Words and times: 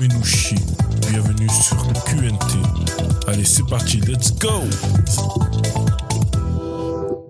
Bienvenue 0.00 1.50
sur 1.50 1.76
QNT. 2.04 3.26
Allez, 3.26 3.44
c'est 3.44 3.66
parti, 3.66 4.00
let's 4.00 4.32
go 4.38 4.48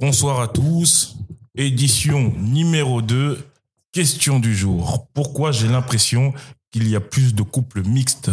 Bonsoir 0.00 0.38
à 0.38 0.46
tous, 0.46 1.16
édition 1.56 2.32
numéro 2.38 3.02
2, 3.02 3.44
question 3.90 4.38
du 4.38 4.54
jour. 4.54 5.08
Pourquoi 5.14 5.50
j'ai 5.50 5.66
l'impression 5.66 6.32
qu'il 6.70 6.88
y 6.88 6.94
a 6.94 7.00
plus 7.00 7.34
de 7.34 7.42
couples 7.42 7.82
mixtes 7.82 8.30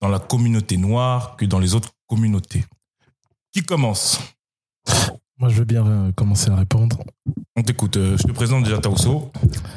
dans 0.00 0.08
la 0.08 0.18
communauté 0.18 0.76
noire 0.76 1.36
que 1.36 1.44
dans 1.44 1.60
les 1.60 1.76
autres 1.76 1.92
communautés? 2.08 2.64
Qui 3.52 3.62
commence? 3.62 4.18
Moi, 5.40 5.50
je 5.50 5.54
veux 5.58 5.64
bien 5.64 5.86
euh, 5.86 6.10
commencer 6.16 6.50
à 6.50 6.56
répondre. 6.56 6.96
On 7.56 7.62
t'écoute. 7.62 7.96
Euh, 7.96 8.16
Je 8.16 8.24
te 8.24 8.32
présente 8.32 8.64
déjà 8.64 8.78
Taoso. 8.78 9.30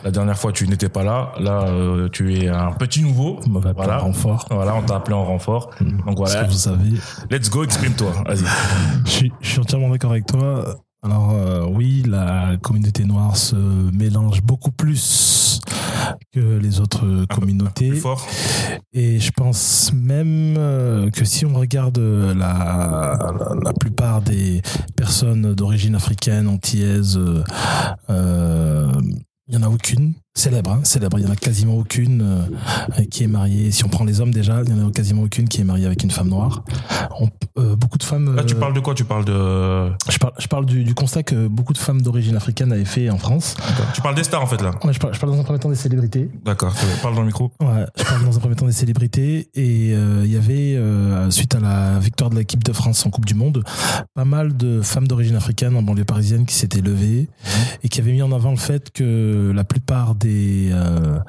La 0.04 0.10
dernière 0.10 0.38
fois, 0.38 0.52
tu 0.52 0.68
n'étais 0.68 0.90
pas 0.90 1.04
là. 1.04 1.34
Là, 1.40 1.66
euh, 1.68 2.10
tu 2.10 2.34
es 2.36 2.48
un 2.48 2.72
petit 2.72 3.04
nouveau. 3.04 3.40
On 3.46 3.52
Voilà. 3.52 3.74
voilà. 3.74 3.98
renfort. 4.00 4.46
Voilà, 4.50 4.76
on 4.76 4.82
t'a 4.82 4.96
appelé 4.96 5.16
en 5.16 5.24
renfort. 5.24 5.70
Donc 5.80 6.18
Parce 6.18 6.32
voilà, 6.32 6.44
que 6.46 6.52
vous 6.52 6.58
savez, 6.58 6.90
let's 7.30 7.50
go, 7.52 7.64
exprime-toi. 7.64 8.12
Vas-y. 8.26 8.44
je 9.06 9.10
suis, 9.12 9.32
je 9.40 9.50
suis 9.50 9.60
entièrement 9.60 9.90
d'accord 9.90 10.12
avec 10.12 10.26
toi. 10.26 10.78
Alors 11.04 11.32
euh, 11.32 11.66
oui, 11.68 12.04
la 12.08 12.58
communauté 12.62 13.06
noire 13.06 13.36
se 13.36 13.56
mélange 13.56 14.44
beaucoup 14.44 14.72
plus 14.72 15.60
que 16.32 16.58
les 16.60 16.80
autres 16.80 17.26
communautés. 17.26 17.90
Plus 17.90 18.00
fort. 18.00 18.26
Et 18.94 19.20
je 19.20 19.32
pense 19.32 19.92
même 19.94 20.56
euh, 20.58 21.10
que 21.10 21.26
si 21.26 21.46
on 21.46 21.54
regarde 21.54 21.98
la, 21.98 23.18
la, 23.18 23.56
la 23.64 23.74
plupart 23.74 24.22
des 24.22 24.62
personnes 24.96 25.54
d'origine 25.56 25.96
africaine, 25.96 26.48
antillaise, 26.48 27.18
euh, 27.18 27.44
euh, 28.10 28.92
il 29.48 29.56
y 29.56 29.58
en 29.58 29.64
a 29.64 29.70
aucune 29.70 30.14
célèbre, 30.42 30.72
hein, 30.72 30.80
célèbre. 30.84 31.20
Il 31.20 31.26
y 31.26 31.28
en 31.28 31.32
a 31.32 31.36
quasiment 31.36 31.76
aucune 31.76 32.22
euh, 32.22 33.04
qui 33.10 33.24
est 33.24 33.28
mariée. 33.28 33.72
Si 33.72 33.86
on 33.86 33.90
prend 33.90 34.04
les 34.04 34.22
hommes 34.22 34.34
déjà, 34.34 34.62
il 34.66 34.70
y 34.70 34.74
en 34.74 34.88
a 34.88 34.92
quasiment 34.92 35.22
aucune 35.24 35.48
qui 35.48 35.62
est 35.62 35.64
mariée 35.64 35.86
avec 35.86 36.04
une 36.04 36.12
femme 36.12 36.30
noire. 36.30 36.64
On- 37.20 37.30
euh, 37.60 37.76
beaucoup 37.76 37.98
de 37.98 38.04
femmes. 38.04 38.34
Là, 38.36 38.44
tu 38.46 38.56
euh, 38.56 38.60
parles 38.60 38.74
de 38.74 38.80
quoi? 38.80 38.94
Tu 38.96 39.04
parles 39.04 39.26
de. 39.26 39.92
Je 40.10 40.18
parle, 40.18 40.34
je 40.40 40.48
parle 40.48 40.66
du, 40.66 40.84
du 40.86 40.94
constat 40.96 41.22
que 41.24 41.48
beaucoup 41.48 41.74
de 41.74 41.78
femmes 41.78 42.02
d'origine 42.02 42.36
africaine 42.38 42.72
avaient 42.72 42.86
fait 42.86 43.10
en 43.10 43.18
France. 43.18 43.56
Tu 43.94 44.02
parles 44.02 44.16
des 44.16 44.24
stars 44.24 44.42
en 44.42 44.46
fait 44.48 44.62
là. 44.62 44.72
Ouais, 44.84 44.94
je, 44.94 45.00
parle, 45.00 45.14
je 45.14 45.20
parle 45.20 45.34
dans 45.34 45.40
un 45.40 45.44
premier 45.44 45.60
temps 45.60 45.70
des 45.70 45.76
célébrités. 45.76 46.30
D'accord. 46.46 46.74
Parle 47.02 47.16
dans 47.16 47.22
le 47.22 47.28
micro. 47.28 47.52
Ouais, 47.62 47.86
je 47.98 48.04
parle 48.04 48.26
dans 48.26 48.38
un 48.38 48.40
premier 48.40 48.56
temps 48.56 48.66
des 48.66 48.72
célébrités 48.72 49.50
et 49.54 49.92
euh, 49.94 50.22
il 50.24 50.32
y 50.32 50.38
avait 50.38 50.76
euh, 50.78 51.30
suite 51.30 51.54
à 51.56 51.60
la 51.60 52.00
victoire 52.00 52.30
de 52.30 52.36
l'équipe 52.38 52.64
de 52.64 52.72
France 52.74 53.06
en 53.06 53.10
Coupe 53.10 53.26
du 53.26 53.34
Monde, 53.36 53.64
pas 54.16 54.26
mal 54.26 54.56
de 54.56 54.82
femmes 54.82 55.08
d'origine 55.08 55.36
africaine 55.36 55.76
en 55.76 55.82
banlieue 55.82 56.06
parisienne 56.06 56.46
qui 56.46 56.56
s'étaient 56.56 56.82
levées 56.82 57.28
et 57.84 57.90
qui 57.90 58.00
avaient 58.00 58.14
mis 58.14 58.22
en 58.22 58.32
avant 58.32 58.52
le 58.52 58.58
fait 58.58 58.92
que 58.92 59.52
la 59.54 59.64
plupart 59.66 60.16
des 60.16 60.31
euh, 60.72 61.20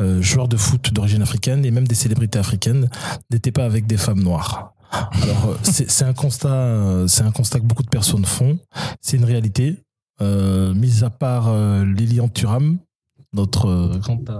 euh, 0.00 0.20
joueurs 0.22 0.48
de 0.48 0.56
foot 0.56 0.92
d'origine 0.92 1.22
africaine 1.22 1.64
et 1.64 1.70
même 1.70 1.86
des 1.86 1.94
célébrités 1.94 2.38
africaines 2.38 2.88
n'étaient 3.30 3.52
pas 3.52 3.64
avec 3.64 3.86
des 3.86 3.96
femmes 3.96 4.22
noires. 4.22 4.72
Alors 4.90 5.46
euh, 5.50 5.56
c'est 5.62 6.04
un 6.04 6.12
constat, 6.12 7.04
c'est 7.08 7.22
un 7.22 7.30
constat 7.30 7.60
que 7.60 7.64
beaucoup 7.64 7.82
de 7.82 7.88
personnes 7.88 8.24
font. 8.26 8.58
C'est 9.00 9.16
une 9.16 9.24
réalité. 9.24 9.82
Euh, 10.20 10.72
mis 10.74 11.02
à 11.02 11.10
part 11.10 11.48
euh, 11.48 11.84
Lilian 11.84 12.28
Thuram, 12.28 12.78
notre 13.32 13.66
euh, 13.68 13.98
grande, 13.98 14.30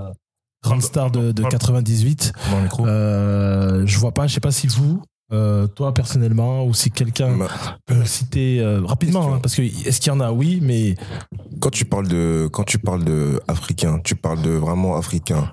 grande 0.62 0.83
star 0.83 1.11
de, 1.11 1.33
de 1.33 1.42
98, 1.42 2.33
Dans 2.51 2.57
le 2.59 2.62
micro. 2.64 2.86
euh, 2.86 3.84
je 3.86 3.98
vois 3.98 4.12
pas, 4.12 4.27
je 4.27 4.34
sais 4.34 4.41
pas 4.41 4.53
si 4.53 4.67
vous, 4.69 5.03
euh, 5.33 5.67
toi 5.67 5.93
personnellement, 5.95 6.65
ou 6.65 6.75
si 6.75 6.91
quelqu'un 6.91 7.37
Bah, 7.37 7.49
peut 7.87 8.05
citer 8.05 8.61
euh, 8.61 8.81
rapidement, 8.85 9.35
hein, 9.35 9.39
parce 9.43 9.55
que 9.55 9.63
est-ce 9.63 10.01
qu'il 10.01 10.13
y 10.13 10.17
en 10.17 10.21
a? 10.21 10.31
Oui, 10.33 10.59
mais 10.63 10.95
Quand 11.61 11.71
tu 11.71 11.85
parles 11.85 12.09
de, 12.09 12.49
quand 12.53 12.65
tu 12.65 12.79
parles 12.79 13.05
de 13.05 13.41
africain, 13.49 14.01
tu 14.05 14.15
parles 14.17 14.43
de 14.43 14.51
vraiment 14.51 14.97
africain. 14.97 15.53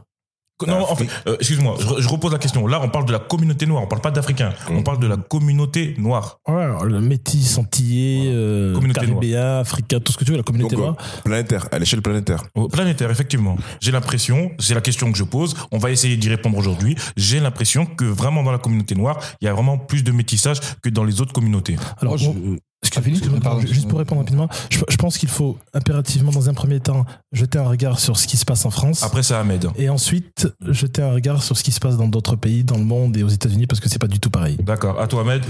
Non, 0.67 0.89
en 0.89 0.95
fait, 0.95 1.07
euh, 1.27 1.35
excuse-moi, 1.39 1.75
je, 1.79 2.01
je 2.01 2.07
repose 2.09 2.31
la 2.31 2.37
question. 2.37 2.65
Là, 2.67 2.79
on 2.83 2.89
parle 2.89 3.05
de 3.05 3.11
la 3.11 3.19
communauté 3.19 3.65
noire. 3.65 3.83
On 3.83 3.87
parle 3.87 4.01
pas 4.01 4.11
d'Africains. 4.11 4.53
On 4.69 4.79
Mm. 4.79 4.83
parle 4.83 4.99
de 4.99 5.07
la 5.07 5.17
communauté 5.17 5.95
noire. 5.97 6.39
ouais, 6.47 6.55
alors, 6.63 6.85
le 6.85 6.99
métis, 7.01 7.57
antillais, 7.57 8.29
euh, 8.33 8.73
Communauté 8.73 8.99
caribéen, 9.01 9.59
africain, 9.59 9.99
tout 9.99 10.11
ce 10.11 10.17
que 10.17 10.25
tu 10.25 10.31
veux, 10.31 10.37
la 10.37 10.43
communauté 10.43 10.75
Donc, 10.75 10.83
noire. 10.85 10.95
euh, 10.99 11.21
planétaire, 11.23 11.67
à 11.71 11.79
l'échelle 11.79 12.01
planétaire. 12.01 12.43
Oh, 12.55 12.67
Planétaire, 12.67 13.09
effectivement. 13.11 13.57
J'ai 13.81 13.91
l'impression, 13.91 14.51
c'est 14.59 14.73
la 14.73 14.81
question 14.81 15.11
que 15.11 15.17
je 15.17 15.23
pose. 15.23 15.55
On 15.71 15.77
va 15.77 15.91
essayer 15.91 16.17
d'y 16.17 16.29
répondre 16.29 16.57
aujourd'hui. 16.57 16.95
J'ai 17.17 17.39
l'impression 17.39 17.85
que 17.85 18.05
vraiment 18.05 18.43
dans 18.43 18.51
la 18.51 18.57
communauté 18.59 18.95
noire, 18.95 19.19
il 19.41 19.45
y 19.45 19.47
a 19.47 19.53
vraiment 19.53 19.77
plus 19.77 20.03
de 20.03 20.11
métissage 20.11 20.59
que 20.83 20.89
dans 20.89 21.03
les 21.03 21.21
autres 21.21 21.33
communautés. 21.33 21.77
Alors, 22.01 22.17
Moi, 22.17 22.33
je- 22.33 22.57
on- 22.83 22.87
Ah, 22.97 23.01
fini 23.01 23.13
excuse-moi, 23.17 23.39
Pardon, 23.41 23.61
juste 23.61 23.87
pour 23.87 23.99
répondre 23.99 24.21
rapidement, 24.21 24.49
je, 24.71 24.79
je 24.89 24.95
pense 24.97 25.17
qu'il 25.17 25.29
faut 25.29 25.57
impérativement, 25.73 26.31
dans 26.31 26.49
un 26.49 26.53
premier 26.53 26.79
temps, 26.79 27.05
jeter 27.31 27.59
un 27.59 27.67
regard 27.67 27.99
sur 27.99 28.17
ce 28.17 28.27
qui 28.27 28.35
se 28.37 28.45
passe 28.45 28.65
en 28.65 28.71
France. 28.71 29.03
Après, 29.03 29.21
c'est 29.23 29.35
Ahmed. 29.35 29.67
Et 29.77 29.89
ensuite, 29.89 30.47
jeter 30.67 31.01
un 31.01 31.11
regard 31.11 31.43
sur 31.43 31.57
ce 31.57 31.63
qui 31.63 31.71
se 31.71 31.79
passe 31.79 31.97
dans 31.97 32.07
d'autres 32.07 32.35
pays, 32.35 32.63
dans 32.63 32.77
le 32.77 32.83
monde 32.85 33.15
et 33.17 33.23
aux 33.23 33.27
États-Unis, 33.29 33.67
parce 33.67 33.79
que 33.79 33.89
c'est 33.89 33.99
pas 33.99 34.07
du 34.07 34.19
tout 34.19 34.29
pareil. 34.29 34.57
D'accord. 34.63 34.99
À 34.99 35.07
toi, 35.07 35.21
Ahmed. 35.21 35.43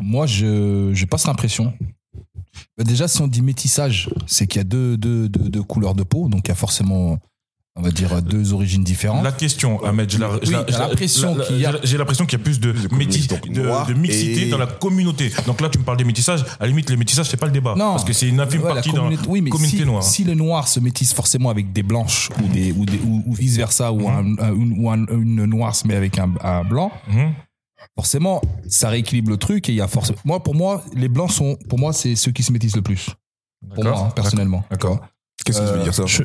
Moi, 0.00 0.26
je, 0.26 0.90
je 0.94 1.04
passe 1.04 1.26
l'impression. 1.26 1.72
Déjà, 2.78 3.06
si 3.08 3.20
on 3.22 3.28
dit 3.28 3.42
métissage, 3.42 4.08
c'est 4.26 4.46
qu'il 4.46 4.58
y 4.58 4.62
a 4.62 4.64
deux, 4.64 4.96
deux, 4.96 5.28
deux, 5.28 5.48
deux 5.48 5.62
couleurs 5.62 5.94
de 5.94 6.02
peau, 6.02 6.28
donc 6.28 6.42
il 6.46 6.48
y 6.48 6.52
a 6.52 6.56
forcément, 6.56 7.18
on 7.78 7.82
va 7.82 7.90
dire, 7.90 8.20
deux 8.22 8.52
origines 8.52 8.82
différentes. 8.82 9.22
La 9.22 9.30
question, 9.32 9.82
Ahmed, 9.84 10.12
Oui, 10.12 10.50
l'impression 10.68 11.36
qu'il 11.36 11.58
y 11.60 11.64
a- 11.66 11.78
j'ai 11.84 11.96
l'impression 11.96 12.26
qu'il 12.26 12.38
y 12.38 12.42
a 12.42 12.44
plus 12.44 12.58
de, 12.60 12.74
métis, 12.94 13.28
donc 13.28 13.48
de, 13.48 13.94
mixité 13.94 14.48
et- 14.48 14.50
dans 14.50 14.58
la 14.58 14.66
communauté. 14.66 15.30
Donc 15.46 15.60
là, 15.60 15.68
tu 15.68 15.78
me 15.78 15.84
parles 15.84 15.96
des 15.98 16.04
métissages. 16.04 16.42
À 16.58 16.62
la 16.62 16.66
limite, 16.68 16.90
les 16.90 16.96
métissages, 16.96 17.28
c'est 17.30 17.36
pas 17.36 17.46
le 17.46 17.52
débat. 17.52 17.74
Non. 17.76 17.92
Parce 17.92 18.04
que 18.04 18.12
c'est 18.12 18.28
une 18.28 18.40
infime 18.40 18.62
Ouais, 18.62 18.74
partie 18.74 18.90
dans 18.90 19.04
communauté- 19.04 19.22
la 19.26 19.30
oui, 19.30 19.40
mais 19.40 19.50
communauté 19.50 19.76
si, 19.78 19.84
noire. 19.86 20.02
si 20.02 20.24
les 20.24 20.34
noirs 20.34 20.66
se 20.68 20.80
métissent 20.80 21.14
forcément 21.14 21.50
avec 21.50 21.72
des 21.72 21.82
blanches 21.84 22.30
ou, 22.42 22.48
des, 22.48 22.72
ou, 22.72 22.84
des, 22.84 22.98
ou, 22.98 23.22
ou 23.26 23.32
vice 23.32 23.56
versa, 23.56 23.92
ou, 23.92 24.08
un, 24.08 24.36
un- 24.38 24.54
une, 24.54 24.74
ou 24.80 24.90
un- 24.90 25.06
une 25.06 25.44
noire 25.44 25.74
se 25.76 25.86
met 25.86 25.94
avec 25.94 26.18
un, 26.18 26.32
un 26.42 26.64
blanc, 26.64 26.90
Mhm. 27.08 27.32
forcément, 27.94 28.40
ça 28.68 28.88
rééquilibre 28.88 29.30
le 29.30 29.36
truc 29.36 29.68
et 29.68 29.72
il 29.72 29.76
y 29.76 29.80
a 29.80 29.88
forcément. 29.88 30.18
Moi, 30.24 30.42
pour 30.42 30.54
moi, 30.54 30.82
les 30.94 31.08
blancs 31.08 31.30
sont, 31.30 31.56
pour 31.68 31.78
moi, 31.78 31.92
c'est 31.92 32.16
ceux 32.16 32.32
qui 32.32 32.42
se 32.42 32.52
métissent 32.52 32.76
le 32.76 32.82
plus. 32.82 33.06
Pour 33.74 33.84
D'accord. 33.84 33.98
moi, 34.00 34.08
hein, 34.08 34.12
personnellement. 34.14 34.64
D'accord. 34.70 35.00
Qu'est-ce 35.44 35.58
que 35.60 35.64
ça 35.66 35.70
Euh, 35.72 35.76
veut 35.78 35.82
dire 35.84 35.94
ça? 35.94 36.04
Je, 36.06 36.22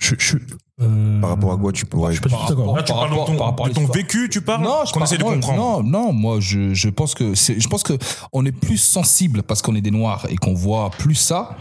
je, 0.00 0.14
je, 0.18 0.36
euh, 0.80 1.20
Par 1.20 1.30
rapport 1.30 1.52
à 1.52 1.56
quoi 1.58 1.72
tu 1.72 1.84
pourrais. 1.86 2.12
Je 2.14 2.20
suis 2.20 2.22
pas 2.22 2.28
du 2.30 2.42
tout 2.42 2.48
d'accord. 2.56 2.74
Là, 2.76 2.82
tu 2.82 2.92
Par 2.92 3.00
parles 3.02 3.10
de 3.10 3.14
rapport- 3.14 3.26
ton, 3.26 3.36
par 3.36 3.46
rapport 3.48 3.66
à 3.66 3.68
de 3.68 3.74
ton 3.74 3.86
vécu, 3.86 4.28
tu 4.30 4.40
parles 4.40 4.64
Non, 4.64 4.84
je 4.86 4.92
Qu'on 4.92 5.04
essaie 5.04 5.18
de 5.18 5.22
moi, 5.22 5.34
comprendre. 5.34 5.82
Non, 5.82 5.82
non, 6.06 6.12
moi 6.12 6.40
je, 6.40 6.72
je 6.74 6.88
pense 6.88 7.14
que 7.14 7.34
c'est, 7.34 7.60
je 7.60 7.68
pense 7.68 7.82
que 7.82 7.92
on 8.32 8.44
est 8.46 8.52
plus 8.52 8.78
sensible 8.78 9.42
parce 9.42 9.60
qu'on 9.62 9.74
est 9.74 9.82
des 9.82 9.90
noirs 9.90 10.26
et 10.30 10.36
qu'on 10.36 10.54
voit 10.54 10.90
plus 10.90 11.14
ça. 11.14 11.56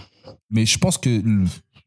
Mais 0.49 0.65
je 0.65 0.77
pense 0.77 0.97
que 0.97 1.21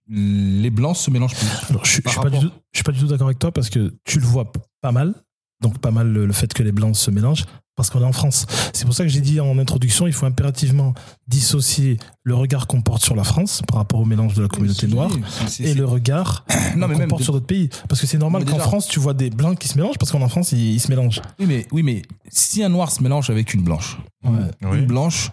les 0.09 0.71
blancs 0.71 0.97
se 0.97 1.11
mélangent 1.11 1.35
plus. 1.35 1.49
Alors, 1.71 1.85
je, 1.85 1.97
je 1.97 2.01
Par 2.03 2.13
suis 2.13 2.21
pas 2.23 2.29
du 2.31 2.37
rapport- 2.37 2.51
tout, 2.51 2.57
je 2.73 2.79
suis 2.79 2.85
pas 2.85 2.93
du 2.93 3.01
tout 3.01 3.07
d'accord 3.07 3.27
avec 3.29 3.39
toi 3.39 3.51
parce 3.53 3.71
que 3.71 3.95
tu 4.05 4.21
le 4.21 4.27
vois 4.27 4.51
pas 4.81 4.93
mal. 4.93 5.15
Donc 5.61 5.79
pas 5.79 5.91
mal 5.93 6.09
le, 6.13 6.27
le 6.27 6.33
fait 6.33 6.53
que 6.53 6.63
les 6.63 6.73
blancs 6.73 6.97
se 6.97 7.11
mélangent 7.11 7.45
parce 7.83 7.91
qu'on 7.91 8.01
est 8.01 8.05
en 8.09 8.13
France. 8.13 8.47
C'est 8.73 8.85
pour 8.85 8.95
ça 8.95 9.03
que 9.03 9.09
j'ai 9.11 9.21
dit 9.21 9.41
en 9.41 9.59
introduction, 9.59 10.07
il 10.07 10.13
faut 10.13 10.25
impérativement 10.27 10.95
dissocier 11.27 11.97
le 12.23 12.37
regard 12.37 12.69
qu'on 12.69 12.81
porte 12.81 13.03
sur 13.03 13.17
la 13.17 13.25
France 13.25 13.61
par 13.67 13.79
rapport 13.79 13.99
au 13.99 14.05
mélange 14.05 14.35
de 14.35 14.43
la 14.43 14.49
communauté 14.49 14.87
noire 14.87 15.11
et 15.59 15.75
le 15.75 15.85
regard 15.85 16.45
qu'on 16.75 17.09
porte 17.09 17.19
de- 17.21 17.25
sur 17.25 17.33
d'autres 17.33 17.47
pays. 17.47 17.69
Parce 17.89 18.01
que 18.01 18.07
c'est 18.07 18.19
normal 18.19 18.45
qu'en 18.45 18.59
France 18.61 18.87
tu 18.87 19.01
vois 19.01 19.15
des 19.15 19.31
blancs 19.31 19.59
qui 19.59 19.67
se 19.67 19.77
mélangent 19.77 19.99
parce 19.99 20.13
qu'en 20.13 20.29
France 20.29 20.53
ils, 20.53 20.75
ils 20.75 20.81
se 20.81 20.89
mélangent. 20.89 21.21
Oui, 21.41 21.47
mais, 21.49 21.67
oui, 21.73 21.83
mais 21.83 22.03
si 22.29 22.63
un 22.63 22.69
noir 22.69 22.93
se 22.93 23.03
mélange 23.03 23.31
avec 23.31 23.53
une 23.53 23.63
blanche, 23.63 23.99
Ouais. 24.25 24.31
Oui. 24.71 24.79
une 24.79 24.87
blanche 24.87 25.31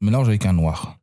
se 0.00 0.04
mélange 0.04 0.26
avec 0.26 0.44
un 0.46 0.52
noir, 0.54 0.96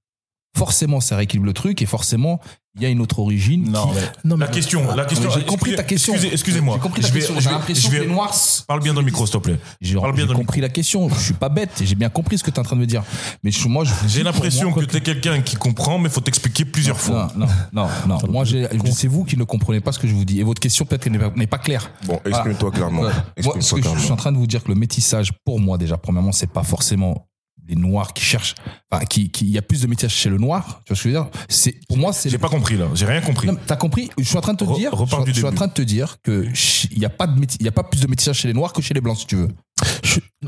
forcément 0.57 0.99
ça 0.99 1.15
rééquilibre 1.15 1.45
le 1.45 1.53
truc 1.53 1.81
et 1.81 1.85
forcément 1.85 2.41
il 2.75 2.83
y 2.83 2.85
a 2.85 2.89
une 2.89 3.01
autre 3.01 3.19
origine. 3.19 3.69
Non, 3.71 3.87
qui- 3.87 3.95
mais 3.95 4.01
Non, 4.23 4.37
mais 4.37 4.45
la 4.45 4.51
question, 4.51 4.95
la 4.95 5.05
question. 5.05 5.29
J'ai 5.31 5.43
compris 5.45 5.75
ta 5.75 5.83
question. 5.83 6.13
Excusez- 6.13 6.33
Excusez-moi. 6.33 6.75
J'ai 6.75 6.81
compris 6.81 7.01
ta 7.01 7.07
Je 7.07 7.13
vais- 7.13 7.19
question. 7.19 7.35
je 7.35 7.41
J'ai 7.41 7.49
l'impression 7.49 7.89
je 7.89 7.91
vais- 7.95 8.03
que 8.03 8.09
les 8.09 8.13
noirs. 8.13 8.33
Parle 8.67 8.81
bien 8.83 8.93
dans 8.93 8.99
le 9.01 9.05
micro, 9.05 9.25
s'il 9.25 9.33
te 9.33 9.37
plaît. 9.39 9.59
J'ai 9.81 9.95
Parle 9.95 10.13
bien 10.13 10.23
j'ai 10.23 10.27
dans 10.27 10.33
le 10.33 10.39
compris 10.39 10.61
la 10.61 10.69
question. 10.69 11.09
Je 11.09 11.15
suis 11.19 11.33
pas 11.33 11.49
bête. 11.49 11.81
J'ai 11.83 11.95
bien 11.95 12.09
compris 12.09 12.37
ce 12.37 12.43
que 12.43 12.51
tu 12.51 12.55
es 12.57 12.59
en 12.59 12.63
train 12.63 12.75
de 12.75 12.81
me 12.81 12.85
dire. 12.85 13.03
Mais 13.43 13.51
je, 13.51 13.67
moi, 13.67 13.83
J'ai 14.07 14.23
l'impression 14.23 14.69
que 14.71 14.75
moi, 14.79 14.85
tu 14.85 14.97
es 14.97 15.01
quelqu'un 15.01 15.41
qui 15.41 15.55
comprend, 15.55 15.97
mais 15.99 16.09
faut 16.09 16.21
t'expliquer 16.21 16.65
plusieurs 16.65 16.99
fois. 16.99 17.31
Non, 17.35 17.47
non, 17.73 17.87
non, 18.07 18.17
non. 18.23 18.31
Moi, 18.31 18.45
j'ai- 18.45 18.67
c'est 18.93 19.07
vous 19.07 19.23
qui 19.23 19.35
ne 19.37 19.43
comprenez 19.43 19.79
pas 19.81 19.91
ce 19.91 19.99
que 19.99 20.07
je 20.07 20.13
vous 20.13 20.25
dis. 20.25 20.39
Et 20.39 20.43
votre 20.43 20.61
question 20.61 20.85
peut-être 20.85 21.07
n'est 21.09 21.47
pas- 21.47 21.57
claire. 21.57 21.91
Bon, 22.05 22.19
exprime-toi 22.25 22.71
clairement. 22.71 23.01
Ouais. 23.01 23.11
Moi, 23.43 23.55
ce 23.59 23.71
que 23.71 23.77
je, 23.77 23.77
je 23.77 23.81
clairement. 23.81 23.99
suis 24.01 24.11
en 24.11 24.15
train 24.15 24.31
de 24.31 24.37
vous 24.37 24.47
dire 24.47 24.63
que 24.63 24.69
le 24.69 24.75
métissage, 24.75 25.31
pour 25.43 25.59
moi 25.59 25.77
déjà, 25.77 25.97
premièrement, 25.97 26.31
c'est 26.31 26.51
pas 26.51 26.63
forcément 26.63 27.25
les 27.69 27.75
noirs 27.75 28.13
qui 28.13 28.23
cherchent. 28.23 28.55
Enfin, 28.91 29.05
qui, 29.05 29.29
qui, 29.29 29.45
il 29.45 29.51
y 29.51 29.57
a 29.57 29.61
plus 29.61 29.81
de 29.81 29.87
métissage 29.87 30.13
chez 30.13 30.29
le 30.29 30.37
noir. 30.37 30.81
Tu 30.85 30.89
vois 30.93 30.97
ce 30.97 31.03
que 31.03 31.09
je 31.09 31.15
veux 31.15 31.23
dire? 31.23 31.31
C'est 31.47 31.75
pour 31.87 31.97
moi, 31.97 32.11
c'est. 32.11 32.29
J'ai 32.29 32.37
pas 32.37 32.49
compris 32.49 32.75
là. 32.77 32.87
J'ai 32.95 33.05
rien 33.05 33.21
compris. 33.21 33.47
T'as 33.65 33.75
compris? 33.75 34.09
Je 34.17 34.23
suis 34.23 34.37
en 34.37 34.41
train 34.41 34.53
de 34.53 34.57
te 34.57 34.63
Re- 34.65 34.75
dire. 34.75 34.91
je, 34.95 35.23
du 35.23 35.31
je 35.31 35.35
suis 35.37 35.45
en 35.45 35.51
train 35.51 35.67
de 35.67 35.73
te 35.73 35.81
dire 35.81 36.17
que 36.23 36.47
il 36.91 36.99
y 36.99 37.05
a 37.05 37.09
pas 37.09 37.27
de 37.27 37.39
il 37.59 37.65
y 37.65 37.69
a 37.69 37.71
pas 37.71 37.83
plus 37.83 38.01
de 38.01 38.07
métissage 38.07 38.39
chez 38.39 38.47
les 38.47 38.53
noirs 38.53 38.73
que 38.73 38.81
chez 38.81 38.93
les 38.93 39.01
blancs, 39.01 39.17
si 39.19 39.27
tu 39.27 39.35
veux. 39.35 39.49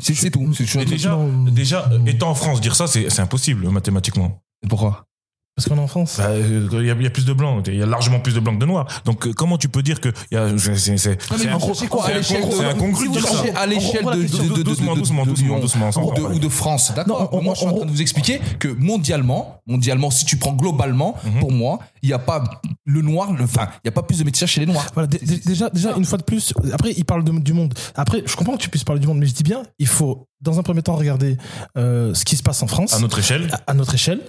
C'est 0.02 0.32
tout. 0.32 0.52
Je 0.54 0.80
déjà, 0.80 1.18
déjà, 1.52 1.90
étant 2.06 2.32
en 2.32 2.36
France, 2.36 2.60
dire 2.60 2.76
ça, 2.76 2.88
c'est 2.88 3.10
c'est 3.10 3.22
impossible 3.22 3.70
mathématiquement. 3.70 4.42
Pourquoi? 4.68 5.06
Parce 5.56 5.68
qu'on 5.68 5.76
est 5.76 5.80
en 5.82 5.88
France. 5.88 6.16
Bah, 6.18 6.28
euh, 6.30 6.68
Il 6.72 6.86
y, 6.86 6.90
a- 6.90 6.94
il 6.96 7.04
y 7.04 7.06
a 7.06 7.10
plus 7.10 7.26
de 7.26 7.34
blancs, 7.34 7.68
il 7.68 7.76
y 7.76 7.84
a 7.84 7.86
largement 7.86 8.20
plus 8.22 8.34
de 8.34 8.40
blancs 8.40 8.56
que 8.56 8.62
de 8.62 8.66
noirs. 8.66 8.88
Donc 9.06 9.28
euh, 9.28 9.34
comment 9.34 9.58
tu 9.58 9.68
peux 9.68 9.84
dire 9.84 10.00
que 10.00 10.10
il 10.32 10.36
y 10.36 10.38
a 10.38 10.48
c'est 10.58 10.76
c'est 10.78 10.98
c'est 10.98 11.18
cherchez 11.22 11.88
quoi 11.88 12.06
à 12.06 12.08
c'est 12.08 12.14
l'échelle 12.16 12.42
incongru- 12.44 12.50
de- 12.50 12.56
c'est 12.56 12.66
incongru 12.66 13.08
de 13.10 13.12
dire 13.14 13.28
ça. 13.28 13.44
à 13.56 13.66
l'échelle 13.68 14.06
de, 14.06 14.12
de, 14.56 14.64
doucement, 14.64 14.96
doucement, 14.96 15.26
doucement, 15.26 15.60
doucement, 15.60 15.90
ou 16.34 16.40
de, 16.40 16.50
France, 16.50 16.94
d'accord 16.96 17.30
Non, 17.34 17.40
on- 17.40 17.42
Moi, 17.44 17.54
je 17.54 17.60
suis 17.60 17.68
en 17.68 17.74
train 17.76 17.86
de 17.86 17.92
vous 17.92 18.02
expliquer 18.02 18.40
que 18.60 18.70
mondialement, 18.70 19.62
mondialement, 19.68 20.10
si 20.10 20.26
tu 20.26 20.38
prends 20.38 20.54
globalement, 20.54 21.16
Mhm. 21.26 21.40
pour 21.42 21.52
moi, 21.52 21.80
il 22.02 22.08
n'y 22.08 22.14
a 22.14 22.20
pas 22.20 22.44
le 22.86 23.02
noir, 23.02 23.34
le- 23.34 23.44
enfin, 23.44 23.68
il 23.76 23.80
n'y 23.86 23.90
a 23.90 23.92
pas 23.92 24.04
plus 24.04 24.20
de 24.20 24.24
métissage 24.24 24.52
chez 24.52 24.62
les 24.62 24.68
noirs. 24.68 24.88
Voilà, 24.94 25.08
déjà, 25.08 25.70
déjà 25.70 25.94
une 25.98 26.06
fois 26.06 26.18
de 26.18 26.24
plus, 26.24 26.54
après, 26.74 26.94
il 26.96 27.04
parle 27.06 27.24
de- 27.24 27.32
du 27.40 27.54
monde. 27.54 27.74
Après, 27.96 28.24
je 28.26 28.36
comprends 28.38 28.54
que 28.56 28.62
tu 28.62 28.70
puisses 28.70 28.84
parler 28.86 29.02
du 29.02 29.08
monde, 29.08 29.18
mais 29.20 29.26
je 29.28 29.34
dis 29.34 29.44
bien, 29.44 29.64
il 29.80 29.88
faut, 29.88 30.28
dans 30.42 30.60
un 30.60 30.64
premier 30.64 30.82
temps, 30.82 30.96
regarder 30.96 31.38
euh, 31.78 32.14
ce 32.14 32.24
qui 32.26 32.36
se 32.38 32.44
passe 32.44 32.64
en 32.64 32.68
France, 32.68 32.94
à 32.94 33.00
notre 33.00 33.20
échelle. 33.20 33.50
à, 33.68 33.72
à 33.72 33.74
notre 33.74 33.94
échelle, 33.94 34.22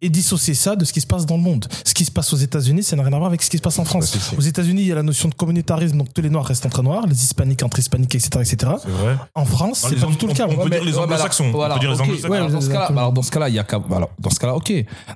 et 0.00 0.08
dissocier 0.08 0.54
ça 0.54 0.76
de 0.76 0.84
ce 0.84 0.92
qui 0.92 1.00
se 1.00 1.06
passe 1.06 1.26
dans 1.26 1.36
le 1.36 1.42
monde. 1.42 1.66
Ce 1.84 1.94
qui 1.94 2.04
se 2.04 2.10
passe 2.10 2.32
aux 2.32 2.36
États-Unis, 2.36 2.82
ça 2.82 2.96
n'a 2.96 3.02
rien 3.02 3.12
à 3.12 3.16
voir 3.18 3.28
avec 3.28 3.42
ce 3.42 3.50
qui 3.50 3.58
se 3.58 3.62
passe 3.62 3.78
en 3.78 3.84
France. 3.84 4.34
aux 4.36 4.40
États-Unis, 4.40 4.82
il 4.82 4.88
y 4.88 4.92
a 4.92 4.94
la 4.94 5.02
notion 5.02 5.28
de 5.28 5.34
communautarisme, 5.34 5.98
donc 5.98 6.12
tous 6.12 6.22
les 6.22 6.30
noirs 6.30 6.46
restent 6.46 6.66
entre 6.66 6.82
noirs, 6.82 7.06
les 7.06 7.22
hispaniques 7.22 7.62
entre 7.62 7.78
hispaniques, 7.78 8.14
etc., 8.14 8.30
etc. 8.40 8.72
Vrai. 8.86 9.16
En 9.34 9.44
France, 9.44 9.82
Dans 9.82 9.88
c'est 9.88 9.96
pas 9.96 10.06
du 10.06 10.16
tout 10.16 10.26
le 10.26 10.34
cas. 10.34 10.46
on 10.48 10.56
peut 10.56 10.70
dire 10.70 10.84
les 10.84 10.98
anglo-saxons. 10.98 11.50
dans 11.52 12.20
ce 12.20 12.28
cas-là, 12.28 12.56
exactement. 12.56 13.00
alors, 13.00 13.12
dans 13.12 13.22
ce 13.22 13.30
cas-là, 13.30 13.48
il 13.48 13.54
y 13.54 13.58
a 13.58 13.66
alors, 13.90 14.10
dans 14.18 14.30
ce 14.30 14.38
cas-là, 14.38 14.54
ok. 14.54 14.72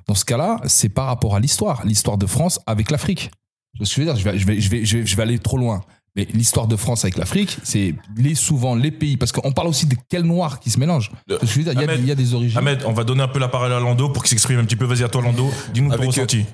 Dans 0.07 0.15
ce 0.15 0.25
cas-là, 0.25 0.59
c'est 0.65 0.89
par 0.89 1.07
rapport 1.07 1.35
à 1.35 1.39
l'histoire, 1.39 1.85
l'histoire 1.85 2.17
de 2.17 2.25
France 2.25 2.59
avec 2.65 2.91
l'Afrique. 2.91 3.31
Je 3.79 4.01
veux 4.01 4.05
dire, 4.05 4.15
je 4.15 4.23
vais, 4.23 4.37
je 4.37 4.45
vais, 4.45 4.59
je 4.59 4.69
vais, 4.69 4.85
je 4.85 4.97
vais, 4.97 5.05
je 5.05 5.15
vais 5.15 5.23
aller 5.23 5.39
trop 5.39 5.57
loin. 5.57 5.81
Mais 6.15 6.27
l'histoire 6.33 6.67
de 6.67 6.75
France 6.75 7.05
avec 7.05 7.17
l'Afrique, 7.17 7.57
c'est 7.63 7.95
les, 8.17 8.35
souvent 8.35 8.75
les 8.75 8.91
pays, 8.91 9.15
parce 9.17 9.31
qu'on 9.31 9.51
parle 9.51 9.67
aussi 9.67 9.85
de 9.85 9.95
quel 10.09 10.23
noir 10.23 10.59
qui 10.59 10.69
se 10.71 10.79
mélange. 10.79 11.11
Tu 11.27 11.33
vois 11.33 11.39
ce 11.39 11.45
que 11.45 11.47
je 11.47 11.57
veux 11.59 11.63
dire, 11.63 11.73
il 11.73 11.79
y 11.81 11.83
a, 11.85 11.91
Ahmed, 11.91 11.99
il 12.01 12.07
y 12.07 12.11
a 12.11 12.15
des 12.15 12.33
origines. 12.33 12.57
Ahmed, 12.57 12.83
on 12.85 12.93
va 12.93 13.03
donner 13.03 13.21
un 13.23 13.27
peu 13.27 13.39
la 13.39 13.47
parole 13.47 13.71
à 13.71 13.79
Lando 13.79 14.09
pour 14.09 14.23
qu'il 14.23 14.29
s'exprime 14.29 14.59
un 14.59 14.65
petit 14.65 14.75
peu. 14.75 14.85
Vas-y 14.85 15.03
à 15.03 15.07
toi 15.09 15.21
Lando, 15.21 15.49
dis-nous 15.73 15.95
ton 15.95 16.05
ressenti. 16.07 16.45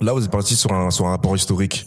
Là, 0.00 0.12
vous 0.14 0.24
êtes 0.24 0.30
parti 0.30 0.56
sur 0.56 0.72
un, 0.72 0.90
sur 0.90 1.06
un 1.06 1.10
rapport 1.10 1.36
historique. 1.36 1.86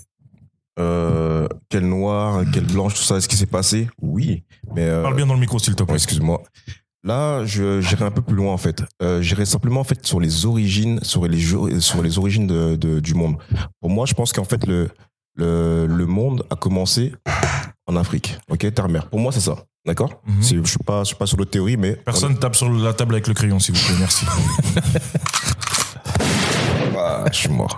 Euh, 0.80 1.48
quel 1.70 1.88
noir, 1.88 2.44
quelle 2.52 2.66
blanche, 2.66 2.96
tout 2.96 3.04
ça, 3.04 3.18
est-ce 3.18 3.28
qui 3.28 3.38
s'est 3.38 3.46
passé? 3.46 3.88
Oui. 4.02 4.44
Mais 4.76 4.84
euh, 4.84 5.04
Parle 5.04 5.16
bien 5.16 5.26
dans 5.28 5.36
le 5.36 5.40
micro 5.40 5.60
s'il 5.60 5.76
te 5.76 5.84
plaît. 5.84 5.96
excuse-moi. 5.96 6.42
Là, 7.04 7.44
je 7.46 7.82
j'irai 7.82 8.06
un 8.06 8.12
peu 8.12 8.22
plus 8.22 8.36
loin 8.36 8.54
en 8.54 8.58
fait. 8.58 8.82
Euh, 9.02 9.22
j'irai 9.22 9.46
simplement 9.46 9.82
en 9.82 9.84
fait 9.84 10.06
sur 10.08 10.20
les 10.22 10.46
origines, 10.46 11.00
sur 11.04 11.28
les 11.28 11.40
sur 11.82 12.02
les 12.02 12.18
origines 12.18 12.48
de, 12.48 12.76
de- 12.78 13.00
du 13.02 13.14
monde. 13.14 13.36
Pour 13.82 13.90
moi, 13.90 14.06
je 14.06 14.14
pense 14.14 14.32
qu'en 14.32 14.46
fait 14.46 14.66
le 14.66 14.90
le 15.36 15.86
le 15.88 16.06
monde 16.06 16.46
a 16.50 16.56
commencé 16.56 17.14
en 17.88 17.96
Afrique. 17.96 18.38
Ok, 18.50 18.72
terre-mer. 18.74 19.10
Pour 19.10 19.20
moi, 19.20 19.32
c'est 19.32 19.40
ça. 19.42 19.56
D'accord. 19.86 20.22
C'est- 20.40 20.56
Je 20.56 20.62
suis 20.64 20.80
je 20.88 21.04
suis 21.04 21.16
pas 21.16 21.26
sur 21.26 21.38
le 21.38 21.46
théorie, 21.46 21.76
mais 21.78 21.94
Personne 21.96 22.38
tape 22.40 22.56
sur 22.56 22.70
la 22.72 22.94
table 22.94 23.16
avec 23.16 23.28
le 23.28 23.34
crayon 23.34 23.60
s'il 23.60 23.76
vous 23.76 23.86
plaît, 23.86 23.96
merci. 24.00 24.26
Ah, 26.96 27.26
je 27.32 27.38
suis 27.38 27.50
mort. 27.50 27.76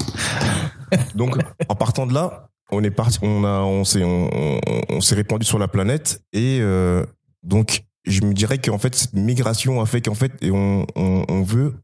Donc, 1.16 1.38
en 1.70 1.76
partant 1.76 2.06
de 2.06 2.14
là, 2.14 2.50
on 2.72 2.84
est 2.84 2.92
parti, 2.92 3.18
on 3.22 3.44
a, 3.44 3.60
on 3.62 3.84
s'est, 3.84 4.04
on, 4.04 4.30
on- 4.34 4.60
on 4.90 5.00
répandu 5.16 5.46
sur 5.46 5.60
la 5.60 5.68
planète 5.68 6.22
et 6.34 6.60
euh, 6.62 7.06
donc 7.44 7.84
je 8.06 8.22
me 8.22 8.34
dirais 8.34 8.58
qu'en 8.60 8.78
fait 8.78 8.94
cette 8.96 9.14
migration 9.14 9.82
a 9.82 9.86
fait 9.86 10.02
qu'en 10.02 10.14
fait 10.16 10.32
et 10.42 10.52
on, 10.52 10.86
on, 10.96 11.26
on 11.28 11.42
veut 11.44 11.76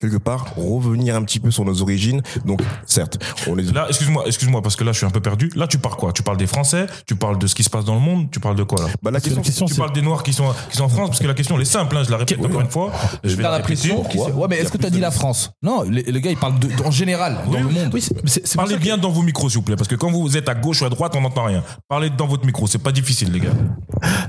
quelque 0.00 0.18
part 0.18 0.54
revenir 0.56 1.16
un 1.16 1.22
petit 1.22 1.40
peu 1.40 1.50
sur 1.50 1.64
nos 1.64 1.80
origines. 1.82 2.22
Donc, 2.44 2.60
certes, 2.86 3.18
on 3.48 3.56
est 3.58 3.72
Là, 3.72 3.86
excuse-moi, 3.88 4.24
excuse-moi 4.26 4.60
parce 4.60 4.76
que 4.76 4.84
là 4.84 4.92
je 4.92 4.98
suis 4.98 5.06
un 5.06 5.10
peu 5.10 5.20
perdu. 5.20 5.50
Là, 5.54 5.66
tu 5.66 5.78
parles 5.78 5.96
quoi? 5.96 6.12
Tu 6.12 6.22
parles 6.22 6.36
des 6.36 6.46
Français? 6.46 6.86
Tu 7.06 7.14
parles 7.16 7.38
de 7.38 7.46
ce 7.46 7.54
qui 7.54 7.62
se 7.62 7.70
passe 7.70 7.84
dans 7.84 7.94
le 7.94 8.00
monde? 8.00 8.30
Tu 8.30 8.40
parles 8.40 8.56
de 8.56 8.64
quoi 8.64 8.80
là? 8.82 8.88
Bah, 9.02 9.10
la 9.10 9.12
la 9.12 9.20
question, 9.20 9.40
question, 9.42 9.66
Tu 9.66 9.74
parles 9.76 9.92
des 9.92 10.02
Noirs 10.02 10.22
qui 10.22 10.32
sont 10.32 10.52
qui 10.70 10.76
sont 10.76 10.84
en 10.84 10.88
France? 10.88 11.08
Parce 11.10 11.20
que 11.20 11.26
la 11.26 11.34
question 11.34 11.54
elle 11.56 11.62
est 11.62 11.64
simple. 11.64 11.96
hein, 11.96 12.02
je 12.04 12.10
la 12.10 12.16
répète 12.18 12.38
Oui, 12.38 12.46
encore 12.46 12.58
oui. 12.58 12.64
une 12.64 12.70
fois. 12.70 12.92
Je 13.24 13.34
vais 13.36 13.42
la 13.42 13.62
s'est- 13.76 13.92
Ouais, 13.92 14.46
mais 14.50 14.56
est-ce 14.56 14.64
que 14.72 14.76
plus 14.78 14.84
t'as 14.84 14.90
dit 14.90 15.00
la 15.00 15.10
France? 15.10 15.52
Non, 15.62 15.82
le, 15.84 16.02
le 16.02 16.18
gars, 16.18 16.30
il 16.30 16.36
parle 16.36 16.58
de, 16.58 16.68
en 16.84 16.90
général, 16.90 17.38
dans 17.46 17.58
le 17.58 17.64
monde. 17.68 17.90
Oui, 17.94 18.00
c'est- 18.02 18.14
c'est 18.26 18.46
c'est 18.46 18.54
pour 18.56 18.64
Parlez 18.64 18.74
que- 18.76 18.80
bien 18.82 18.98
dans 18.98 19.10
vos 19.10 19.22
micros, 19.22 19.48
s'il 19.48 19.58
vous 19.58 19.62
plaît, 19.62 19.76
parce 19.76 19.88
que 19.88 19.94
quand 19.94 20.10
vous 20.10 20.36
êtes 20.36 20.48
à 20.48 20.54
gauche 20.54 20.82
ou 20.82 20.84
à 20.84 20.90
droite, 20.90 21.14
on 21.16 21.20
n'entend 21.22 21.44
rien. 21.44 21.62
Parlez 21.88 22.10
dans 22.10 22.26
votre 22.26 22.44
micro, 22.44 22.66
c'est 22.66 22.78
pas 22.82 22.92
difficile, 22.92 23.32
les 23.32 23.40
gars. 23.40 23.52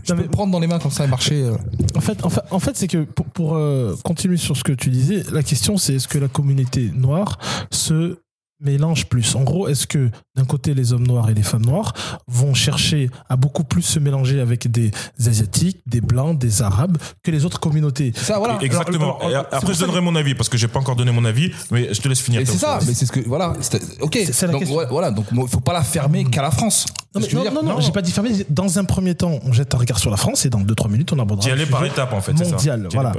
Je 0.04 0.13
le 0.13 0.28
prendre 0.28 0.51
dans 0.51 0.60
les 0.60 0.68
mains 0.68 0.80
comme 0.80 0.92
ça 0.92 1.04
et 1.04 1.07
marcher. 1.07 1.42
euh. 1.44 1.56
En 1.96 2.01
fait, 2.01 2.24
en 2.25 2.30
fait, 2.30 2.42
en 2.51 2.60
fait 2.60 2.75
c'est 2.78 2.88
que 2.88 3.04
pour, 3.04 3.25
pour, 3.25 3.56
euh, 3.56 3.96
continuer 4.04 4.38
sur 4.38 4.56
ce 4.56 4.63
que 4.63 4.72
tu 4.72 4.89
disais, 4.89 5.24
la 5.33 5.44
question 5.44 5.77
c'est 5.77 5.95
est-ce 5.95 6.07
que 6.07 6.18
la 6.19 6.27
communauté 6.27 6.91
noire 6.94 7.38
se 7.71 8.18
mélange 8.59 9.07
plus? 9.07 9.35
En 9.35 9.44
gros, 9.44 9.68
est-ce 9.68 9.85
que 9.88 10.09
d'un 10.38 10.45
côté 10.45 10.74
les 10.74 10.94
hommes 10.94 11.06
noirs 11.06 11.30
et 11.30 11.33
les 11.33 11.44
femmes 11.44 11.65
noires 11.65 11.91
vont 12.27 12.53
chercher 12.53 13.09
à 13.27 13.35
beaucoup 13.35 13.65
plus 13.65 13.81
se 13.81 14.00
mélanger 14.00 14.39
avec 14.39 14.71
des 14.71 14.91
asiatiques, 15.19 15.81
des 15.85 16.00
blancs, 16.00 16.38
des 16.39 16.62
arabes 16.62 16.97
que 17.24 17.31
les 17.31 17.44
autres 17.44 17.59
communautés? 17.59 18.13
Ça, 18.15 18.38
voilà. 18.39 18.57
Exactement. 18.62 19.18
alors, 19.19 19.30
Et 19.30 19.33
alors, 19.33 19.47
c'est 19.51 19.56
après, 19.57 19.74
je 19.74 19.80
donnerai 19.81 20.00
mon 20.01 20.15
avis 20.15 20.33
parce 20.33 20.47
que 20.47 20.57
j'ai 20.57 20.69
pas 20.69 20.80
encore 20.80 20.95
donné 20.95 21.12
mon 21.12 21.25
avis, 21.25 21.51
mais 21.71 21.94
je 21.94 22.00
te 22.01 22.07
laisse 22.07 22.21
finir. 22.21 22.41
C'est 22.45 22.57
ça, 22.57 22.79
mais 22.88 22.94
c'est 22.94 23.06
ce 23.06 23.12
que 23.12 23.19
voilà. 23.27 23.53
c'est- 23.59 24.01
Ok. 24.01 24.13
C'est- 24.25 24.31
c'est 24.33 24.47
la 24.47 24.53
donc 24.53 24.63
voilà, 24.89 25.12
donc 25.12 25.25
il 25.33 25.47
faut 25.50 25.59
pas 25.59 25.74
la 25.74 25.83
fermer 25.83 26.24
qu'à 26.25 26.41
la 26.41 26.51
France. 26.51 26.86
Non, 27.15 27.21
mais 27.21 27.33
non, 27.33 27.42
dire. 27.44 27.54
non, 27.54 27.63
non, 27.63 27.80
j'ai 27.80 27.92
pas 27.92 28.01
dit 28.01 28.12
fermer. 28.12 28.31
Dans 28.50 28.80
un 28.80 28.83
premier 28.86 29.13
temps, 29.15 29.39
on 29.45 29.54
jette 29.54 29.74
un 29.75 29.77
regard 29.77 30.00
sur 30.00 30.10
la 30.10 30.18
France 30.18 30.45
et 30.45 30.50
dans 30.50 30.60
2-3 30.62 30.89
minutes, 30.89 31.12
on 31.13 31.19
abordera. 31.19 31.48
D'y 31.48 31.56
le 31.56 31.62
aller 31.62 31.69
par 31.69 31.86
étapes, 31.86 32.12
en 32.13 32.21
fait. 32.21 32.38
ça. 32.38 32.45
mondial. 32.45 32.88
Voilà. 32.92 33.12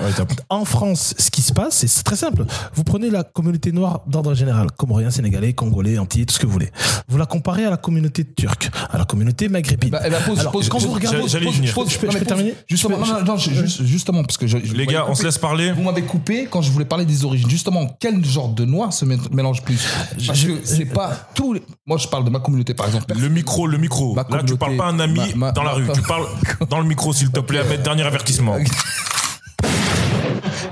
En 0.49 0.64
France, 0.64 1.14
ce 1.19 1.31
qui 1.31 1.43
se 1.43 1.52
passe, 1.52 1.85
c'est 1.87 2.02
très 2.05 2.17
simple. 2.17 2.44
Vous 2.75 2.82
prenez 2.85 3.11
la 3.11 3.23
communauté 3.23 3.70
noire 3.73 4.00
d'ordre 4.06 4.35
général, 4.35 4.69
comorien, 4.76 5.11
sénégalais, 5.11 5.52
congolais, 5.52 5.99
antillais, 5.99 6.25
tout 6.26 6.35
ce 6.35 6.38
que 6.41 6.46
vous 6.46 6.52
voulez. 6.52 6.70
Vous 7.08 7.19
la 7.19 7.26
comparez 7.26 7.64
à 7.64 7.70
la 7.70 7.76
communauté 7.76 8.25
turque, 8.25 8.70
à 8.91 8.99
la 8.99 9.05
communauté 9.05 9.49
maghrébine. 9.49 9.91
Bah, 9.91 10.00
pose, 10.26 10.41
Alors, 10.41 10.52
pose, 10.52 10.69
quand 10.69 10.79
vous 10.79 10.93
regardez- 10.93 11.19
pose- 11.20 11.31
j'allais 11.31 11.44
y 11.44 11.49
pose- 11.49 11.56
venir. 11.58 11.75
pose- 11.75 11.91
Je 11.91 11.99
peux- 11.99 12.06
non, 12.06 12.12
je 12.12 12.17
mais 12.19 12.20
peux 12.20 12.26
pose- 12.26 12.37
terminer 12.37 12.55
Justement, 12.69 13.05
Je 13.05 13.12
non, 13.12 13.19
non, 13.20 13.25
non, 13.25 13.37
je- 13.37 13.50
juste- 13.50 13.85
justement, 13.85 14.23
parce 14.25 14.38
que 14.38 14.46
je, 14.46 14.58
je- 14.64 14.75
Les 14.75 14.87
gars, 14.87 15.05
on 15.08 15.14
se 15.14 15.23
laisse 15.23 15.38
parler. 15.38 15.73
Vous 15.73 15.82
m'avez 15.82 16.02
coupé 16.02 16.49
quand 16.50 16.62
je 16.62 16.70
voulais 16.73 16.85
parler 16.85 17.05
des 17.05 17.25
origines. 17.25 17.49
Justement, 17.49 17.96
quel 18.00 18.25
genre 18.25 18.49
de 18.49 18.64
noir 18.64 18.93
se 18.93 19.05
mé- 19.05 19.19
mélange 19.32 19.62
plus? 19.62 19.79
Parce 20.26 20.38
Je- 20.38 20.49
que 20.49 20.61
c'est 20.64 20.87
pas 20.87 21.12
tous. 21.35 21.52
les- 21.55 21.62
Moi, 21.87 21.99
je 21.99 22.08
parle 22.08 22.25
de 22.25 22.31
ma 22.31 22.41
communauté, 22.41 22.75
par 22.75 22.87
exemple. 22.87 23.12
Le 23.17 23.29
micro, 23.29 23.67
le 23.67 23.76
micro. 23.84 24.14
Ma 24.14 24.25
Là, 24.28 24.42
tu 24.42 24.56
parles 24.56 24.76
pas 24.76 24.86
à 24.86 24.88
un 24.88 24.98
ami 25.00 25.20
ma- 25.34 25.46
ma- 25.46 25.52
dans 25.52 25.62
la 25.62 25.72
rue. 25.72 25.86
Tu 25.94 26.02
parles 26.02 26.26
dans 26.70 26.81
le 26.81 26.86
micro, 26.86 27.12
s'il 27.12 27.31
te 27.31 27.40
plaît. 27.40 27.60
Ahmed, 27.60 27.82
dernier 27.82 28.02
avertissement. 28.04 28.56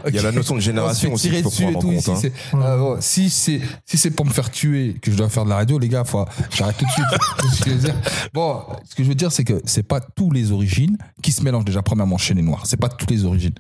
Il 0.08 0.14
y 0.14 0.18
a 0.18 0.22
la 0.22 0.32
notion 0.32 0.54
de 0.54 0.58
On 0.58 0.60
se 0.60 0.66
génération 0.66 1.08
fait 1.08 1.14
aussi 1.14 1.22
tirer 1.30 1.36
qu'il 1.36 1.44
faut 1.44 1.50
dessus 1.50 1.62
prendre 1.62 1.74
et 1.74 1.78
en 1.78 1.80
tout. 1.80 1.88
compte. 2.10 2.16
Ici, 2.18 2.26
hein. 2.28 2.32
c'est- 2.50 2.56
euh, 2.56 2.78
bon, 2.78 2.96
si 3.00 3.30
c'est 3.30 3.60
si 3.84 3.98
c'est 3.98 4.10
pour 4.10 4.26
me 4.26 4.30
faire 4.32 4.50
tuer 4.50 4.94
que 5.00 5.10
je 5.10 5.16
dois 5.16 5.28
faire 5.28 5.44
de 5.44 5.50
la 5.50 5.56
radio, 5.56 5.78
les 5.78 5.88
gars, 5.88 6.04
faut, 6.04 6.24
j'arrête 6.50 6.76
tout 6.78 6.84
de 6.84 6.90
suite. 6.90 7.06
Ce 7.52 7.62
que 7.64 7.70
je 7.70 7.74
veux 7.76 7.80
dire. 7.82 7.94
Bon, 8.32 8.62
ce 8.88 8.94
que 8.94 9.02
je 9.04 9.08
veux 9.08 9.14
dire, 9.14 9.30
c'est 9.32 9.44
que 9.44 9.60
c'est 9.64 9.82
pas 9.82 10.00
tous 10.00 10.30
les 10.30 10.52
origines 10.52 10.96
qui 11.22 11.32
se 11.32 11.42
mélangent 11.42 11.64
déjà 11.64 11.82
premièrement 11.82 12.18
chez 12.18 12.34
les 12.34 12.42
Noirs. 12.42 12.62
C'est 12.66 12.76
pas 12.76 12.88
toutes 12.88 13.10
les 13.10 13.24
origines. 13.24 13.54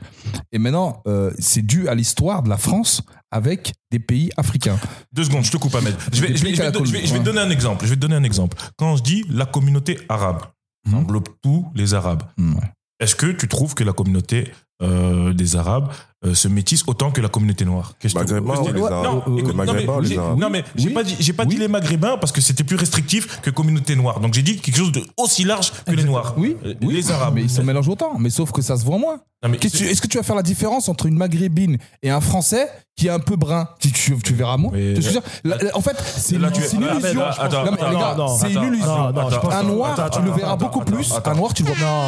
Et 0.52 0.58
maintenant, 0.58 1.02
euh, 1.06 1.30
c'est 1.38 1.62
dû 1.62 1.88
à 1.88 1.94
l'histoire 1.94 2.42
de 2.42 2.48
la 2.48 2.56
France 2.56 3.02
avec 3.30 3.72
des 3.90 3.98
pays 3.98 4.30
africains. 4.36 4.78
Deux 5.12 5.24
secondes, 5.24 5.44
je 5.44 5.50
te 5.50 5.56
coupe, 5.56 5.74
Ahmed. 5.74 5.94
Je 6.12 6.20
vais, 6.20 6.28
je 6.36 6.42
vais- 6.44 6.54
je 6.54 6.62
vais- 6.62 6.72
je 6.72 6.78
vais- 6.78 6.84
je 6.84 6.92
vais 6.92 7.08
te 7.08 7.12
Ouais. 7.14 7.20
donner 7.20 7.40
un 7.40 7.50
exemple. 7.50 7.84
Je 7.84 7.90
vais 7.90 7.96
te 7.96 8.00
donner 8.00 8.14
un 8.16 8.24
exemple. 8.24 8.56
Quand 8.76 8.96
je 8.96 9.02
dis 9.02 9.24
la 9.30 9.46
communauté 9.46 9.98
arabe, 10.08 10.40
ça 10.84 10.90
Mhm. 10.92 10.98
englobe 10.98 11.28
tous 11.42 11.66
les 11.74 11.94
Arabes. 11.94 12.22
Hmm. 12.36 12.54
Est-ce 13.00 13.14
que 13.14 13.26
tu 13.32 13.48
trouves 13.48 13.74
que 13.74 13.84
la 13.84 13.92
communauté 13.92 14.50
euh, 14.82 15.32
des 15.32 15.54
Arabes 15.56 15.88
euh, 16.24 16.34
se 16.34 16.48
métisse 16.48 16.84
autant 16.86 17.10
que 17.10 17.20
la 17.20 17.28
communauté 17.28 17.64
noire. 17.64 17.94
Maghrébins 18.14 18.54
les 18.72 18.72
Non, 18.80 18.86
Arabes 18.86 19.22
écoute, 19.26 19.36
Les 19.36 19.42
non, 19.42 19.48
mais 19.48 19.54
Maghrébins 19.54 20.00
les 20.00 20.16
Non, 20.16 20.50
mais 20.50 20.64
j'ai 20.76 20.88
Oui. 20.88 20.94
pas 20.94 21.02
dit, 21.04 21.16
j'ai 21.18 21.32
pas 21.32 21.44
dit 21.44 21.54
Oui. 21.56 21.60
les 21.60 21.68
Maghrébins 21.68 22.16
parce 22.18 22.32
que 22.32 22.40
c'était 22.40 22.64
plus 22.64 22.76
restrictif 22.76 23.40
que 23.40 23.50
communauté 23.50 23.96
noire. 23.96 24.20
Donc 24.20 24.34
j'ai 24.34 24.42
dit 24.42 24.56
quelque 24.58 24.76
chose 24.76 24.92
de 24.92 25.02
aussi 25.16 25.44
large 25.44 25.72
que 25.86 25.92
les 25.92 26.04
Noirs. 26.04 26.34
Oui, 26.36 26.56
Euh, 26.64 26.74
oui, 26.82 26.94
Les 26.94 27.10
Arabes. 27.10 27.34
Mais 27.34 27.42
ils 27.42 27.50
se 27.50 27.60
mélangent 27.62 27.88
autant. 27.88 28.18
Mais 28.18 28.30
sauf 28.30 28.52
que 28.52 28.62
ça 28.62 28.76
se 28.76 28.84
voit 28.84 28.98
moins. 28.98 29.20
Qu'est-ce 29.60 29.82
Est-ce 29.82 30.00
que 30.00 30.06
tu 30.06 30.18
vas 30.18 30.22
faire 30.22 30.36
la 30.36 30.42
différence 30.42 30.88
entre 30.88 31.06
une 31.06 31.16
maghrébine 31.16 31.76
et 32.02 32.10
un 32.10 32.20
français 32.20 32.68
qui 32.96 33.06
est 33.06 33.10
un 33.10 33.18
peu 33.18 33.36
brun 33.36 33.68
tu, 33.80 33.90
tu, 33.90 34.16
tu 34.18 34.34
verras 34.34 34.56
moi 34.56 34.70
Mais- 34.74 34.94
Tu 34.94 35.02
sais 35.02 35.10
ce 35.12 35.18
que 35.18 35.24
je 35.24 35.30
veux 35.44 35.56
dire 35.56 35.58
La- 35.60 35.68
la- 35.70 35.76
En 35.76 35.80
fait, 35.80 35.96
c'est 36.16 36.36
une, 36.36 36.50
tu 36.52 36.60
es- 36.60 36.64
illusion. 36.66 36.80
là, 37.20 37.34
attends, 37.38 37.64
non, 37.64 37.70
mais 37.72 37.78
attends, 37.80 37.90
les 37.90 37.96
gars, 37.96 38.08
attends, 38.10 38.28
c'est 38.38 38.52
une 38.52 38.62
illusion. 38.64 38.92
un 39.06 39.62
noir, 39.64 39.90
attends, 39.98 40.08
tu 40.10 40.22
le 40.22 40.30
verras 40.32 40.48
attends, 40.52 40.56
beaucoup 40.56 40.80
attends, 40.82 40.92
plus. 40.92 41.12
attends. 41.12 41.30
Un 41.30 41.34
noir, 41.34 41.54
tu 41.54 41.62
le 41.62 41.68
vois. 41.72 41.78
Non. 41.78 42.02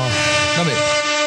Non 0.58 0.64
mais. 0.66 0.72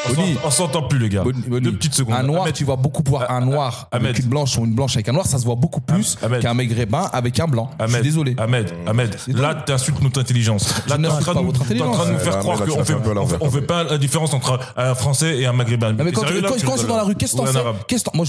On 0.10 0.14
Bonnie, 0.14 0.38
On 0.46 0.52
s'entend 0.52 0.84
plus, 0.84 1.00
les 1.00 1.10
gars. 1.10 1.24
Bonnie. 1.24 1.42
Deux 1.60 1.74
petites 1.74 1.96
secondes. 1.96 2.16
Un 2.16 2.24
noir, 2.24 2.44
Ahmed, 2.44 2.54
tu 2.54 2.64
vois 2.64 2.78
beaucoup 2.78 3.04
voir 3.06 3.30
un 3.30 3.42
noir 3.42 3.90
Ahmed. 3.92 4.06
avec 4.12 4.20
une 4.20 4.30
blanche 4.30 4.58
ou 4.58 4.64
une 4.64 4.74
blanche 4.74 4.96
avec 4.96 5.10
un 5.10 5.12
noir, 5.12 5.26
ça 5.26 5.38
se 5.38 5.44
voit 5.44 5.56
beaucoup 5.56 5.82
plus 5.82 6.18
Ahmed. 6.24 6.42
qu'un 6.42 6.54
maghrébin 6.54 7.10
avec 7.12 7.38
un 7.42 7.48
blanc. 7.48 7.70
Je 7.78 7.84
Ahmed, 7.84 7.96
suis 7.96 8.04
désolé. 8.04 8.36
Ahmed, 8.38 8.72
Ahmed, 8.86 9.18
là, 9.28 9.56
tu 9.66 9.74
insultes 9.74 10.02
notre 10.02 10.22
intelligence. 10.22 10.70
Là, 10.70 10.82
t'es 10.86 10.94
en 10.94 10.98
n'insulte 11.00 11.22
train 11.24 11.34
pas 11.34 11.40
de 11.40 11.46
nous- 11.46 11.52
votre 11.52 11.68
t'es 11.68 11.82
en 11.82 11.92
train 11.92 12.06
de 12.06 12.12
nous 12.12 12.20
faire 12.20 12.40
croire 12.40 12.58
tu 12.64 12.70
qu'on 12.70 12.86
fait, 12.86 12.94
on 13.42 13.50
fait, 13.52 13.62
pas 13.64 13.84
la 13.84 13.98
différence 13.98 14.34
entre 14.34 14.60
un 14.78 14.96
Français 14.96 15.40
et 15.40 15.46
un 15.46 15.52
Maghrébin. 15.52 15.92
Mais 15.94 16.12
quand, 16.14 16.22
tu 16.22 16.28
je 16.28 16.78
suis 16.78 16.88
dans 16.88 16.96
la 16.96 17.04
rue, 17.04 17.16
qu'est-ce 17.16 17.34
que 17.34 17.38
t'en 17.38 17.46
sais 17.48 17.54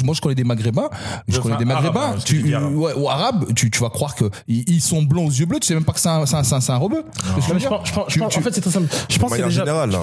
moi, 0.04 0.14
je 0.16 0.20
connais 0.20 0.34
des 0.34 0.44
maghrébins, 0.44 0.88
je 1.26 1.38
Enfin, 1.38 1.50
connais 1.56 1.64
des 1.64 1.70
arabe, 1.70 1.84
maghrébins, 1.94 2.16
hein, 2.16 2.22
tu, 2.24 2.54
ou 2.96 3.08
arabes, 3.08 3.44
tu, 3.54 3.70
tu 3.70 3.80
vas 3.80 3.90
croire 3.90 4.14
que 4.14 4.30
ils, 4.46 4.80
sont 4.80 5.02
blonds 5.02 5.26
aux 5.26 5.30
yeux 5.30 5.46
bleus, 5.46 5.58
tu 5.60 5.66
sais 5.66 5.74
même 5.74 5.84
pas 5.84 5.92
que 5.92 6.00
c'est 6.00 6.08
un, 6.08 6.24
c'est 6.26 6.70
un, 6.70 6.76
rebeu. 6.76 7.04
En 7.36 7.40
fait, 7.40 8.52
c'est 8.54 8.60
très 8.60 8.70
simple. 8.70 8.86
Je 9.08 9.18
pense 9.18 9.32
qu'il 9.32 9.40
y 9.40 9.44
a 9.44 9.48
je, 9.48 9.60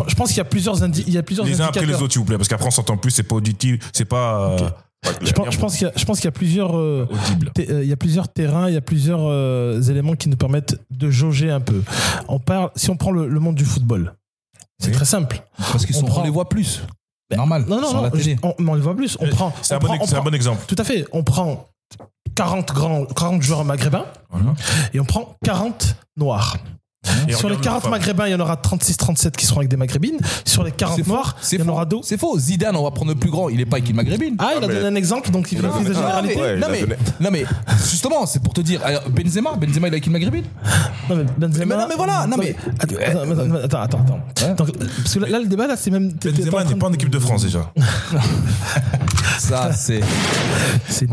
je 0.07 0.15
pense 0.15 0.27
qu'il 0.29 0.37
y 0.37 0.41
a 0.41 0.45
plusieurs 0.45 0.81
indi- 0.83 1.03
il 1.07 1.13
y 1.13 1.17
a 1.17 1.23
plusieurs 1.23 1.45
Les 1.45 1.61
uns 1.61 1.65
après 1.67 1.85
les 1.85 1.95
autres, 1.95 2.11
s'il 2.13 2.19
vous 2.19 2.25
plaît, 2.25 2.37
parce 2.37 2.49
qu'après, 2.49 2.67
on 2.67 2.71
s'entend 2.71 2.97
plus, 2.97 3.11
c'est 3.11 3.23
pas 3.23 3.35
auditif, 3.35 3.89
c'est 3.93 4.05
pas 4.05 4.51
euh, 4.51 4.69
Je 5.21 5.31
pense, 5.33 5.53
je 5.53 5.57
pense 5.59 5.73
qu'il 5.77 5.87
y 5.87 5.89
a, 5.89 5.93
je 5.95 6.05
pense 6.05 6.17
qu'il 6.17 6.25
y 6.25 6.29
a 6.29 6.31
plusieurs, 6.31 6.77
euh, 6.77 7.07
euh, 7.69 7.83
il 7.83 7.89
y 7.89 7.93
a 7.93 7.97
plusieurs 7.97 8.27
terrains, 8.27 8.67
il 8.69 8.73
y 8.73 8.77
a 8.77 8.81
plusieurs 8.81 9.21
euh, 9.23 9.81
éléments 9.83 10.15
qui 10.15 10.29
nous 10.29 10.37
permettent 10.37 10.79
de 10.91 11.09
jauger 11.09 11.51
un 11.51 11.59
peu. 11.61 11.81
On 12.27 12.39
parle, 12.39 12.71
si 12.75 12.89
on 12.89 12.97
prend 12.97 13.11
le, 13.11 13.27
le 13.27 13.39
monde 13.39 13.55
du 13.55 13.65
football, 13.65 14.13
c'est 14.79 14.87
Oui. 14.89 14.93
très 14.93 15.05
simple. 15.05 15.43
Parce 15.71 15.85
qu'ils 15.85 15.95
On 15.97 15.99
sont, 16.01 16.05
on, 16.05 16.09
prend- 16.09 16.23
les 16.23 16.29
voit 16.29 16.49
plus. 16.49 16.81
Normal. 17.35 17.65
Non, 17.67 17.81
non, 17.81 17.87
sur 17.89 17.97
non, 17.97 18.03
la 18.03 18.11
télé. 18.11 18.37
on, 18.43 18.53
on 18.59 18.73
le 18.75 18.81
voit 18.81 18.95
plus. 18.95 19.17
On 19.19 19.27
prend, 19.29 19.53
C'est 19.61 19.73
un 19.73 19.79
bon 19.79 19.87
prend- 19.87 19.95
ex- 19.95 20.03
on 20.03 20.07
c'est 20.07 20.13
un 20.13 20.17
prend- 20.17 20.29
bon 20.29 20.35
exemple. 20.35 20.63
Tout 20.67 20.75
à 20.77 20.83
fait. 20.83 21.05
On 21.11 21.23
prend 21.23 21.69
40 22.35 22.71
grands, 22.73 23.05
40 23.05 23.41
joueurs 23.41 23.63
maghrébins 23.65 24.05
et 24.93 24.99
on 24.99 25.05
prend 25.05 25.35
40 25.43 25.95
noirs. 26.17 26.57
Et 27.27 27.33
Sur 27.33 27.49
les 27.49 27.55
regarde 27.55 27.63
40 27.63 27.75
la 27.75 27.81
femme. 27.81 27.91
maghrébins, 27.91 28.27
il 28.27 28.31
y 28.31 28.35
en 28.35 28.39
aura 28.39 28.55
36-37 28.55 29.31
qui 29.31 29.45
seront 29.45 29.57
avec 29.59 29.69
des 29.69 29.77
maghrébines. 29.77 30.17
Sur 30.45 30.63
les 30.63 30.71
40 30.71 30.95
C'est 30.97 31.03
faux. 31.03 31.11
noirs, 31.11 31.35
C'est 31.41 31.55
il 31.55 31.59
y 31.59 31.61
en 31.61 31.65
faux. 31.65 31.71
aura 31.71 31.85
12. 31.85 32.05
C'est 32.05 32.19
faux. 32.19 32.37
Zidane, 32.39 32.75
on 32.75 32.83
va 32.83 32.91
prendre 32.91 33.11
le 33.11 33.17
plus 33.19 33.29
grand. 33.29 33.49
Il 33.49 33.59
est 33.61 33.65
pas 33.65 33.77
avec 33.77 33.89
une 33.89 33.95
maghrébine. 33.95 34.35
Ah, 34.39 34.51
il 34.57 34.63
a 34.63 34.67
donné 34.67 34.85
un 34.85 34.95
exemple, 34.95 35.29
donc 35.31 35.51
il 35.51 35.59
fait 35.59 35.67
Ah, 35.71 35.81
généralité. 35.83 36.35
non, 36.57 36.67
mais, 36.71 36.85
non 37.19 37.29
mais 37.31 37.45
justement, 37.89 38.25
c'est 38.25 38.41
pour 38.41 38.53
te 38.53 38.61
dire. 38.61 38.81
Benzema, 39.09 39.53
Benzema, 39.55 39.87
il 39.87 39.91
est 39.93 39.95
avec 39.95 40.05
une 40.07 40.13
maghrébine. 40.13 40.45
Non, 41.09 41.15
mais 41.17 41.23
Benzema. 41.37 41.65
Mais 41.65 41.81
non, 41.81 41.87
mais 41.89 41.95
voilà, 41.95 42.27
non, 42.27 42.37
mais- 42.37 42.55
Attends, 42.79 42.95
attends, 42.95 43.21
attends, 43.21 43.79
attends, 43.81 43.99
attends. 44.01 44.47
Ouais. 44.47 44.55
Donc, 44.55 44.71
parce 44.77 45.13
que 45.13 45.19
là, 45.19 45.29
là, 45.29 45.39
le 45.39 45.47
débat, 45.47 45.67
là, 45.67 45.75
c'est 45.77 45.91
même. 45.91 46.11
Benzema 46.13 46.63
n'est 46.63 46.75
pas 46.75 46.87
en 46.87 46.93
équipe 46.93 47.09
de 47.09 47.19
France 47.19 47.43
déjà. 47.43 47.71
Ça, 49.39 49.71
c'est. 49.73 49.99
C'est 50.87 51.07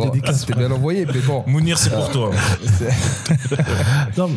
bien 0.57 0.71
envoyé, 0.71 1.07
mais 1.07 1.21
bon. 1.21 1.43
Mounir, 1.47 1.77
c'est 1.79 1.91
pour 1.91 2.09
toi. 2.11 2.31
Non, 4.17 4.31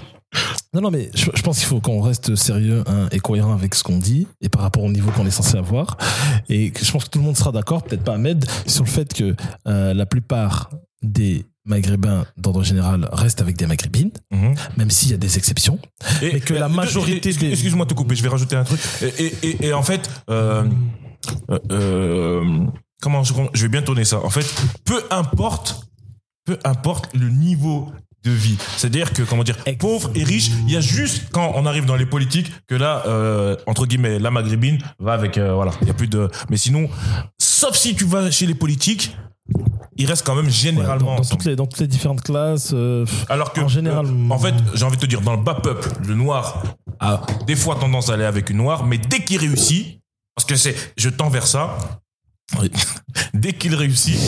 non, 0.73 0.81
non, 0.81 0.91
mais 0.91 1.09
je, 1.15 1.29
je 1.33 1.41
pense 1.41 1.57
qu'il 1.59 1.67
faut 1.67 1.79
qu'on 1.81 2.01
reste 2.01 2.35
sérieux 2.35 2.83
hein, 2.87 3.07
et 3.11 3.19
cohérent 3.19 3.53
avec 3.53 3.75
ce 3.75 3.83
qu'on 3.83 3.97
dit 3.97 4.27
et 4.41 4.49
par 4.49 4.61
rapport 4.61 4.83
au 4.83 4.91
niveau 4.91 5.11
qu'on 5.11 5.25
est 5.25 5.31
censé 5.31 5.57
avoir. 5.57 5.97
Et 6.49 6.73
je 6.81 6.91
pense 6.91 7.05
que 7.05 7.09
tout 7.09 7.19
le 7.19 7.25
monde 7.25 7.37
sera 7.37 7.51
d'accord, 7.51 7.83
peut-être 7.83 8.03
pas 8.03 8.15
Ahmed, 8.15 8.45
sur 8.67 8.83
le 8.83 8.89
fait 8.89 9.13
que 9.13 9.35
euh, 9.67 9.93
la 9.93 10.05
plupart 10.05 10.69
des 11.01 11.45
Maghrébins 11.67 12.25
d'ordre 12.37 12.63
général 12.63 13.09
restent 13.11 13.41
avec 13.41 13.57
des 13.57 13.65
Maghrébines, 13.65 14.11
Mhm. 14.31 14.53
même 14.77 14.91
s'il 14.91 15.09
y 15.11 15.13
a 15.13 15.17
des 15.17 15.37
exceptions. 15.37 15.79
Et- 16.21 16.33
Mais 16.33 16.39
que 16.39 16.53
la 16.53 16.69
majorité 16.69 17.29
excuse- 17.29 17.37
des- 17.39 17.51
Excuse-moi 17.53 17.85
de 17.85 17.89
te 17.89 17.95
couper, 17.95 18.15
je 18.15 18.21
vais 18.23 18.29
rajouter 18.29 18.55
un 18.55 18.63
truc. 18.63 18.79
Et, 19.01 19.07
et- 19.25 19.35
et- 19.49 19.65
et 19.67 19.73
en 19.73 19.81
fait, 19.83 20.09
euh, 20.29 20.63
euh, 21.71 22.65
comment 23.01 23.23
je, 23.23 23.33
je 23.53 23.61
vais 23.63 23.69
bien 23.69 23.81
tourner 23.81 24.05
ça. 24.05 24.19
En 24.23 24.29
fait, 24.29 24.45
peu 24.83 25.01
importe, 25.11 25.87
peu 26.45 26.57
importe 26.63 27.09
le 27.15 27.29
niveau 27.29 27.91
de 28.25 28.31
vie. 28.31 28.57
C'est-à-dire 28.77 29.13
que, 29.13 29.21
comment 29.23 29.43
dire, 29.43 29.57
pauvre 29.79 30.09
et 30.15 30.23
riche, 30.23 30.49
il 30.67 30.73
y 30.73 30.77
a 30.77 30.81
juste 30.81 31.23
quand 31.31 31.53
on 31.55 31.65
arrive 31.65 31.85
dans 31.85 31.95
les 31.95 32.05
politiques 32.05 32.51
que 32.67 32.75
là, 32.75 33.03
euh, 33.07 33.55
entre 33.67 33.85
guillemets, 33.85 34.19
la 34.19 34.31
maghrébine 34.31 34.79
va 34.99 35.13
avec, 35.13 35.37
euh, 35.37 35.53
voilà, 35.53 35.71
il 35.81 35.87
y 35.87 35.91
a 35.91 35.93
plus 35.93 36.07
de. 36.07 36.29
Mais 36.49 36.57
sinon, 36.57 36.89
sauf 37.39 37.75
si 37.75 37.95
tu 37.95 38.05
vas 38.05 38.29
chez 38.31 38.45
les 38.47 38.55
politiques, 38.55 39.15
il 39.97 40.07
reste 40.07 40.25
quand 40.25 40.35
même 40.35 40.45
Ouais, 40.45 40.51
généralement. 40.51 41.15
dans, 41.15 41.21
toutes 41.23 41.45
les, 41.45 41.55
dans 41.55 41.67
toutes 41.67 41.79
les 41.79 41.87
différentes 41.87 42.21
classes. 42.21 42.71
euh, 42.73 43.05
Alors 43.29 43.53
que, 43.53 43.61
En 43.61 43.67
général, 43.67 44.07
euh, 44.07 44.29
en 44.29 44.39
fait, 44.39 44.53
j'ai 44.73 44.83
envie 44.83 44.97
de 44.97 45.01
te 45.01 45.05
dire, 45.05 45.21
dans 45.21 45.35
le 45.35 45.41
bas 45.43 45.55
peuple, 45.55 45.87
le 46.05 46.15
noir 46.15 46.61
a 46.99 47.21
des 47.47 47.55
fois 47.55 47.75
tendance 47.75 48.09
à 48.09 48.13
aller 48.15 48.25
avec 48.25 48.49
une 48.49 48.57
noire, 48.57 48.85
mais 48.85 48.97
dès 48.97 49.23
qu'il 49.23 49.37
réussit, 49.39 49.99
parce 50.35 50.45
que 50.45 50.55
c'est, 50.55 50.75
je 50.97 51.09
tends 51.09 51.29
vers 51.29 51.47
ça, 51.47 51.77
oui. 52.61 52.69
dès 53.33 53.53
qu'il 53.53 53.73
réussit, 53.75 54.19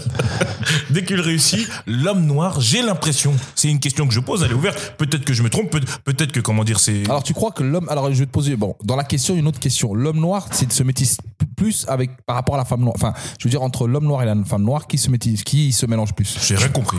dès 0.90 1.04
qu'il 1.04 1.20
réussit, 1.20 1.68
l'homme 1.86 2.24
noir, 2.26 2.60
j'ai 2.60 2.82
l'impression, 2.82 3.32
c'est 3.54 3.68
une 3.68 3.80
question 3.80 4.06
que 4.06 4.14
je 4.14 4.20
pose, 4.20 4.42
elle 4.42 4.50
est 4.52 4.54
ouverte, 4.54 4.94
peut-être 4.98 5.24
que 5.24 5.32
je 5.32 5.42
me 5.42 5.50
trompe, 5.50 5.70
peut- 5.70 5.80
peut-être 6.04 6.32
que, 6.32 6.40
comment 6.40 6.64
dire, 6.64 6.80
c'est... 6.80 7.04
Alors, 7.08 7.22
tu 7.22 7.34
crois 7.34 7.50
que 7.52 7.62
l'homme. 7.62 7.88
Alors, 7.88 8.12
je 8.12 8.18
vais 8.18 8.26
te 8.26 8.30
poser. 8.30 8.56
Bon, 8.56 8.74
dans 8.82 8.96
la 8.96 9.04
question, 9.04 9.36
une 9.36 9.46
autre 9.46 9.60
question. 9.60 9.94
L'homme 9.94 10.18
noir, 10.20 10.46
c'est 10.52 10.66
de 10.66 10.72
se 10.72 10.82
métisse 10.82 11.18
plus 11.56 11.84
avec 11.88 12.10
par 12.26 12.36
rapport 12.36 12.54
à 12.54 12.58
la 12.58 12.64
femme 12.64 12.80
noire. 12.80 12.94
Enfin, 12.96 13.12
je 13.38 13.44
veux 13.44 13.50
dire, 13.50 13.62
entre 13.62 13.86
l'homme 13.86 14.04
noir 14.06 14.22
et 14.22 14.26
la 14.26 14.34
femme 14.44 14.62
noire, 14.64 14.86
qui 14.86 14.98
se 14.98 15.10
métisse, 15.10 15.44
qui 15.44 15.72
se 15.72 15.86
mélange 15.86 16.14
plus? 16.14 16.38
J'ai 16.46 16.56
rien 16.56 16.68
compris. 16.68 16.98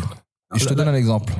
Et 0.55 0.59
je 0.59 0.65
te 0.65 0.73
donne 0.73 0.87
un 0.89 0.95
exemple. 0.95 1.33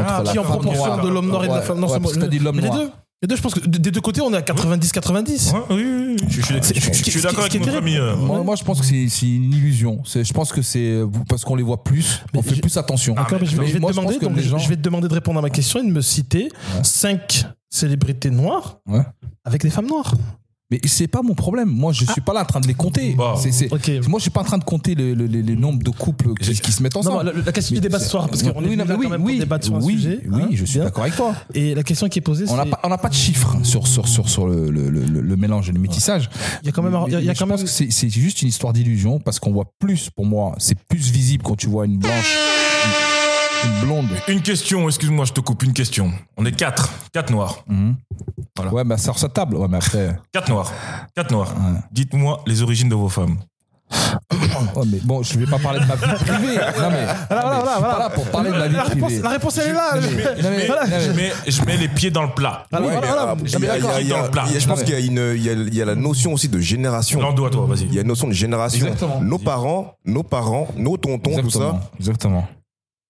Ah, 0.00 0.22
qui 0.24 0.38
en 0.38 0.42
proportion 0.42 0.86
noire. 0.86 1.02
de 1.04 1.08
l'homme 1.08 1.28
noir 1.28 1.44
et 1.44 1.48
de 1.48 1.52
la 1.52 1.58
Ouais, 1.60 1.64
femme. 1.66 1.78
Non, 1.78 1.86
ouais, 1.86 1.92
c'est 1.94 2.00
moi- 2.00 2.12
que 2.12 2.18
t'as 2.18 2.26
dit 2.28 2.38
l'homme 2.38 2.60
noir. 2.60 2.78
Les 3.22 3.28
deux, 3.28 3.36
je 3.36 3.40
pense 3.42 3.54
que 3.54 3.60
des 3.64 3.92
deux 3.92 4.00
côtés, 4.00 4.20
on 4.20 4.32
est 4.32 4.36
à 4.36 4.42
90-90. 4.42 5.52
Ouais, 5.52 5.60
oui, 5.70 5.76
oui, 5.76 5.82
oui, 6.08 6.16
je, 6.28 6.40
suis- 6.42 6.42
je 6.42 6.60
suis- 6.62 6.74
je 6.74 6.80
suis- 6.80 7.04
je 7.04 7.10
suis 7.10 7.20
d'accord 7.22 7.44
Ce 7.44 7.50
qui 7.50 7.56
avec 7.58 7.68
est 7.68 7.70
notre 7.70 7.78
ami. 7.78 7.96
euh, 7.96 8.16
Moi, 8.16 8.42
moi, 8.42 8.56
je 8.56 8.64
pense 8.64 8.80
que 8.80 8.84
c'est 8.86 9.26
une 9.26 9.52
illusion. 9.54 10.02
Je 10.04 10.32
pense 10.32 10.52
que 10.52 10.60
c'est 10.60 11.00
parce 11.28 11.44
qu'on 11.44 11.54
les 11.54 11.62
voit 11.62 11.84
plus, 11.84 12.20
on 12.34 12.42
fait 12.42 12.60
plus 12.60 12.76
attention. 12.76 13.14
D'accord, 13.14 13.38
mais 13.40 13.46
je 13.46 13.54
vais, 13.54 13.62
Mais 13.62 13.68
je 13.68 13.72
vais 13.74 13.78
moi, 13.78 13.90
te 13.92 13.94
je 13.96 14.00
pense 14.00 14.10
demander, 14.18 14.26
donc, 14.26 14.38
je- 14.44 14.48
gens- 14.48 14.58
je 14.58 14.68
vais 14.68 14.76
te 14.76 14.80
demander 14.82 15.06
de 15.06 15.14
répondre 15.14 15.38
à 15.38 15.42
ma 15.42 15.50
question 15.50 15.78
et 15.78 15.86
de 15.86 15.92
me 15.92 16.00
citer 16.00 16.48
cinq 16.82 17.44
célébrités 17.70 18.30
noires 18.30 18.78
Ouais. 18.88 19.02
avec 19.44 19.62
des 19.62 19.70
femmes 19.70 19.86
noires. 19.86 20.14
Mais 20.72 20.80
c'est 20.86 21.06
pas 21.06 21.20
mon 21.20 21.34
problème. 21.34 21.68
Moi, 21.68 21.92
je 21.92 22.06
suis 22.06 22.22
pas 22.22 22.32
là 22.32 22.40
en 22.40 22.44
train 22.46 22.60
de 22.60 22.66
les 22.66 22.72
compter. 22.72 23.14
Bah. 23.14 23.34
Moi, 24.08 24.18
je 24.18 24.22
suis 24.22 24.30
pas 24.30 24.40
en 24.40 24.44
train 24.44 24.56
de 24.56 24.64
compter 24.64 24.94
le, 24.94 25.12
le- 25.12 25.26
le- 25.26 25.42
le 25.42 25.54
nombre 25.54 25.82
de 25.82 25.90
couples 25.90 26.32
qui, 26.40 26.54
qui 26.54 26.72
se 26.72 26.82
mettent 26.82 26.96
ensemble. 26.96 27.26
non, 27.26 27.32
la, 27.36 27.42
la 27.44 27.52
question 27.52 27.74
du 27.74 27.80
Mais 27.80 27.88
débat 27.88 27.98
ce 27.98 28.08
soir, 28.08 28.26
parce 28.30 28.42
qu'on 28.42 28.48
est 28.52 28.56
oui, 28.56 28.64
venu 28.64 28.76
non, 28.78 28.84
là 28.86 28.96
mais 28.96 29.04
quand 29.04 29.10
même 29.10 29.20
pour 29.22 29.30
débattre 29.30 29.66
sur 29.66 29.74
un 29.76 29.80
oui, 29.82 29.92
sujet. 29.92 30.20
Oui, 30.26 30.42
hein, 30.44 30.48
je 30.50 30.64
suis 30.64 30.78
d'accord 30.78 31.02
avec 31.02 31.14
toi. 31.16 31.34
Et 31.52 31.74
la 31.74 31.82
question 31.82 32.08
qui 32.08 32.20
est 32.20 32.22
posée, 32.22 32.46
On 32.48 32.56
n'a 32.56 32.64
c'est 32.64 32.70
pas, 32.70 32.80
on 32.84 32.88
n'a 32.88 32.96
pas 32.96 33.10
de 33.10 33.14
chiffres 33.14 33.56
sur, 33.64 33.86
sur, 33.86 34.08
sur, 34.08 34.30
sur 34.30 34.46
le, 34.46 34.70
le, 34.70 34.88
le, 34.88 35.02
le 35.20 35.36
mélange 35.36 35.68
et 35.68 35.72
le 35.72 35.78
métissage. 35.78 36.30
il 36.62 36.66
y 36.66 36.68
a 36.70 36.72
quand 36.72 36.82
même, 36.82 36.96
il 37.06 37.12
y 37.12 37.16
a- 37.16 37.20
y 37.20 37.28
a 37.28 37.34
Je 37.34 37.38
quand 37.38 37.46
pense 37.46 37.58
même 37.58 37.66
que 37.66 37.70
c'est 37.72 37.90
c'est 37.92 38.08
juste 38.08 38.40
une 38.40 38.48
histoire 38.48 38.72
d'illusion 38.72 39.20
parce 39.20 39.38
qu'on 39.38 39.52
voit 39.52 39.70
plus, 39.78 40.08
pour 40.08 40.24
moi, 40.24 40.54
c'est 40.58 40.78
plus 40.88 41.10
visible 41.10 41.42
quand 41.44 41.56
tu 41.56 41.66
vois 41.68 41.84
une 41.84 41.98
blanche, 41.98 42.34
une, 43.64 43.80
blonde. 43.86 44.08
Une 44.28 44.42
question, 44.42 44.88
excuse-moi, 44.88 45.24
je 45.24 45.32
te 45.32 45.40
coupe 45.40 45.62
une 45.62 45.72
question. 45.72 46.12
On 46.36 46.44
est 46.44 46.52
quatre, 46.52 46.90
quatre 47.12 47.30
noirs. 47.30 47.64
Mhm. 47.68 47.96
Voilà. 48.56 48.72
Ouais, 48.72 48.84
mais 48.84 48.98
sur 48.98 49.18
sa 49.18 49.28
table. 49.28 49.56
Ouais, 49.56 49.68
mais 49.68 49.78
après. 49.78 50.16
Quatre 50.32 50.48
noirs. 50.50 50.70
Quatre 51.14 51.30
noirs. 51.30 51.54
Ouais. 51.56 51.78
Dites-moi 51.90 52.42
les 52.46 52.62
origines 52.62 52.88
de 52.88 52.94
vos 52.94 53.08
femmes. 53.08 53.36
Ouais, 54.76 54.84
mais 54.86 54.98
bon, 55.02 55.22
je 55.22 55.38
vais 55.38 55.44
pas 55.46 55.58
parler 55.58 55.80
de 55.80 55.84
ma 55.86 55.96
vie 55.96 56.24
privée. 56.24 56.56
Non, 56.78 56.90
mais. 56.90 57.04
Voilà, 57.28 57.42
voilà, 57.42 57.56
non, 57.56 57.62
mais 57.64 57.66
je 57.66 57.70
suis 57.72 57.80
voilà. 57.80 57.80
pas 57.94 57.98
là 57.98 58.10
pour 58.10 58.24
parler 58.30 58.50
de 58.50 58.56
ma 58.56 58.68
vie 58.68 58.74
la 58.76 58.82
réponse, 58.84 59.02
privée. 59.08 59.22
la 59.22 59.28
réponse, 59.30 59.58
elle 59.58 59.68
est 59.68 59.72
là. 59.72 60.00
Je 60.00 60.06
mets, 60.16 60.22
je 60.38 60.48
mets- 60.48 60.66
Voilà. 60.66 61.00
je 61.00 61.10
mets- 61.12 61.32
je 61.46 61.64
mets 61.64 61.76
les 61.76 61.88
pieds 61.88 62.10
dans 62.10 62.22
le 62.22 62.30
plat. 62.30 62.64
Voilà, 62.70 62.86
Ouais, 62.86 62.92
voilà, 62.92 63.06
mais, 63.06 63.12
voilà. 63.12 63.32
ah, 63.32 63.36
Je 63.44 64.08
Dans 64.08 64.22
le 64.22 64.30
plat. 64.30 64.44
pense 64.68 64.82
qu'il 64.84 64.94
y 64.94 64.96
a 64.96 65.00
une, 65.00 65.34
il 65.36 65.42
y 65.42 65.50
a, 65.50 65.52
il 65.52 65.74
y 65.74 65.82
a 65.82 65.84
la 65.84 65.94
notion 65.94 66.32
aussi 66.32 66.48
de 66.48 66.58
génération. 66.60 67.18
À 67.28 67.32
toi, 67.34 67.50
vas-y. 67.66 67.82
Il 67.84 67.94
y 67.94 67.98
a 67.98 68.02
une 68.02 68.08
notion 68.08 68.28
de 68.28 68.32
génération. 68.32 68.86
Exactement. 68.86 69.20
Nos 69.20 69.38
parents, 69.38 69.94
nos 70.06 70.22
parents, 70.22 70.68
nos 70.76 70.96
tontons, 70.96 71.40
tout 71.42 71.50
ça. 71.50 71.80
Exactement. 71.98 72.46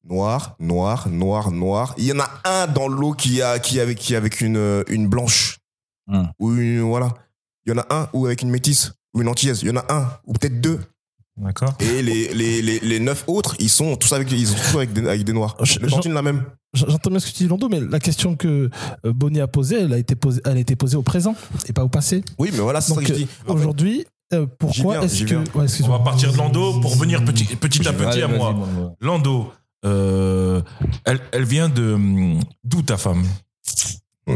Noir, 0.04 0.56
noir, 0.58 1.08
noir, 1.08 1.50
noir. 1.52 1.94
Il 1.96 2.04
y 2.04 2.12
en 2.12 2.18
a 2.20 2.28
un 2.44 2.66
dans 2.66 2.88
l'eau 2.88 3.12
qui 3.12 3.40
a, 3.40 3.58
qui 3.58 3.78
est 3.78 3.80
avec, 3.80 3.98
qui 3.98 4.16
avec 4.16 4.40
une, 4.40 4.84
une 4.88 5.06
blanche. 5.06 5.58
Hmm. 6.08 6.24
Ou 6.40 6.52
une, 6.54 6.80
voilà. 6.80 7.14
Il 7.66 7.72
y 7.72 7.72
en 7.72 7.78
a 7.78 7.86
un 7.94 8.08
ou 8.12 8.26
avec 8.26 8.42
une 8.42 8.50
métisse. 8.50 8.92
Ou 9.14 9.22
une 9.22 9.28
antillaise. 9.28 9.62
Il 9.62 9.68
y 9.68 9.70
en 9.70 9.76
a 9.76 9.84
un. 9.92 10.08
Ou 10.26 10.32
peut-être 10.32 10.60
deux. 10.60 10.80
D'accord. 11.36 11.74
Et 11.80 12.02
les, 12.02 12.34
les, 12.34 12.60
les, 12.60 12.80
les 12.80 13.00
neuf 13.00 13.24
autres, 13.26 13.56
ils 13.58 13.70
sont 13.70 13.96
tous 13.96 14.12
avec, 14.12 14.30
ils 14.32 14.46
sont 14.46 14.56
tous 14.70 14.76
avec 14.76 14.92
des, 14.92 15.06
avec 15.06 15.24
des 15.24 15.32
noirs. 15.32 15.56
La 16.04 16.22
même. 16.22 16.44
J'entends 16.74 17.10
bien 17.10 17.20
ce 17.20 17.26
que 17.26 17.30
tu 17.32 17.44
dis, 17.44 17.48
Londo, 17.48 17.68
mais 17.68 17.80
la 17.80 18.00
question 18.00 18.34
que 18.36 18.70
euh, 19.06 19.12
Bonnie 19.12 19.40
a 19.40 19.46
posée, 19.46 19.80
elle 19.82 19.92
a 19.92 19.98
été 19.98 20.14
posée, 20.14 20.40
elle 20.44 20.56
a 20.56 20.60
été 20.60 20.74
posée 20.76 20.96
au 20.96 21.02
présent 21.02 21.34
et 21.68 21.72
pas 21.72 21.84
au 21.84 21.88
passé. 21.88 22.22
Oui, 22.38 22.50
mais 22.52 22.58
voilà, 22.60 22.80
c'est 22.80 22.94
ça 22.94 23.00
que 23.00 23.06
je 23.06 23.14
dis. 23.14 23.28
euh, 23.48 23.52
aujourd'hui, 23.52 24.06
euh, 24.32 24.46
pourquoi 24.58 25.04
est-ce 25.04 25.24
que 25.24 25.34
ouais, 25.56 25.66
On 25.84 25.88
va 25.88 25.98
partir 26.00 26.32
de 26.32 26.36
Lando 26.38 26.80
pour 26.80 26.94
venir 26.96 27.24
petit, 27.24 27.44
petit 27.56 27.86
à 27.86 27.92
petit 27.92 28.04
Allez, 28.04 28.22
à 28.22 28.28
moi. 28.28 28.54
Lando, 29.00 29.52
euh, 29.84 30.62
elle, 31.04 31.20
elle 31.32 31.44
vient 31.44 31.68
de 31.68 32.38
d'où 32.64 32.82
ta 32.82 32.96
femme? 32.96 33.24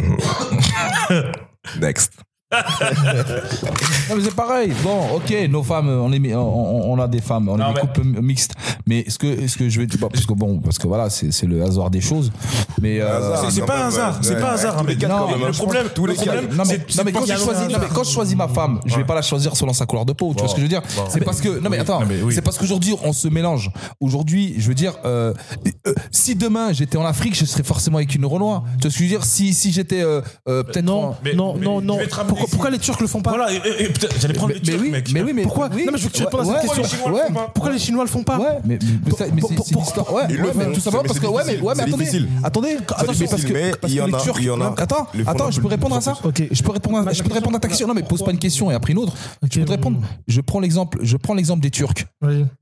Next. 1.81 2.13
Non, 4.09 4.17
mais 4.17 4.23
c'est 4.25 4.35
pareil. 4.35 4.73
Bon, 4.83 5.17
ok, 5.17 5.35
nos 5.51 5.63
femmes, 5.63 5.89
on, 5.89 6.13
est, 6.13 7.03
a 7.03 7.09
des 7.09 7.21
femmes, 7.21 7.49
on 7.49 7.57
Non, 7.57 7.65
a 7.65 7.69
des 7.69 7.75
mais- 7.75 7.81
couples 7.81 8.05
mi- 8.05 8.21
mixtes. 8.23 8.55
Mais 8.87 9.05
ce 9.09 9.19
que, 9.19 9.47
ce 9.47 9.57
que 9.57 9.69
je 9.69 9.81
vais 9.81 9.87
dire, 9.87 9.99
parce 10.09 10.25
que 10.27 10.33
bon, 10.33 10.59
parce 10.61 10.79
que 10.79 10.87
voilà, 10.87 11.11
c'est 11.11 11.33
c'est 11.33 11.47
le 11.47 11.63
hasard 11.63 11.91
des 11.91 12.01
choses. 12.01 12.31
Mais 12.81 13.01
euh. 13.01 13.51
C'est 13.51 13.65
pas 13.67 13.85
un 13.85 13.89
hasard, 13.89 14.19
c'est 14.23 14.39
pas 14.41 14.51
un 14.51 14.55
hasard. 14.55 14.85
Mais- 14.85 14.95
le 14.95 15.53
problème, 15.53 15.87
Tous 15.95 16.07
le 16.07 16.13
les 16.13 16.17
problème, 16.19 16.49
non 16.55 16.65
mais, 16.67 16.79
non, 16.79 17.11
quand 17.13 17.27
je 17.27 17.35
choisis, 17.37 17.69
non, 17.69 17.79
mais 17.81 17.87
quand 17.95 18.05
je 18.05 18.11
choisis 18.11 18.37
ma 18.37 18.49
femme, 18.49 18.81
je 18.87 18.97
vais 18.97 19.05
pas 19.05 19.15
la 19.15 19.23
choisir 19.23 19.57
selon 19.57 19.73
sa 19.73 19.87
couleur 19.87 20.05
de 20.05 20.13
peau. 20.13 20.33
Tu 20.35 20.41
vois 20.41 20.49
ce 20.49 20.55
que 20.55 20.61
je 20.61 20.65
veux 20.67 20.69
dire? 20.71 20.83
C'est 21.09 21.25
parce 21.25 21.41
que 21.41 21.59
non 21.61 21.71
mais 21.71 21.79
attends, 21.79 22.01
c'est 22.31 22.43
parce 22.43 22.59
qu'aujourd'hui 22.59 22.95
on 23.03 23.13
se 23.13 23.29
mélange. 23.29 23.71
Aujourd'hui, 24.01 24.55
je 24.59 24.69
veux 24.69 24.75
dire, 24.75 24.95
euh, 25.05 25.33
euh, 25.87 25.95
si 26.11 26.35
demain 26.37 26.73
j'étais 26.73 26.97
en 26.99 27.05
Afrique, 27.05 27.35
je 27.37 27.45
serais 27.45 27.63
forcément 27.63 27.97
avec 27.99 28.15
une 28.15 28.25
Renoir. 28.27 28.63
Tu 28.81 28.83
vois 28.83 28.91
ce 28.91 28.97
que 28.97 28.99
je 28.99 29.03
veux 29.05 29.09
dire? 29.09 29.25
Si 29.25 29.55
si 29.55 29.73
j'étais 29.73 30.03
euh, 30.03 30.21
peut-être 30.45 30.85
Non, 30.85 31.11
en- 31.11 31.17
non, 31.35 31.57
non, 31.57 31.81
je 31.81 31.85
non. 31.87 31.99
Pourquoi, 32.51 32.71
les 32.71 32.79
Turcs 32.79 33.01
le 33.01 33.07
font 33.07 33.21
pas 33.21 33.31
Voilà, 33.31 33.49
j'allais 34.21 34.35
prendre 34.35 34.49
mais, 34.49 34.55
les 34.55 34.61
mais 34.61 34.67
Turcs, 34.73 34.81
oui, 34.83 34.91
mec. 34.91 35.09
mais 35.13 35.23
oui, 35.23 35.33
mais 35.35 35.43
Pourquoi 35.43 35.69
oui. 35.75 35.85
Non, 35.85 35.93
mais 35.93 35.99
je 35.99 36.05
veux 36.05 36.11
que 36.11 36.17
tu 36.17 36.23
répondes 36.25 36.41
à 36.51 36.61
cette 36.61 36.73
question. 36.73 36.99
Pourquoi 37.55 37.73
les 37.73 37.79
Chinois 37.79 38.05
le 38.05 38.11
font 38.11 38.23
pas 38.23 38.39
Ouais, 38.39 38.59
mais, 38.65 38.79
c'est 38.81 39.11
pour- 39.11 39.19
c'est 39.19 39.75
une 39.75 39.81
histoire. 39.83 40.13
Ouais, 40.13 40.23
mais 40.29 40.37
tout 40.73 40.81
simplement 40.81 41.03
parce 41.05 41.15
c'est 41.15 41.21
que 41.21 41.27
ouais, 41.27 41.43
mais 41.47 41.59
attendez, 42.43 42.77
attendez, 42.89 43.27
parce 43.27 43.45
que 43.45 43.53
mais 43.53 43.71
parce 43.81 43.93
il 43.93 43.97
y 43.97 43.99
que 43.99 44.03
en 44.03 44.07
les 44.07 44.15
a- 44.15 44.19
Turcs. 44.19 44.41
Attends, 44.79 45.07
attends, 45.27 45.51
je 45.51 45.61
peux 45.61 45.69
répondre 45.69 45.97
à 45.97 46.01
ça 46.01 46.15
Ok. 46.25 46.43
Je 46.51 46.63
peux 46.63 46.73
répondre, 46.73 46.99
à, 46.99 47.03
Ma- 47.03 47.13
je 47.13 47.23
peux 47.23 47.29
ma 47.29 47.35
te 47.35 47.39
répondre 47.41 47.57
à 47.57 47.61
ta 47.61 47.69
question. 47.69 47.87
Non, 47.87 47.95
mais 47.95 48.03
pose 48.03 48.23
pas 48.23 48.31
une 48.31 48.39
question 48.39 48.71
et 48.71 48.75
après 48.75 48.93
une 48.93 48.99
autre. 48.99 49.13
Je 49.43 49.59
peux 49.61 49.65
te 49.65 49.71
répondre. 49.71 50.01
Je 50.27 50.41
prends 50.41 50.61
l'exemple, 50.61 50.99
je 51.03 51.17
prends 51.17 51.35
l'exemple 51.35 51.63
des 51.63 51.71
Turcs. 51.71 52.05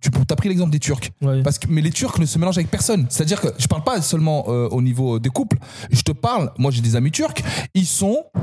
Tu 0.00 0.10
as 0.30 0.36
pris 0.36 0.48
l'exemple 0.48 0.70
des 0.70 0.78
Turcs. 0.80 1.10
Parce 1.42 1.58
que, 1.58 1.66
mais 1.68 1.80
les 1.80 1.90
Turcs 1.90 2.18
ne 2.18 2.26
se 2.26 2.38
mélangent 2.38 2.58
avec 2.58 2.70
personne. 2.70 3.06
C'est-à-dire 3.08 3.40
que 3.40 3.48
je 3.58 3.66
parle 3.66 3.84
pas 3.84 4.00
seulement 4.02 4.44
euh, 4.48 4.68
au 4.70 4.82
niveau 4.82 5.18
des 5.18 5.30
couples. 5.30 5.58
Je 5.90 6.02
te 6.02 6.12
parle, 6.12 6.50
moi 6.58 6.70
j'ai 6.70 6.80
des 6.80 6.96
amis 6.96 7.10
turcs, 7.10 7.42
ils 7.74 7.86
sont 7.86 8.24
euh, 8.36 8.40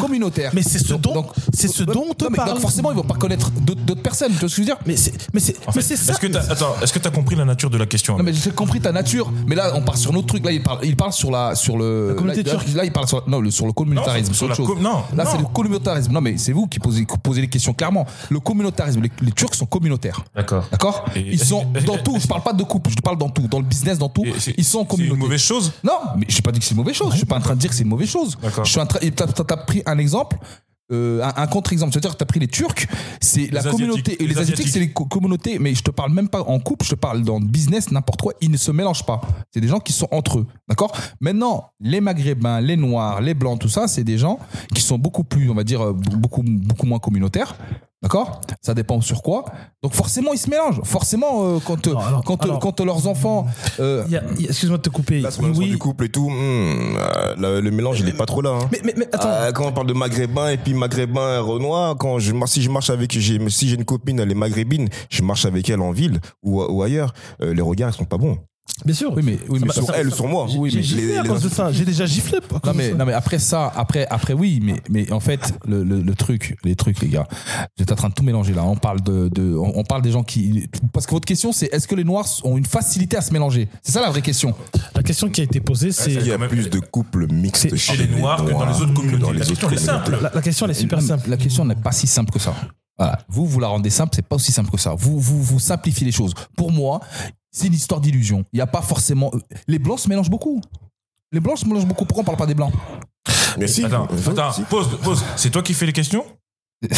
Communautaires. 0.00 0.47
Communautaires. 0.50 0.52
mais 0.54 0.62
c'est 0.62 0.78
ce 0.78 0.92
Donc- 0.92 1.00
dont- 1.02 1.14
donc- 1.14 1.30
c'est 1.52 1.68
ce 1.68 1.82
dont 1.84 2.06
on 2.10 2.14
te 2.14 2.24
non, 2.24 2.30
mais 2.30 2.36
parle. 2.36 2.50
donc 2.50 2.60
forcément, 2.60 2.90
ils 2.90 2.96
vont 2.96 3.02
pas 3.02 3.14
connaître 3.14 3.50
d'autres 3.50 3.80
d'autres 3.82 4.02
personnes. 4.02 4.32
Tu 4.32 4.38
vois 4.40 4.48
ce 4.48 4.56
que 4.56 4.62
je 4.62 4.68
veux 4.68 4.74
dire? 4.74 4.76
Mais 4.86 4.96
c'est, 4.96 5.12
mais 5.32 5.40
c'est, 5.40 5.56
En 5.66 5.72
mais 5.74 5.80
fait, 5.82 5.82
c'est 5.82 5.96
ça. 5.96 6.12
Est-ce 6.12 6.20
que 6.20 6.26
t'as, 6.26 6.40
attends, 6.52 6.74
est-ce 6.82 6.92
que 6.92 6.98
t'as 6.98 7.10
compris 7.10 7.36
la 7.36 7.44
nature 7.44 7.70
de 7.70 7.78
la 7.78 7.86
question 7.86 8.16
Non 8.18 8.24
mais 8.24 8.32
j'ai 8.32 8.50
compris 8.50 8.80
ta 8.80 8.92
nature, 8.92 9.30
mais 9.46 9.54
là 9.54 9.72
on 9.74 9.82
part 9.82 9.96
sur 9.96 10.12
notre 10.12 10.26
truc. 10.26 10.44
Là 10.44 10.52
il 10.52 10.62
parle, 10.62 10.80
il 10.84 10.96
parle 10.96 11.12
sur 11.12 11.30
la 11.30 11.54
sur 11.54 11.76
le. 11.78 12.08
La 12.08 12.14
communauté 12.14 12.42
là, 12.42 12.50
turque. 12.50 12.68
là, 12.74 12.84
il 12.84 12.92
parle 12.92 13.08
sur 13.08 13.28
non 13.28 13.40
le, 13.40 13.50
sur 13.50 13.66
le 13.66 13.72
communautarisme. 13.72 14.28
Non, 14.28 14.34
sur 14.34 14.46
c'est 14.46 14.52
autre 14.52 14.62
la 14.62 14.66
chose. 14.68 14.74
com- 14.74 14.82
non, 14.82 15.02
Là 15.16 15.24
non. 15.24 15.30
c'est 15.32 15.38
le 15.38 15.44
communautarisme. 15.44 16.12
Non 16.12 16.20
mais 16.20 16.36
c'est 16.38 16.52
vous 16.52 16.66
qui 16.66 16.78
posez, 16.78 17.04
qui 17.04 17.18
posez 17.18 17.40
les 17.40 17.48
questions 17.48 17.72
clairement. 17.72 18.06
Le 18.30 18.40
communautarisme, 18.40 19.02
les, 19.02 19.10
les 19.22 19.32
Turcs 19.32 19.54
sont 19.54 19.66
communautaires. 19.66 20.24
D'accord. 20.34 20.64
D'accord? 20.70 21.04
Et- 21.16 21.20
Ils 21.32 21.38
sont 21.44 21.64
dans 21.86 21.98
tout. 21.98 22.18
Je 22.20 22.26
parle 22.26 22.42
pas 22.42 22.52
de 22.52 22.62
couple, 22.62 22.90
je 22.90 22.96
te 22.96 23.02
parle 23.02 23.18
dans 23.18 23.28
tout, 23.28 23.46
dans 23.48 23.58
le 23.58 23.64
business, 23.64 23.98
dans 23.98 24.08
tout. 24.08 24.24
Ils 24.56 24.64
sont 24.64 24.80
en 24.80 24.86
C'est 24.96 25.02
une 25.04 25.14
mauvaise 25.16 25.40
chose? 25.40 25.72
Non, 25.84 25.92
mais 26.16 26.26
j'ai 26.28 26.42
pas 26.42 26.52
dit 26.52 26.58
que 26.58 26.64
c'est 26.64 26.72
une 26.72 26.78
mauvaise 26.78 26.94
chose. 26.94 27.12
Je 27.12 27.18
suis 27.18 27.26
pas 27.26 27.36
en 27.36 27.40
train 27.40 27.54
de 27.54 27.60
dire 27.60 27.70
que 27.70 27.76
c'est 27.76 27.82
une 27.82 27.88
mauvaise 27.88 28.08
chose. 28.08 28.36
D'accord. 28.42 28.64
Je 28.64 28.70
suis 28.70 28.80
en 28.80 28.86
train. 28.86 28.98
t'as 29.44 29.56
pris 29.56 29.82
un 29.86 29.98
exemple. 29.98 30.37
Euh, 30.90 31.22
un, 31.22 31.42
un 31.42 31.46
contre-exemple, 31.46 31.92
c'est-à-dire 31.92 32.12
que 32.12 32.16
tu 32.16 32.22
as 32.22 32.26
pris 32.26 32.40
les 32.40 32.48
Turcs, 32.48 32.86
c'est 33.20 33.50
la 33.52 33.60
Asiatiques. 33.60 33.70
communauté, 33.72 34.12
et 34.14 34.26
les, 34.26 34.34
Les 34.34 34.38
Asiatiques, 34.40 34.68
c'est 34.68 34.78
les 34.80 34.90
co- 34.90 35.04
communautés, 35.04 35.58
mais 35.58 35.74
je 35.74 35.82
te 35.82 35.90
parle 35.90 36.12
même 36.14 36.30
pas 36.30 36.40
en 36.42 36.58
couple, 36.60 36.86
je 36.86 36.90
te 36.90 36.94
parle 36.94 37.22
dans 37.24 37.38
le 37.38 37.44
business, 37.44 37.90
n'importe 37.90 38.22
quoi, 38.22 38.32
ils 38.40 38.50
ne 38.50 38.56
se 38.56 38.70
mélangent 38.70 39.04
pas. 39.04 39.20
C'est 39.52 39.60
des 39.60 39.68
gens 39.68 39.80
qui 39.80 39.92
sont 39.92 40.08
entre 40.12 40.38
eux, 40.38 40.46
d'accord? 40.66 40.92
Maintenant, 41.20 41.72
les 41.80 42.00
Maghrébins, 42.00 42.62
les 42.62 42.76
Noirs, 42.76 43.20
les 43.20 43.34
Blancs, 43.34 43.58
tout 43.60 43.68
ça, 43.68 43.86
c'est 43.86 44.04
des 44.04 44.16
gens 44.16 44.38
qui 44.74 44.80
sont 44.80 44.96
beaucoup 44.96 45.24
plus, 45.24 45.50
on 45.50 45.54
va 45.54 45.62
dire, 45.64 45.82
euh, 45.84 45.92
beaucoup, 45.92 46.42
beaucoup 46.42 46.86
moins 46.86 46.98
communautaires, 47.00 47.54
d'accord? 48.02 48.40
Ça 48.62 48.74
dépend 48.74 49.00
sur 49.00 49.22
quoi. 49.22 49.44
Donc 49.82 49.94
forcément, 49.94 50.32
ils 50.32 50.38
se 50.38 50.48
mélangent. 50.50 50.80
Forcément, 50.84 51.44
euh, 51.44 51.58
quand, 51.64 51.86
euh, 51.86 51.92
Non, 51.94 51.98
alors- 52.00 52.24
quand, 52.24 52.40
euh, 52.44 52.48
alors- 52.48 52.58
quand 52.60 52.80
leurs 52.80 53.06
enfants... 53.06 53.46
euh, 53.80 54.04
y 54.08 54.16
a- 54.16 54.22
excuse-moi 54.40 54.78
de 54.78 54.82
te 54.82 54.88
couper. 54.90 55.20
Là, 55.20 55.30
oui. 55.40 55.70
du 55.70 55.78
couple 55.78 56.04
et 56.06 56.08
tout, 56.08 56.28
hmm, 56.28 56.96
euh, 56.96 57.34
le, 57.38 57.60
le 57.60 57.70
mélange, 57.70 58.00
il 58.00 58.08
est 58.08 58.12
pas 58.16 58.26
trop 58.26 58.42
là. 58.42 58.50
hein. 58.50 58.68
Mais, 58.72 58.80
mais, 58.84 58.94
mais 58.96 59.06
attends. 59.12 59.28
Euh, 59.30 59.52
quand 59.52 59.66
on 59.66 59.72
parle 59.72 59.86
de 59.86 59.92
maghrébin 59.94 60.50
et 60.50 60.56
puis 60.58 60.74
maghrébin 60.74 61.40
renois, 61.40 61.94
quand 61.98 62.18
je 62.18 62.32
marche, 62.32 62.52
si 62.52 62.62
je 62.62 62.70
marche 62.70 62.90
avec, 62.90 63.12
j'ai, 63.12 63.38
si 63.50 63.68
j'ai 63.68 63.74
une 63.76 63.84
copine, 63.84 64.20
elle 64.20 64.30
est 64.30 64.34
maghrébine, 64.34 64.88
je 65.10 65.22
marche 65.22 65.44
avec 65.44 65.68
elle 65.68 65.80
en 65.80 65.90
ville 65.92 66.20
ou, 66.42 66.62
ou 66.62 66.82
ailleurs, 66.82 67.12
euh, 67.42 67.52
les 67.54 67.62
regards, 67.62 67.90
ils 67.90 67.96
sont 67.96 68.04
pas 68.04 68.18
bons. 68.18 68.38
Bien 68.84 68.94
sûr. 68.94 69.12
oui, 69.16 69.22
mais, 69.24 69.38
oui, 69.48 69.60
mais 69.64 69.72
Sur 69.72 69.92
elle, 69.94 70.12
sur 70.12 70.26
moi. 70.28 70.46
J'ai- 70.48 70.70
j'ai 70.70 70.82
giflé 70.82 71.18
à 71.18 71.24
cause 71.24 71.42
de 71.42 71.48
ça. 71.48 71.72
J'ai 71.72 71.84
déjà 71.84 72.06
giflé. 72.06 72.38
à 72.38 72.40
cause 72.40 72.60
Non 72.64 72.72
de 72.72 72.76
mais, 72.76 72.90
ça. 72.90 72.94
non 72.96 73.04
mais 73.06 73.12
après 73.12 73.38
ça, 73.38 73.72
après, 73.76 74.06
après 74.08 74.32
oui, 74.34 74.60
mais, 74.62 74.76
mais 74.90 75.10
en 75.12 75.20
fait, 75.20 75.52
le, 75.66 75.82
le, 75.84 76.00
le 76.00 76.14
truc, 76.14 76.56
les 76.64 76.76
trucs, 76.76 77.00
les 77.00 77.08
gars, 77.08 77.26
vous 77.76 77.82
êtes 77.82 77.92
en 77.92 77.96
train 77.96 78.08
de 78.08 78.14
tout 78.14 78.22
mélanger 78.22 78.54
là. 78.54 78.64
On 78.64 78.76
parle 78.76 79.00
de, 79.00 79.28
de 79.28 79.54
on 79.56 79.72
on 79.78 79.84
parle 79.84 80.02
des 80.02 80.10
gens 80.12 80.22
qui, 80.22 80.68
parce 80.92 81.06
que 81.06 81.12
votre 81.12 81.26
question 81.26 81.52
c'est 81.52 81.66
est-ce 81.72 81.86
que 81.88 81.94
les 81.94 82.04
noirs 82.04 82.26
ont 82.44 82.56
une 82.56 82.66
facilité 82.66 83.16
à 83.16 83.20
se 83.22 83.32
mélanger? 83.32 83.68
C'est 83.82 83.92
ça 83.92 84.00
la 84.00 84.10
vraie 84.10 84.22
question. 84.22 84.54
La 84.94 85.02
question 85.02 85.28
qui 85.28 85.40
a 85.40 85.44
été 85.44 85.60
posée, 85.60 85.92
c'est. 85.92 86.12
Il 86.12 86.26
y 86.26 86.32
a 86.32 86.38
même- 86.38 86.48
plus 86.48 86.70
de 86.70 86.78
couples 86.80 87.26
mixtes 87.32 87.74
chez 87.76 87.96
les 87.96 88.06
Noirs 88.08 88.44
que 88.44 88.50
dans 88.50 88.64
les 88.66 88.80
autres 88.80 88.94
communautés. 88.94 89.18
dans 89.22 89.32
La 89.32 89.38
les 89.40 89.46
question, 89.46 89.68
elle 89.68 89.74
est 89.74 89.80
simple. 89.80 90.18
La, 90.22 90.30
la 90.34 90.42
question, 90.42 90.66
elle 90.66 90.72
est 90.72 90.74
super 90.74 91.00
simple. 91.02 91.28
La 91.30 91.36
question 91.36 91.64
n'est 91.64 91.74
pas 91.74 91.92
si 91.92 92.06
simple 92.06 92.30
que 92.32 92.38
ça. 92.38 92.54
Voilà. 92.98 93.18
Vous, 93.28 93.46
vous 93.46 93.60
la 93.60 93.68
rendez 93.68 93.90
simple, 93.90 94.12
c'est 94.16 94.26
pas 94.26 94.34
aussi 94.36 94.50
simple 94.50 94.70
que 94.70 94.76
ça. 94.78 94.94
Vous, 94.96 95.20
vous, 95.20 95.40
vous 95.42 95.60
simplifiez 95.60 96.04
les 96.04 96.10
choses. 96.12 96.34
Pour 96.56 96.72
moi, 96.72 97.00
c'est 97.58 97.66
une 97.66 97.74
histoire 97.74 98.00
d'illusion. 98.00 98.44
Il 98.52 98.56
n'y 98.56 98.62
a 98.62 98.66
pas 98.66 98.82
forcément. 98.82 99.30
Les 99.66 99.78
blancs 99.78 99.98
se 100.00 100.08
mélangent 100.08 100.30
beaucoup. 100.30 100.60
Les 101.32 101.40
blancs 101.40 101.58
se 101.58 101.66
mélangent 101.66 101.86
beaucoup. 101.86 102.04
Pourquoi 102.04 102.22
on 102.22 102.24
parle 102.24 102.38
pas 102.38 102.46
des 102.46 102.54
blancs? 102.54 102.72
Mais 103.58 103.66
si, 103.66 103.84
Attends, 103.84 104.06
euh, 104.10 104.30
attends, 104.30 104.52
si. 104.52 104.62
pause, 104.62 104.88
pause. 105.02 105.22
C'est 105.36 105.50
toi 105.50 105.62
qui 105.62 105.74
fais 105.74 105.86
les 105.86 105.92
questions? 105.92 106.24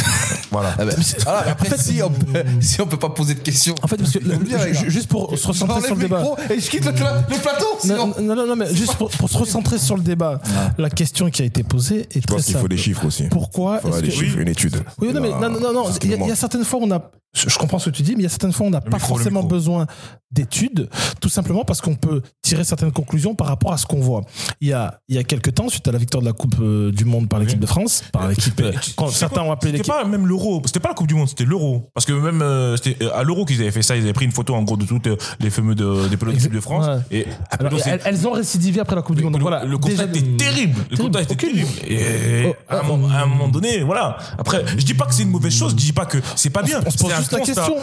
Voilà. 0.51 0.75
Ah 0.79 0.85
ben, 0.85 0.95
voilà, 1.23 1.43
mais 1.45 1.51
après, 1.53 1.79
si 1.79 2.03
on, 2.03 2.11
peut, 2.11 2.45
si 2.61 2.81
on 2.81 2.87
peut 2.87 2.97
pas 2.99 3.11
poser 3.11 3.35
de 3.35 3.39
questions. 3.41 3.75
En 3.83 3.87
fait, 3.87 3.97
parce 3.99 4.11
que 4.13 4.91
juste 4.91 5.07
pour 5.09 5.39
se 5.39 5.47
recentrer 5.47 5.81
sur 5.81 5.95
le 5.95 6.03
le 6.03 6.09
débat. 6.09 6.25
Et 6.51 6.59
je 6.61 6.69
quitte 6.69 6.85
le, 6.85 6.91
le 6.91 7.41
plateau. 7.41 7.67
sinon- 7.79 8.09
Non, 8.09 8.15
non, 8.21 8.35
non, 8.35 8.47
non, 8.49 8.57
mais 8.57 8.75
juste 8.75 8.97
pour, 8.97 9.11
pour 9.11 9.31
se 9.31 9.39
recentrer 9.39 9.79
sur 9.79 9.97
le 9.97 10.03
débat, 10.03 10.41
la 10.77 10.91
question 10.91 11.31
qui 11.31 11.43
a 11.43 11.45
été 11.45 11.63
posée 11.63 12.01
est 12.11 12.15
Je 12.21 12.27
très 12.27 12.37
pense 12.37 12.45
qu'il 12.47 12.57
faut 12.57 12.67
des 12.69 12.77
chiffres 12.77 13.07
aussi. 13.07 13.25
Pourquoi 13.29 13.81
Il 13.85 13.93
faut 13.93 14.01
des 14.01 14.09
que... 14.09 14.15
chiffres, 14.15 14.39
une 14.39 14.49
étude. 14.49 14.83
Oui, 15.01 15.13
non, 15.13 15.21
mais 15.21 15.31
non, 15.31 15.49
non, 15.49 15.73
non, 15.73 15.85
Il 16.03 16.11
y, 16.11 16.15
a- 16.15 16.17
nous 16.17 16.25
il 16.25 16.25
y 16.25 16.25
a 16.25 16.27
manque. 16.27 16.37
certaines 16.37 16.65
fois 16.65 16.81
où 16.81 16.85
on 16.85 16.91
a. 16.91 17.11
Je 17.33 17.57
comprends 17.59 17.79
ce 17.79 17.91
que 17.91 17.95
tu 17.97 18.03
dis, 18.03 18.13
mais 18.17 18.21
il 18.21 18.23
y 18.25 18.27
a 18.27 18.31
certaines 18.31 18.53
fois 18.53 18.67
où 18.67 18.69
on 18.69 18.73
n'a 18.73 18.81
pas 18.81 18.97
micro, 18.97 19.15
le 19.15 19.19
forcément 19.23 19.43
besoin 19.45 19.87
d'études, 20.33 20.89
tout 21.21 21.29
simplement 21.29 21.65
parce 21.65 21.81
qu'on 21.81 21.95
peut 21.97 22.23
tirer 22.43 22.63
certaines 22.65 22.93
conclusions 22.93 23.35
par 23.35 23.49
rapport 23.49 23.73
à 23.73 23.77
ce 23.79 23.87
qu'on 23.87 24.01
voit. 24.01 24.23
Il 24.61 24.69
y 24.69 24.73
a, 24.73 25.01
il 25.09 25.17
y 25.17 25.19
a 25.19 25.25
quelques 25.25 25.55
temps, 25.55 25.69
suite 25.69 25.87
à 25.89 25.93
la 25.93 25.99
victoire 25.99 26.23
de 26.23 26.27
la 26.27 26.33
Coupe 26.33 26.55
euh, 26.61 26.93
du 26.93 27.05
Monde 27.05 27.29
par 27.29 27.39
l'équipe 27.41 27.57
Oui. 27.57 27.61
de 27.63 27.67
France, 27.67 28.03
par 28.13 28.29
l'équipe. 28.29 28.61
Euh, 28.61 28.73
Quand 28.97 29.09
certains 29.11 29.43
ont 29.43 29.51
appelé 29.53 29.73
C'était 29.73 29.79
l'équipe. 29.79 29.93
pas 29.93 30.05
même 30.05 30.27
l'euro. 30.27 30.63
C'était 30.67 30.79
pas 30.81 30.89
la 30.91 30.95
Coupe 30.95 31.09
du 31.09 31.15
Monde, 31.15 31.29
c'était 31.29 31.45
l'euro. 31.45 31.91
Parce 31.95 32.05
que 32.07 32.13
même 32.13 32.43
euh, 32.43 32.77
c'était 32.77 32.97
à 33.13 33.23
l'euro 33.25 33.45
qu'ils 33.45 33.61
avaient 33.61 33.71
fait 33.73 33.83
ça. 33.83 33.97
Ils 33.97 34.03
avaient 34.03 34.13
pris 34.13 34.25
une 34.25 34.31
photo 34.33 34.55
en 34.55 34.63
gros 34.63 34.77
de 34.77 34.85
toutes 34.85 35.09
les 35.41 35.51
fameux 35.51 35.75
de, 35.75 36.09
des 36.09 36.17
pelotes 36.17 36.37
de 36.49 36.61
France. 36.61 36.87
Ouais. 37.11 37.19
Et 37.21 37.27
Alors, 37.51 37.73
elles, 37.87 38.01
elles 38.05 38.29
ont 38.29 38.33
récidivé 38.33 38.81
après 38.81 38.95
la 38.97 39.03
Coupe 39.03 39.17
du 39.17 39.23
Monde. 39.25 39.33
le, 39.35 39.39
Donc 39.41 39.49
voilà. 39.49 39.65
le 39.65 39.79
constat 39.79 40.05
était 40.05 40.21
terrible. 40.37 40.79
Le 40.91 40.97
Terrible. 40.97 41.13
constat 41.13 41.23
était 41.23 41.37
terrible. 41.37 41.69
Et 41.89 42.01
Oh, 42.47 42.55
à, 42.69 42.77
un 42.77 42.81
oh, 42.85 42.87
moment, 42.87 43.09
à 43.11 43.19
un 43.23 43.27
moment 43.27 43.49
donné, 43.49 43.83
voilà. 43.83 44.17
Après, 44.39 44.65
je 44.77 44.85
dis 44.85 44.95
pas 44.95 45.07
que 45.07 45.15
c'est 45.15 45.23
une 45.25 45.31
mauvaise 45.31 45.53
chose. 45.53 45.73
Je 45.73 45.77
dis 45.77 45.93
pas 45.93 46.07
que 46.07 46.19
c'est 46.37 46.51
pas 46.51 46.63
bien. 46.63 46.81
on 46.87 46.91
se 46.91 46.97
pose 46.99 47.11
C'est 47.11 47.17
un 47.17 47.20
juste 47.21 47.33
la 47.33 47.41
question. 47.41 47.77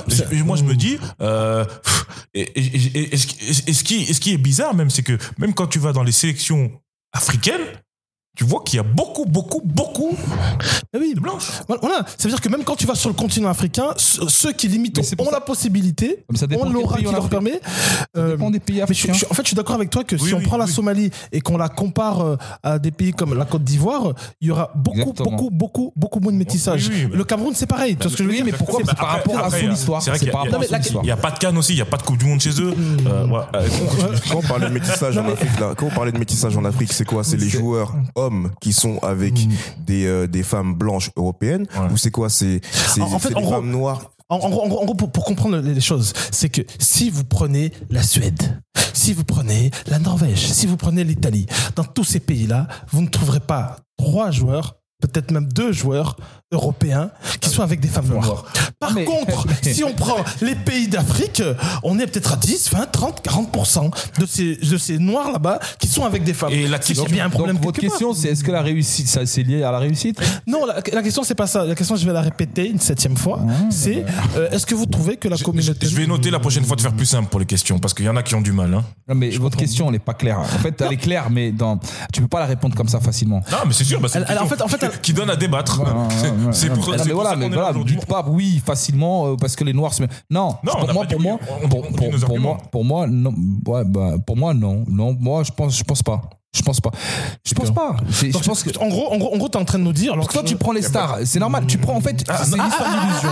Moi, 0.46 0.58
je 0.58 0.64
me 0.64 0.76
dis, 0.76 0.98
euh, 1.22 1.66
et 2.34 3.18
ce 3.18 3.84
qui 3.84 4.34
est 4.34 4.38
bizarre 4.38 4.74
même, 4.74 4.90
c'est 4.90 5.04
que 5.04 5.18
même 5.38 5.54
quand 5.54 5.68
tu 5.68 5.80
vas 5.80 5.94
dans 5.94 6.04
les 6.04 6.12
sélections 6.12 6.72
africaines, 7.14 7.62
tu 8.38 8.44
vois 8.44 8.62
qu'il 8.64 8.78
y 8.78 8.80
a 8.80 8.84
beaucoup, 8.84 9.26
beaucoup, 9.26 9.62
beaucoup 9.66 10.16
oui, 10.94 11.14
de 11.16 11.20
blanches. 11.20 11.50
Voilà, 11.68 12.06
ça 12.18 12.24
veut 12.24 12.30
dire 12.30 12.40
que 12.40 12.50
même 12.50 12.64
quand 12.64 12.76
tu 12.76 12.86
vas 12.86 12.94
sur 12.96 13.10
le 13.10 13.16
continent 13.16 13.50
africain, 13.50 13.88
ce- 13.98 14.28
ceux 14.30 14.52
qui 14.54 14.68
limitent 14.68 14.98
Mais 14.98 15.04
c'est 15.04 15.16
pour 15.16 15.26
ont 15.28 15.30
ça- 15.32 15.38
la 15.38 15.42
possibilité, 15.42 16.24
Mais 16.32 16.38
ça 16.38 16.46
dépend 16.46 16.62
ont 16.62 16.66
quel 16.66 16.74
l'aura 16.74 16.96
pays 16.96 17.04
qui 17.04 17.10
en 17.10 17.12
leur 17.14 17.20
Afrique. 17.26 17.32
permet. 17.32 17.60
euh, 18.16 18.32
dépend 18.32 18.52
des 18.52 18.60
pays 18.60 18.76
mais 18.76 18.82
je, 18.82 18.84
africains. 19.08 19.14
je- 19.14 19.26
en 19.26 19.34
fait, 19.34 19.42
je 19.42 19.48
suis 19.48 19.56
d'accord 19.56 19.76
avec 19.76 19.90
toi 19.90 20.04
que 20.04 20.16
Oui, 20.16 20.28
si 20.28 20.34
on 20.36 20.38
oui, 20.38 20.44
prend 20.44 20.58
la 20.58 20.66
oui. 20.66 20.72
Somalie 20.72 21.10
et 21.32 21.42
qu'on 21.42 21.58
la 21.58 21.68
compare 21.70 22.22
euh, 22.22 22.36
à 22.64 22.78
des 22.80 22.92
pays 22.92 23.12
comme 23.12 23.34
la 23.34 23.46
Côte 23.46 23.64
d'Ivoire, 23.64 24.14
il 24.40 24.50
y 24.50 24.52
aura 24.52 24.72
beaucoup, 24.76 25.00
Exactement. 25.00 25.32
beaucoup, 25.32 25.50
beaucoup, 25.50 25.94
beaucoup 25.96 26.20
moins 26.20 26.32
de 26.32 26.38
métissage. 26.38 26.90
Oui, 26.90 26.96
oui, 26.96 27.08
mais- 27.12 27.18
le 27.18 27.24
Cameroun, 27.24 27.54
c'est 27.56 27.66
pareil. 27.66 27.96
Tu 27.96 28.04
vois 28.04 28.12
ce 28.12 28.18
que 28.18 28.24
je 28.24 28.30
veux 28.30 28.36
dire? 28.36 28.46
mais 28.46 28.52
pourquoi 28.52 28.82
C'est 28.86 28.96
par 28.96 29.08
rapport 29.08 29.38
à 29.40 29.46
après, 29.48 29.62
son 29.66 29.72
histoire? 29.72 30.02
C'est 30.04 30.12
vrai 30.12 30.20
C'est 30.20 30.26
qu'il 30.26 30.28
y 30.28 30.30
a- 30.30 30.34
par 30.34 30.46
il 30.46 30.52
y 30.52 30.54
a- 30.54 30.58
rapport 30.58 30.74
à 30.76 30.78
son 30.78 30.82
histoire. 30.84 31.04
il 31.04 31.08
y 31.08 31.12
a 31.12 31.18
pas 31.18 31.32
de 31.32 31.40
Cannes 31.40 31.58
aussi, 31.58 31.74
il 31.74 31.80
y 31.80 31.82
a 31.82 31.86
pas 31.86 31.98
de 31.98 32.04
Coupe 32.04 32.18
du 32.20 32.26
Monde 32.26 32.40
chez 32.42 32.62
eux. 32.62 32.74
Euh. 33.08 33.28
Euh, 33.56 33.68
Quand 34.30 34.38
on 34.38 34.42
parle 34.42 34.62
de 34.62 34.68
métissage 34.70 35.18
en 35.18 35.26
Afrique, 35.28 35.60
là, 35.60 35.74
quand 35.76 35.88
on 35.88 35.90
parlait 35.90 36.12
de 36.12 36.20
métissage 36.20 36.56
en 36.56 36.66
Afrique, 36.66 36.94
c'est 36.94 37.06
quoi? 37.06 37.24
C'est 37.24 37.38
les 37.38 37.50
joueurs 37.50 37.94
hommes 38.16 38.27
qui 38.62 38.74
sont 38.74 39.00
avec 39.00 39.34
des, 39.86 40.06
euh, 40.06 40.28
des 40.28 40.44
femmes 40.44 40.74
blanches 40.76 41.12
européennes 41.16 41.66
Ouais. 41.78 41.92
ou 41.92 41.98
c'est 41.98 42.12
quoi 42.12 42.30
C'est 42.30 42.62
En- 43.00 43.20
fait, 43.20 43.34
en 43.36 43.40
des 43.40 43.46
gros- 43.46 43.52
femmes 43.56 43.70
noires 43.72 44.12
En, 44.30 44.38
en 44.38 44.50
gros- 44.50 44.82
en 44.84 44.86
pour, 44.96 45.10
pour 45.12 45.24
comprendre 45.24 45.58
les 45.58 45.74
les 45.74 45.82
choses, 45.82 46.12
c'est 46.32 46.50
que 46.50 46.62
si 46.80 47.10
vous 47.10 47.24
prenez 47.24 47.72
la 47.90 48.04
Suède, 48.04 48.62
si 48.94 49.14
vous 49.14 49.24
prenez 49.24 49.72
la 49.88 50.00
Norvège, 50.00 50.46
si 50.48 50.66
vous 50.68 50.76
prenez 50.76 51.04
l'Italie, 51.06 51.46
dans 51.76 51.86
tous 51.86 52.04
ces 52.04 52.20
pays-là, 52.20 52.68
vous 52.92 53.02
ne 53.02 53.08
trouverez 53.08 53.40
pas 53.40 53.78
trois 53.98 54.32
joueurs, 54.32 54.77
peut-être 55.00 55.32
même 55.32 55.48
deux 55.52 55.72
joueurs 55.72 56.16
européens 56.52 57.12
qui 57.42 57.50
sont 57.50 57.62
avec 57.62 57.80
des 57.80 57.88
femmes 57.88 58.08
noires. 58.08 58.46
Par 58.80 58.94
Mais- 58.94 59.04
contre, 59.04 59.46
si 59.62 59.84
on 59.84 59.94
prend 59.94 60.18
les 60.42 60.56
pays 60.56 60.88
d'Afrique, 60.88 61.44
on 61.84 62.00
est 62.00 62.08
peut-être 62.08 62.34
à 62.34 62.38
10, 62.38 62.72
20, 62.72 62.86
30, 62.92 63.22
40% 63.24 63.92
de 64.20 64.26
ces, 64.26 64.56
de 64.56 64.78
ces 64.78 64.98
noirs 64.98 65.32
là-bas 65.32 65.60
qui 65.80 65.88
sont 65.88 66.06
avec 66.06 66.24
des 66.24 66.34
femmes. 66.34 66.52
Et 66.52 66.68
la 66.68 66.82
C'est 66.82 66.94
bien 67.12 67.26
un 67.26 67.30
problème 67.30 67.58
Donc, 67.58 67.66
votre 67.66 67.80
question, 67.80 68.14
c'est 68.14 68.30
est-ce 68.30 68.44
que 68.44 68.52
la 68.52 68.62
réussite, 68.62 69.08
ça 69.08 69.26
c'est 69.26 69.44
lié 69.44 69.64
à 69.64 69.72
la 69.72 69.80
réussite? 69.80 70.20
Non, 70.48 70.66
la, 70.66 70.76
la 70.76 71.04
question 71.04 71.24
c'est 71.24 71.36
pas 71.36 71.48
ça. 71.48 71.66
La 71.66 71.76
question, 71.76 71.96
je 71.96 72.06
vais 72.06 72.14
la 72.14 72.22
répéter 72.22 72.68
une 72.70 72.80
septième 72.80 73.18
fois. 73.18 73.42
c'est 73.70 74.06
euh, 74.36 74.50
est-ce 74.52 74.66
que 74.66 74.74
vous 74.76 74.86
trouvez 74.86 75.18
que 75.18 75.28
la 75.28 75.36
je, 75.36 75.44
communauté 75.44 75.86
je 75.88 75.96
vais 75.96 76.08
noter 76.08 76.32
la 76.32 76.40
prochaine 76.40 76.64
fois 76.64 76.76
de 76.76 76.82
faire 76.82 76.94
plus 76.94 77.06
simple 77.06 77.30
pour 77.30 77.40
les 77.40 77.46
questions 77.46 77.78
parce 77.80 77.94
qu'il 77.94 78.06
y 78.06 78.10
en 78.10 78.16
a 78.16 78.24
qui 78.24 78.36
ont 78.36 78.42
du 78.42 78.52
mal. 78.54 78.74
Hein. 78.74 78.84
Non, 79.08 79.16
mais 79.16 79.30
votre 79.32 79.58
question, 79.58 79.88
elle 79.88 79.94
n'est 79.94 80.00
pas 80.00 80.14
claire. 80.14 80.40
En 80.40 80.46
fait, 80.46 80.80
elle 80.82 80.94
est 80.94 80.98
claire, 80.98 81.30
mais 81.30 81.52
dans, 81.52 81.80
tu 82.14 82.22
peux 82.22 82.28
pas 82.28 82.40
la 82.40 82.46
répondre 82.46 82.76
comme 82.76 82.88
ça 82.88 83.00
facilement. 83.00 83.42
Non, 83.52 83.58
mais 83.68 83.74
c'est 83.74 83.84
sûr, 83.84 84.00
bah, 84.00 84.08
Elle- 84.14 84.38
en 84.40 84.48
fait- 84.48 84.62
en 84.62 84.68
fait, 84.68 84.87
qui 85.02 85.14
donne 85.14 85.30
à 85.30 85.36
débattre. 85.36 85.82
C'est- 86.52 86.70
pour, 86.70 86.84
c'est 86.86 87.06
mais 87.06 87.12
voilà, 87.14 87.30
ça 87.32 87.36
mais 87.36 87.50
voilà, 87.50 87.74
dites 87.84 88.06
pas 88.06 88.24
oui 88.28 88.62
facilement 88.66 89.28
euh, 89.28 89.36
parce 89.40 89.56
que 89.56 89.64
les 89.64 89.74
noirs 89.74 89.94
se. 89.94 90.02
mettent- 90.02 90.24
Non, 90.30 90.56
Non, 90.64 90.74
on 90.76 90.86
pour 90.86 90.94
moi, 90.94 91.06
pour 91.08 91.20
moi, 91.22 91.40
pour, 92.26 92.40
moi, 92.40 92.58
pour 92.72 92.86
moi, 92.86 93.08
non, 93.08 93.34
bah, 93.36 94.16
pour 94.26 94.38
moi, 94.38 94.54
non, 94.54 94.84
non, 94.90 95.16
moi, 95.20 95.44
je 95.44 95.52
pense, 95.52 95.78
je 95.78 95.84
pense 95.84 96.04
pas, 96.04 96.22
je 96.56 96.62
pense 96.64 96.82
pas, 96.82 96.92
je 97.46 97.54
pense 97.54 97.72
pas. 97.72 97.96
Je 98.10 98.32
pense 98.32 98.64
que. 98.64 98.70
en 98.80 98.88
gros, 98.88 99.12
en 99.14 99.18
gros, 99.18 99.34
en 99.34 99.38
gros, 99.38 99.48
t'es 99.50 99.58
en 99.58 99.66
train 99.66 99.78
de 99.80 99.84
nous 99.84 99.94
dire. 99.94 100.14
Alors, 100.14 100.26
Parce 100.26 100.36
que 100.36 100.40
toi, 100.42 100.48
tu 100.48 100.56
prends 100.56 100.72
les 100.72 100.82
stars, 100.82 101.18
c'est 101.26 101.40
normal. 101.40 101.66
Tu 101.68 101.78
prends 101.78 101.96
en 101.96 102.02
fait, 102.02 102.16
c'est 102.26 102.56
une 102.56 102.66
histoire 102.66 102.90
d'illusion. 102.90 103.30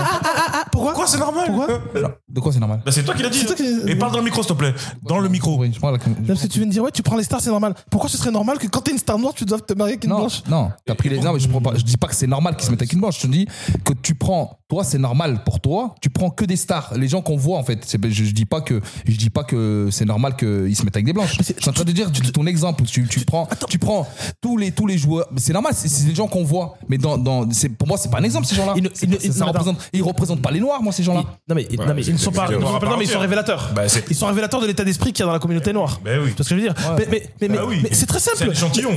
pourquoi 0.72 0.92
Pourquoi 0.92 1.08
c'est 1.08 1.18
normal 1.18 1.48
Pourquoi 1.48 2.20
De 2.30 2.40
quoi 2.40 2.52
c'est 2.54 2.60
normal 2.60 2.82
Bah, 2.86 2.92
C'est 2.92 3.04
toi 3.04 3.14
qui 3.16 3.24
l'as 3.24 3.30
dit. 3.30 3.40
C'est 3.40 3.46
toi 3.46 3.56
qui- 3.56 3.90
Et 3.90 3.96
parle 3.96 4.12
dans 4.12 4.20
le 4.20 4.24
micro, 4.26 4.42
s'il 4.44 4.52
te 4.52 4.58
plaît. 4.58 4.74
Dans 5.04 5.20
le 5.20 5.30
micro. 5.30 5.58
Oui, 5.58 5.72
je 5.74 5.80
prends 5.80 5.92
la- 5.92 5.98
Là, 5.98 6.04
Parce 6.28 6.42
que 6.42 6.48
tu 6.48 6.60
viens 6.60 6.68
de 6.68 6.72
dire, 6.72 6.84
ouais, 6.84 6.92
tu 6.92 7.02
prends 7.02 7.18
les 7.18 7.24
stars, 7.24 7.42
c'est 7.42 7.50
normal. 7.50 7.74
Pourquoi 7.90 8.10
ce 8.10 8.18
serait 8.18 8.32
normal 8.32 8.58
que 8.60 8.68
quand 8.68 8.82
t'es 8.82 8.92
une 8.92 8.98
star 8.98 9.18
noire, 9.18 9.34
tu 9.34 9.46
dois 9.46 9.60
te 9.60 9.74
marier 9.74 9.94
avec 9.94 10.04
une 10.04 10.10
Non, 10.12 10.18
blanche 10.18 10.44
non, 10.48 10.72
t'as 10.86 10.96
pris 10.96 11.10
les. 11.10 11.20
Non, 11.20 11.34
mais 11.34 11.40
je, 11.40 11.48
prends 11.48 11.62
pas, 11.62 11.74
je 11.76 11.84
dis 11.84 11.98
pas 11.98 12.08
que 12.08 12.16
c'est 12.16 12.28
normal 12.28 12.56
qu'ils 12.56 12.66
se 12.66 12.72
mettent 12.72 12.82
avec 12.82 12.94
une 12.94 13.00
blanche. 13.00 13.18
Je 13.18 13.22
te 13.24 13.28
dis 13.32 13.48
que 13.84 13.94
tu 13.94 14.14
prends, 14.16 14.60
toi, 14.68 14.84
c'est 14.84 14.98
normal 14.98 15.44
pour 15.46 15.60
toi. 15.60 15.94
Tu 16.02 16.10
prends 16.10 16.30
que 16.32 16.44
des 16.46 16.56
stars, 16.56 16.94
les 16.96 17.08
gens 17.08 17.22
qu'on 17.22 17.38
voit 17.38 17.58
en 17.60 17.64
fait. 17.64 17.80
C'est- 17.86 18.04
Je, 18.10 18.24
je 18.24 18.32
dis 18.32 18.46
pas 18.46 18.62
que, 18.62 18.82
je 19.08 19.16
dis 19.16 19.30
pas 19.30 19.44
que 19.44 19.90
c'est 19.92 20.06
normal 20.06 20.36
qu'ils 20.36 20.76
se 20.76 20.84
mettent 20.84 20.96
avec 20.96 21.06
des 21.06 21.14
blanches. 21.14 21.38
Je 21.38 21.44
suis 21.44 21.70
en 21.70 21.74
train 21.74 21.84
de 21.84 21.92
dire 21.92 22.12
tu- 22.12 22.22
ton 22.32 22.46
exemple. 22.48 22.84
Tu, 22.84 23.08
tu 23.08 23.20
prends, 23.26 23.48
tu 23.70 23.78
prends 23.80 24.08
tous 24.42 24.58
les 24.58 24.72
tous 24.72 24.88
les 24.88 24.98
joueurs. 24.98 25.28
C'est 25.38 25.54
normal, 25.54 25.74
c'est 25.76 25.88
c'est 25.88 26.06
des 26.06 26.16
gens 26.16 26.28
qu'on 26.28 26.44
voit. 26.44 26.78
Mais 26.90 26.98
dans, 26.98 27.18
dans, 27.18 27.50
c'est 27.52 27.70
pour 27.70 27.88
moi, 27.88 27.98
c'est 27.98 28.10
pas 28.10 28.20
un 28.20 28.24
exemple 28.24 28.46
ces 28.48 28.56
gens-là. 28.56 28.74
Ils 28.76 28.84
ne- 28.84 28.90
C'est 28.94 29.06
ils 29.06 29.28
ne- 29.30 29.34
ça 29.34 29.46
représente, 29.46 29.78
ils 29.94 30.02
représentent 30.04 30.42
pas 30.42 30.52
les 30.52 30.60
noirs, 30.60 30.82
moi 30.82 30.92
ces 30.92 31.04
gens-là. 31.04 31.24
Non 31.48 31.56
mais, 31.56 31.68
non, 31.78 31.94
mais 31.94 32.04
ils 32.04 32.14
ne 32.14 32.18
sont 32.18 32.32
pas. 32.32 32.48
pas- 32.48 32.98
mais 32.98 33.06
ils 33.06 33.08
sont 33.10 33.20
révélateurs. 33.20 33.72
Bah, 33.76 33.84
Ils 34.10 34.16
sont 34.16 34.26
révélateurs 34.28 34.62
de 34.62 34.68
l'état 34.68 34.84
d'esprit 34.84 35.14
qu'il 35.14 35.20
y 35.20 35.24
a 35.24 35.28
dans 35.28 35.34
la 35.34 35.40
communauté 35.40 35.74
noire. 35.74 36.00
Oui. 36.06 36.12
Tu 36.12 36.20
vois 36.20 36.32
ce 36.38 36.38
que 36.38 36.44
je 36.50 36.56
veux 36.56 36.62
dire? 36.62 36.74
Mais, 36.98 37.08
mais, 37.12 37.30
mais, 37.42 37.48
mais, 37.50 37.58
Ah 37.60 37.66
oui. 37.66 37.80
mais 37.84 37.90
c'est 37.92 38.06
très 38.06 38.20
simple. 38.20 38.52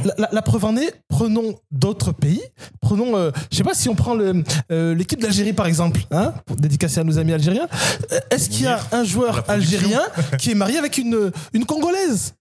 La, 0.05 0.15
la- 0.19 0.29
la 0.33 0.43
preuve 0.43 0.65
en 0.65 0.77
est, 0.77 0.93
prenons 1.09 1.55
d'autres 1.71 2.13
pays. 2.13 2.41
Prenons, 2.81 3.17
euh, 3.17 3.31
je 3.51 3.57
sais 3.57 3.65
pas 3.65 3.75
si 3.75 3.89
on 3.89 3.95
prend 3.95 4.15
le, 4.15 4.43
euh, 4.73 4.95
l'équipe 4.95 5.21
d'Algérie 5.21 5.53
par 5.53 5.67
exemple, 5.69 6.01
hein, 6.11 6.35
pour 6.47 6.57
dédicacer 6.57 7.01
à 7.01 7.05
nos 7.05 7.19
amis 7.19 7.33
algériens. 7.33 7.69
Euh, 8.13 8.19
Est-ce 8.31 8.49
qu'il 8.51 8.63
y 8.65 8.67
a 8.67 8.81
un 8.93 9.05
joueur 9.05 9.45
algérien 9.49 10.03
qui 10.39 10.51
est 10.51 10.55
marié 10.55 10.79
avec 10.79 10.99
une, 10.99 11.31
une 11.53 11.65
congolaise? 11.65 12.35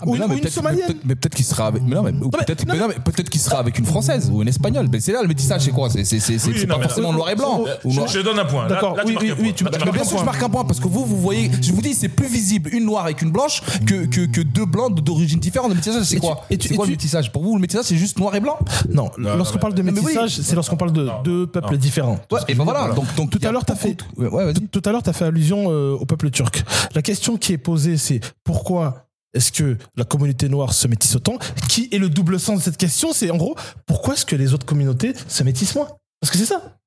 Ah, 0.00 0.04
mais 0.06 0.12
Ou 0.12 0.16
non, 0.16 0.22
une- 0.24 0.28
mais 0.28 0.34
ou 0.34 0.36
une 0.36 0.40
peut-être- 0.40 0.52
somalienne. 0.54 0.80
mais 0.80 0.86
peut-être- 0.94 1.04
Mais 1.04 1.14
peut-être 1.16 1.34
qu'il 1.34 1.44
sera 1.44 1.66
avec. 1.66 1.82
Mais 1.82 1.94
non, 1.94 2.02
mais, 2.02 2.12
ou 2.12 2.30
peut-être 2.30 2.66
non, 2.66 2.72
mais 2.74 2.80
non, 2.80 2.88
mais 2.88 2.94
peut-être 2.94 3.28
qu'il 3.30 3.40
sera 3.40 3.58
avec 3.58 3.78
une 3.78 3.84
française 3.84 4.30
ou 4.32 4.42
une 4.42 4.48
espagnole. 4.48 4.88
Mais 4.90 5.00
c'est 5.00 5.12
là 5.12 5.22
le 5.22 5.28
métissage, 5.28 5.62
c'est 5.62 5.70
quoi? 5.70 5.90
C'est 5.90 6.04
c'est- 6.04 6.20
c'est- 6.20 6.38
c'est- 6.38 6.48
Oui, 6.50 6.54
c'est 6.58 6.66
non, 6.66 6.74
pas 6.74 6.80
mais- 6.80 6.86
forcément 6.88 7.12
noir 7.12 7.30
et 7.30 7.34
blanc. 7.36 7.60
Ou 7.84 7.90
Je, 7.90 7.96
noir- 7.96 8.08
je 8.08 8.18
te 8.18 8.24
donne 8.24 8.38
un 8.38 8.44
point. 8.44 8.62
Là- 8.62 8.68
D'accord, 8.70 8.96
là, 8.96 9.02
oui, 9.06 9.12
marques 9.14 9.24
oui, 9.24 9.30
un 9.30 9.34
oui, 9.34 9.42
point. 9.42 9.52
tu 9.52 9.64
Là, 9.64 9.70
marques- 9.70 9.80
Mais 9.80 9.84
marques 9.86 9.94
bien 9.96 10.02
un 10.02 10.04
sûr, 10.08 10.18
je 10.18 10.22
point. 10.24 10.32
marque 10.32 10.42
un 10.42 10.48
point 10.48 10.64
parce 10.64 10.80
que 10.80 10.88
vous, 10.88 11.04
vous 11.04 11.16
voyez, 11.20 11.50
je 11.60 11.72
vous 11.72 11.82
dis, 11.82 11.94
c'est 11.94 12.08
plus 12.08 12.26
visible 12.28 12.70
une 12.72 12.84
noire 12.86 13.04
avec 13.04 13.20
une 13.22 13.30
blanche 13.30 13.62
que, 13.86 14.06
que, 14.06 14.26
que 14.26 14.40
deux 14.40 14.64
blancs 14.66 14.98
d'origine 15.00 15.38
différente. 15.40 15.68
Le 15.70 15.74
métissage, 15.76 16.02
c'est 16.04 16.16
Et 16.16 16.20
tu- 16.20 16.26
quoi? 16.26 16.44
et 16.50 16.56
tu- 16.58 16.68
C'est 16.68 16.74
et 16.74 16.76
quoi 16.76 16.86
tu- 16.86 16.90
le 16.92 16.96
métissage? 16.96 17.32
Pour 17.32 17.42
vous, 17.42 17.54
le 17.54 17.60
métissage, 17.60 17.84
c'est 17.84 17.96
juste 17.96 18.18
noir 18.18 18.34
et 18.34 18.40
blanc? 18.40 18.58
Non, 18.92 19.10
lorsqu'on 19.18 19.58
parle 19.58 19.74
de 19.74 19.82
mais- 19.82 19.92
mais 19.92 20.00
oui. 20.00 20.06
métissage, 20.06 20.40
c'est 20.42 20.54
lorsqu'on 20.54 20.76
parle 20.76 20.92
de 20.92 21.08
deux 21.24 21.46
peuples 21.46 21.76
différents. 21.76 22.18
Ouais, 22.30 22.40
et 22.48 22.54
ben 22.54 22.64
voilà. 22.64 22.88
Donc, 22.94 23.04
donc, 23.16 23.30
Tout 23.30 23.38
à 23.46 23.52
l'heure, 23.52 23.64
t'as 23.64 23.74
fait- 23.74 23.94
de- 24.18 24.22
Ouais, 24.24 24.28
ouais, 24.28 24.44
vas-y. 24.46 24.66
Tout 24.68 24.82
à 24.84 24.92
l'heure, 24.92 25.02
tu 25.02 25.10
as 25.10 25.12
fait 25.12 25.24
allusion 25.24 25.66
euh, 25.70 25.92
au 25.98 26.04
peuple 26.06 26.30
turc. 26.30 26.64
La 26.94 27.02
question 27.02 27.36
qui 27.36 27.52
est 27.52 27.58
posée, 27.58 27.96
c'est 27.96 28.20
pourquoi 28.44 29.06
est-ce 29.34 29.52
que 29.52 29.76
la 29.96 30.04
communauté 30.04 30.48
noire 30.48 30.72
se 30.72 30.88
métisse 30.88 31.14
autant? 31.16 31.38
Qui 31.68 31.88
est 31.92 31.98
le 31.98 32.08
double 32.08 32.40
sens 32.40 32.58
de 32.58 32.64
cette 32.64 32.76
question? 32.76 33.12
C'est 33.12 33.30
en 33.30 33.36
gros, 33.36 33.56
pourquoi 33.86 34.14
est-ce 34.14 34.26
que 34.26 34.36
les 34.36 34.54
autres 34.54 34.66
communautés 34.66 35.14
se 35.28 35.42
métissent 35.42 35.74
moins? 35.74 35.88
Parce 36.20 36.30
que 36.32 36.38
c'est 36.38 36.46
ça. 36.46 36.79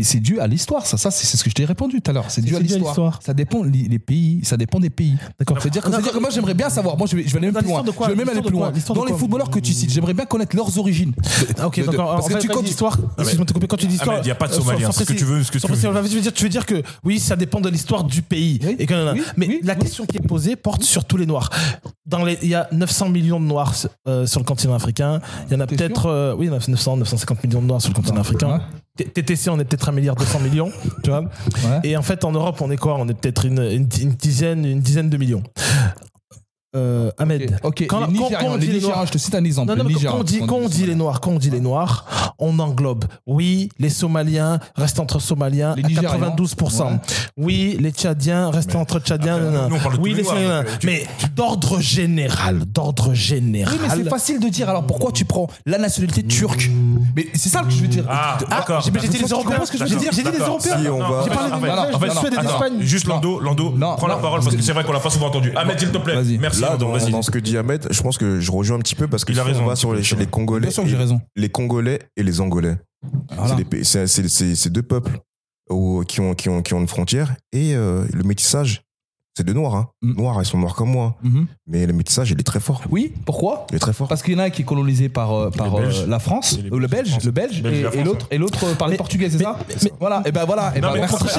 Mais 0.00 0.04
c'est 0.04 0.20
dû 0.20 0.40
à 0.40 0.46
l'histoire, 0.46 0.86
ça, 0.86 0.96
ça 0.96 1.10
c'est 1.10 1.36
ce 1.36 1.44
que 1.44 1.50
je 1.50 1.54
t'ai 1.54 1.66
répondu 1.66 2.00
tout 2.00 2.10
à 2.10 2.14
l'heure. 2.14 2.30
C'est 2.30 2.40
dû 2.40 2.56
à 2.56 2.58
l'histoire. 2.58 3.20
Ça 3.22 3.34
dépend 3.34 3.62
les, 3.62 3.82
les 3.82 3.98
pays, 3.98 4.40
ça 4.44 4.56
dépend 4.56 4.80
des 4.80 4.88
pays. 4.88 5.14
D'accord. 5.38 5.58
C'est-à-dire 5.60 5.82
que, 5.82 6.18
moi 6.18 6.30
j'aimerais 6.30 6.54
bien 6.54 6.70
savoir. 6.70 6.96
Moi 6.96 7.06
je 7.06 7.16
vais, 7.16 7.24
je 7.24 7.32
vais 7.34 7.36
aller 7.36 7.52
même 7.52 7.62
plus 7.62 7.68
loin. 7.70 7.84
Je 7.84 8.08
vais 8.08 8.14
même 8.16 8.28
aller 8.30 8.40
plus 8.40 8.50
loin. 8.50 8.72
Dans 8.94 9.04
les 9.04 9.12
footballeurs 9.12 9.50
que 9.50 9.58
tu 9.58 9.74
cites, 9.74 9.90
j'aimerais 9.90 10.14
bien 10.14 10.24
connaître 10.24 10.56
leurs 10.56 10.78
origines. 10.78 11.12
Ah, 11.58 11.66
ok, 11.66 11.84
d'accord. 11.84 12.14
parce 12.14 12.28
que 12.28 12.38
tu 12.38 12.48
comptes- 12.48 12.64
l'histoire, 12.64 12.96
excuse-moi 13.18 13.44
de 13.44 13.52
couper, 13.52 13.66
quand 13.66 13.76
tu 13.76 13.86
dis 13.86 13.96
histoire. 13.96 14.14
Ahmed, 14.16 14.24
il 14.24 14.28
n'y 14.28 14.32
a 14.32 14.36
pas 14.36 14.48
de 14.48 14.52
euh, 14.52 14.56
Somalien. 14.56 14.90
C'est 14.90 15.04
ce 15.04 15.12
que 15.12 15.18
tu 15.18 15.24
veux. 15.26 15.42
Ce 15.44 15.50
que 15.50 15.58
tu 15.58 15.66
veux. 15.66 15.76
tu 15.76 16.14
veux 16.14 16.20
dire, 16.22 16.32
tu 16.32 16.44
veux 16.44 16.48
dire 16.48 16.64
que 16.64 16.82
oui, 17.04 17.18
ça 17.20 17.36
dépend 17.36 17.60
de 17.60 17.68
l'histoire 17.68 18.04
du 18.04 18.22
pays. 18.22 18.58
Mais 19.36 19.60
la 19.62 19.74
question 19.74 20.06
qui 20.06 20.16
est 20.16 20.26
posée 20.26 20.56
porte 20.56 20.82
sur 20.82 21.04
tous 21.04 21.18
les 21.18 21.26
noirs. 21.26 21.50
Dans 22.06 22.24
les, 22.24 22.38
il 22.42 22.48
y 22.48 22.54
a 22.54 22.66
900 22.72 23.10
millions 23.10 23.38
de 23.38 23.44
noirs 23.44 23.74
euh, 24.08 24.26
sur 24.26 24.40
le 24.40 24.46
continent 24.46 24.74
africain. 24.74 25.20
Il 25.48 25.52
y 25.52 25.56
en 25.56 25.60
a 25.60 25.66
peut-être, 25.66 26.06
euh, 26.06 26.34
oui, 26.36 26.48
900, 26.48 26.96
950 26.96 27.44
millions 27.44 27.60
de 27.60 27.66
noirs 27.66 27.82
sur 27.82 27.90
le 27.90 27.94
continent 27.94 28.20
africain. 28.22 28.62
TTC, 28.96 29.48
on 29.50 29.58
est 29.58 29.64
peut-être 29.64 29.88
un 29.88 29.92
milliard 29.92 30.16
200 30.16 30.40
millions, 30.40 30.70
tu 31.02 31.10
vois. 31.10 31.20
Ouais. 31.20 31.80
Et 31.84 31.96
en 31.96 32.02
fait, 32.02 32.24
en 32.24 32.32
Europe, 32.32 32.60
on 32.60 32.70
est 32.70 32.76
quoi? 32.76 32.96
On 32.98 33.08
est 33.08 33.14
peut-être 33.14 33.46
une, 33.46 33.60
une, 33.60 33.88
une 34.00 34.10
dizaine, 34.10 34.64
une 34.64 34.80
dizaine 34.80 35.08
de 35.08 35.16
millions. 35.16 35.42
Euh, 36.76 37.10
Ahmed. 37.18 37.58
Ok, 37.64 37.84
Quand- 37.88 37.98
les 38.00 38.06
quand- 38.06 38.12
Nigérians, 38.12 38.38
quand 38.40 38.46
on 38.46 38.56
dit 38.56 38.66
les 38.68 38.72
Nigérians, 38.74 38.94
Noirs- 38.98 39.06
je 39.06 39.12
te 39.12 39.18
cite 39.18 39.34
un 39.34 39.42
exemple. 39.42 39.70
Non, 39.72 39.76
non, 39.82 39.88
les 39.88 39.94
mais 39.96 40.00
quand 40.04 40.18
on 40.20 40.22
dit, 40.22 40.38
quand 40.46 40.54
on 40.56 40.68
dit 40.68 40.86
les 40.86 40.94
Noirs, 40.94 41.20
quand 41.20 41.32
on 41.32 41.38
dit 41.38 41.50
les 41.50 41.58
Noirs, 41.58 42.34
on 42.38 42.56
englobe. 42.60 43.06
Oui, 43.26 43.70
les 43.80 43.90
Somaliens 43.90 44.60
restent 44.76 45.00
entre 45.00 45.18
Somaliens 45.18 45.74
Les 45.76 45.82
à 45.84 45.88
Nigérians. 45.88 46.12
92%. 46.12 46.90
Ouais. 46.92 46.98
Oui, 47.36 47.76
les 47.80 47.90
Tchadiens 47.90 48.50
restent 48.50 48.76
entre 48.76 49.00
Tchadiens. 49.00 49.38
après, 49.66 49.98
oui, 50.00 50.14
les 50.14 50.22
donc, 50.22 50.32
tu- 50.78 50.86
Mais 50.86 51.06
d'ordre 51.34 51.80
général, 51.80 52.64
d'ordre 52.66 53.14
général. 53.14 53.74
Oui, 53.74 53.80
mais 53.88 54.04
c'est 54.04 54.08
facile 54.08 54.38
de 54.38 54.48
dire. 54.48 54.68
Alors 54.68 54.86
pourquoi 54.86 55.10
tu 55.10 55.24
prends 55.24 55.48
la 55.66 55.78
nationalité 55.78 56.22
turque? 56.22 56.70
Mais 57.16 57.26
c'est 57.34 57.48
ça 57.48 57.62
que 57.62 57.70
je 57.70 57.80
veux 57.80 57.88
dire. 57.88 58.04
Ah, 58.08 58.38
d'accord. 58.48 58.80
j'ai- 58.82 58.92
dit 58.92 59.18
les. 59.18 59.28
Européens, 59.28 59.58
j'ai 59.72 59.96
dit 59.96 60.30
les. 60.30 60.38
Européens. 60.38 60.76
J'ai 61.24 61.30
parlé 61.30 61.52
en 61.52 61.98
des 61.98 62.10
Suède 62.10 62.34
et 62.38 62.42
d'Espagne. 62.42 62.72
Juste 62.80 63.08
Lando, 63.08 63.40
Lando, 63.40 63.74
prends 63.96 64.06
la 64.06 64.16
parole 64.18 64.40
parce 64.40 64.54
que 64.54 64.62
c'est 64.62 64.72
vrai 64.72 64.84
qu'on 64.84 64.92
l'a 64.92 65.00
pas 65.00 65.10
souvent 65.10 65.26
entendu. 65.26 65.52
Ahmed, 65.56 65.76
s'il 65.80 65.90
te 65.90 65.98
plaît. 65.98 66.14
Vas-y. 66.14 66.38
Merci, 66.38 66.59
Là, 66.60 66.76
dans, 66.76 67.22
ce 67.22 67.30
que 67.30 67.38
dit 67.38 67.56
Ahmed, 67.56 67.86
je 67.90 68.02
pense 68.02 68.18
que 68.18 68.40
je 68.40 68.50
rejoins 68.52 68.76
un 68.76 68.80
petit 68.80 68.94
peu 68.94 69.08
parce 69.08 69.24
que 69.24 69.32
Il 69.32 69.38
a 69.40 69.42
si 69.42 69.48
raison, 69.48 69.62
on 69.62 69.66
va 69.66 69.76
sur 69.76 69.94
les, 69.94 70.02
chez. 70.02 70.16
Congolais, 70.26 70.68
les 71.36 71.48
Congolais 71.48 71.98
et 72.16 72.22
les 72.22 72.40
Angolais. 72.40 72.76
Voilà. 73.36 73.56
C'est 73.82 74.68
deux 74.72 74.82
peuples 74.82 75.18
au- 75.68 76.02
qui, 76.06 76.20
ont, 76.20 76.34
qui, 76.34 76.48
ont, 76.48 76.62
qui 76.62 76.74
ont 76.74 76.80
une 76.80 76.88
frontière 76.88 77.34
et 77.52 77.74
euh, 77.74 78.04
le 78.12 78.22
métissage, 78.24 78.82
c'est 79.36 79.44
des 79.46 79.54
noirs. 79.54 79.74
Hein. 79.74 79.88
Mm. 80.02 80.12
Noirs, 80.16 80.36
ils 80.42 80.46
sont 80.46 80.58
noirs 80.58 80.74
comme 80.74 80.90
moi. 80.90 81.16
Mhm. 81.22 81.46
Mais 81.66 81.86
le 81.86 81.92
métissage, 81.92 82.30
il 82.30 82.38
est 82.40 82.42
très 82.42 82.60
fort. 82.60 82.82
Oui, 82.90 83.12
pourquoi? 83.24 83.66
Il 83.70 83.76
est 83.76 83.78
très 83.78 83.92
fort. 83.92 84.08
Parce 84.08 84.22
qu'il 84.22 84.34
y 84.34 84.36
en 84.36 84.40
a 84.40 84.44
un 84.44 84.50
qui 84.50 84.62
est 84.62 84.64
colonisé 84.64 85.08
par, 85.08 85.32
euh, 85.32 85.50
par 85.50 85.78
Les 85.80 86.00
euh, 86.00 86.06
la 86.06 86.18
France, 86.18 86.58
les 86.62 86.70
euh, 86.70 86.78
le 86.78 86.86
Belge, 86.88 87.16
le 87.24 87.30
Belge, 87.30 87.62
Belge 87.62 87.88
et 87.94 88.02
l'autre, 88.04 88.26
et 88.30 88.38
l'autre 88.38 88.74
parlait 88.76 88.94
Mais- 88.94 88.98
portugais, 88.98 89.30
c'est 89.30 89.38
mais- 89.38 89.44
ça? 89.44 89.56
mais- 89.84 89.92
Voilà, 90.00 90.22
et 90.26 90.32
ben 90.32 90.44
voilà. 90.44 90.72
et 90.76 90.80
Non, 90.80 90.92
ben 90.92 91.00
mon 91.02 91.06
très 91.06 91.16
secondes, 91.18 91.30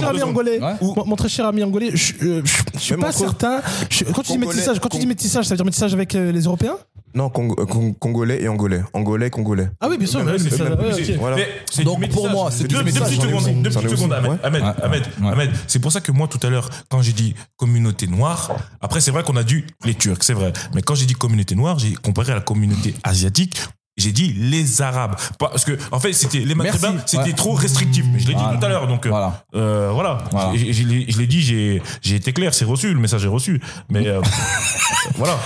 cher 0.00 0.08
ami 0.08 0.22
angolais, 0.22 0.60
Ouais. 0.60 0.72
mon, 0.82 1.04
mon 1.06 1.16
très 1.16 1.28
cher 1.28 1.46
ami 1.46 1.62
angolais, 1.62 1.90
je, 1.94 2.12
je, 2.20 2.40
je 2.74 2.78
suis 2.78 2.96
pas 2.96 3.12
certain. 3.12 3.60
je- 3.88 4.04
quand 4.04 4.22
tu 4.22 4.32
dis 4.32 4.38
métissage, 4.38 4.80
quand 4.80 4.88
tu 4.88 4.98
dis 4.98 5.06
métissage, 5.06 5.44
ça 5.46 5.50
veut 5.54 5.56
dire 5.56 5.64
métissage 5.64 5.94
avec 5.94 6.12
les 6.14 6.40
Européens? 6.42 6.76
Non, 7.14 7.28
Cong- 7.28 7.54
euh, 7.58 7.66
Cong- 7.66 7.94
Congolais 7.98 8.42
et 8.42 8.48
Angolais. 8.48 8.82
Angolais, 8.92 9.30
Congolais. 9.30 9.68
Ah 9.80 9.88
oui, 9.90 9.98
bien 9.98 10.06
sûr. 10.06 10.22
Mais 10.24 10.38
c'est- 10.38 10.44
mais 10.44 10.50
ça- 10.56 10.64
ouais. 11.10 11.16
Voilà. 11.18 11.36
Donc, 11.84 12.08
pour 12.10 12.28
moi, 12.30 12.50
c'est 12.52 12.64
deux, 12.68 12.84
petites 12.84 13.04
secondes, 13.04 13.62
deux 13.62 13.70
petites 13.70 13.88
secondes, 13.90 14.12
Ahmed. 14.12 14.30
Ouais. 14.32 14.36
Ahmed, 14.42 14.62
Ouais. 14.62 14.68
Ahmed. 14.82 15.02
Ahmed. 15.24 15.50
C'est 15.66 15.78
pour 15.80 15.90
ça 15.92 16.00
que 16.00 16.12
moi, 16.12 16.28
tout 16.28 16.44
à 16.46 16.50
l'heure, 16.50 16.70
quand 16.88 17.02
j'ai 17.02 17.12
dit 17.12 17.34
communauté 17.56 18.06
noire, 18.06 18.52
après, 18.80 19.00
c'est 19.00 19.10
vrai 19.10 19.22
qu'on 19.24 19.36
a 19.36 19.42
dit 19.44 19.64
les 19.84 19.94
Turcs, 19.94 20.22
c'est 20.22 20.34
vrai. 20.34 20.52
Mais 20.74 20.82
quand 20.82 20.94
j'ai 20.94 21.06
dit 21.06 21.14
communauté 21.14 21.54
noire, 21.54 21.78
j'ai 21.78 21.94
comparé 21.94 22.32
à 22.32 22.36
la 22.36 22.40
communauté 22.40 22.94
asiatique. 23.02 23.60
J'ai 24.00 24.12
dit 24.12 24.32
les 24.36 24.80
Arabes. 24.82 25.14
Parce 25.38 25.64
que, 25.64 25.76
en 25.92 26.00
fait, 26.00 26.12
c'était, 26.12 26.38
les 26.40 26.54
Maghrébins, 26.54 26.94
c'était 27.06 27.22
Ouais. 27.24 27.32
trop 27.32 27.52
restrictif. 27.52 28.04
Mais 28.12 28.18
je 28.18 28.28
l'ai 28.28 28.34
dit 28.34 28.40
Voilà. 28.42 28.58
tout 28.58 28.64
à 28.64 28.68
l'heure. 28.68 28.86
Donc, 28.88 29.04
euh, 29.06 29.10
Voilà. 29.10 29.44
euh, 29.54 29.90
voilà. 29.92 30.18
Voilà. 30.30 30.52
Je, 30.56 30.72
je 30.72 30.82
l'ai- 30.84 31.04
je 31.10 31.18
l'ai 31.18 31.26
dit, 31.26 31.40
j'ai, 31.42 31.82
j'ai 32.00 32.16
été 32.16 32.32
clair, 32.32 32.54
c'est 32.54 32.64
reçu, 32.64 32.92
le 32.94 32.98
message 33.00 33.24
est 33.24 33.28
reçu. 33.28 33.60
Mais, 33.90 34.06
euh, 34.06 34.20
voilà. 35.16 35.38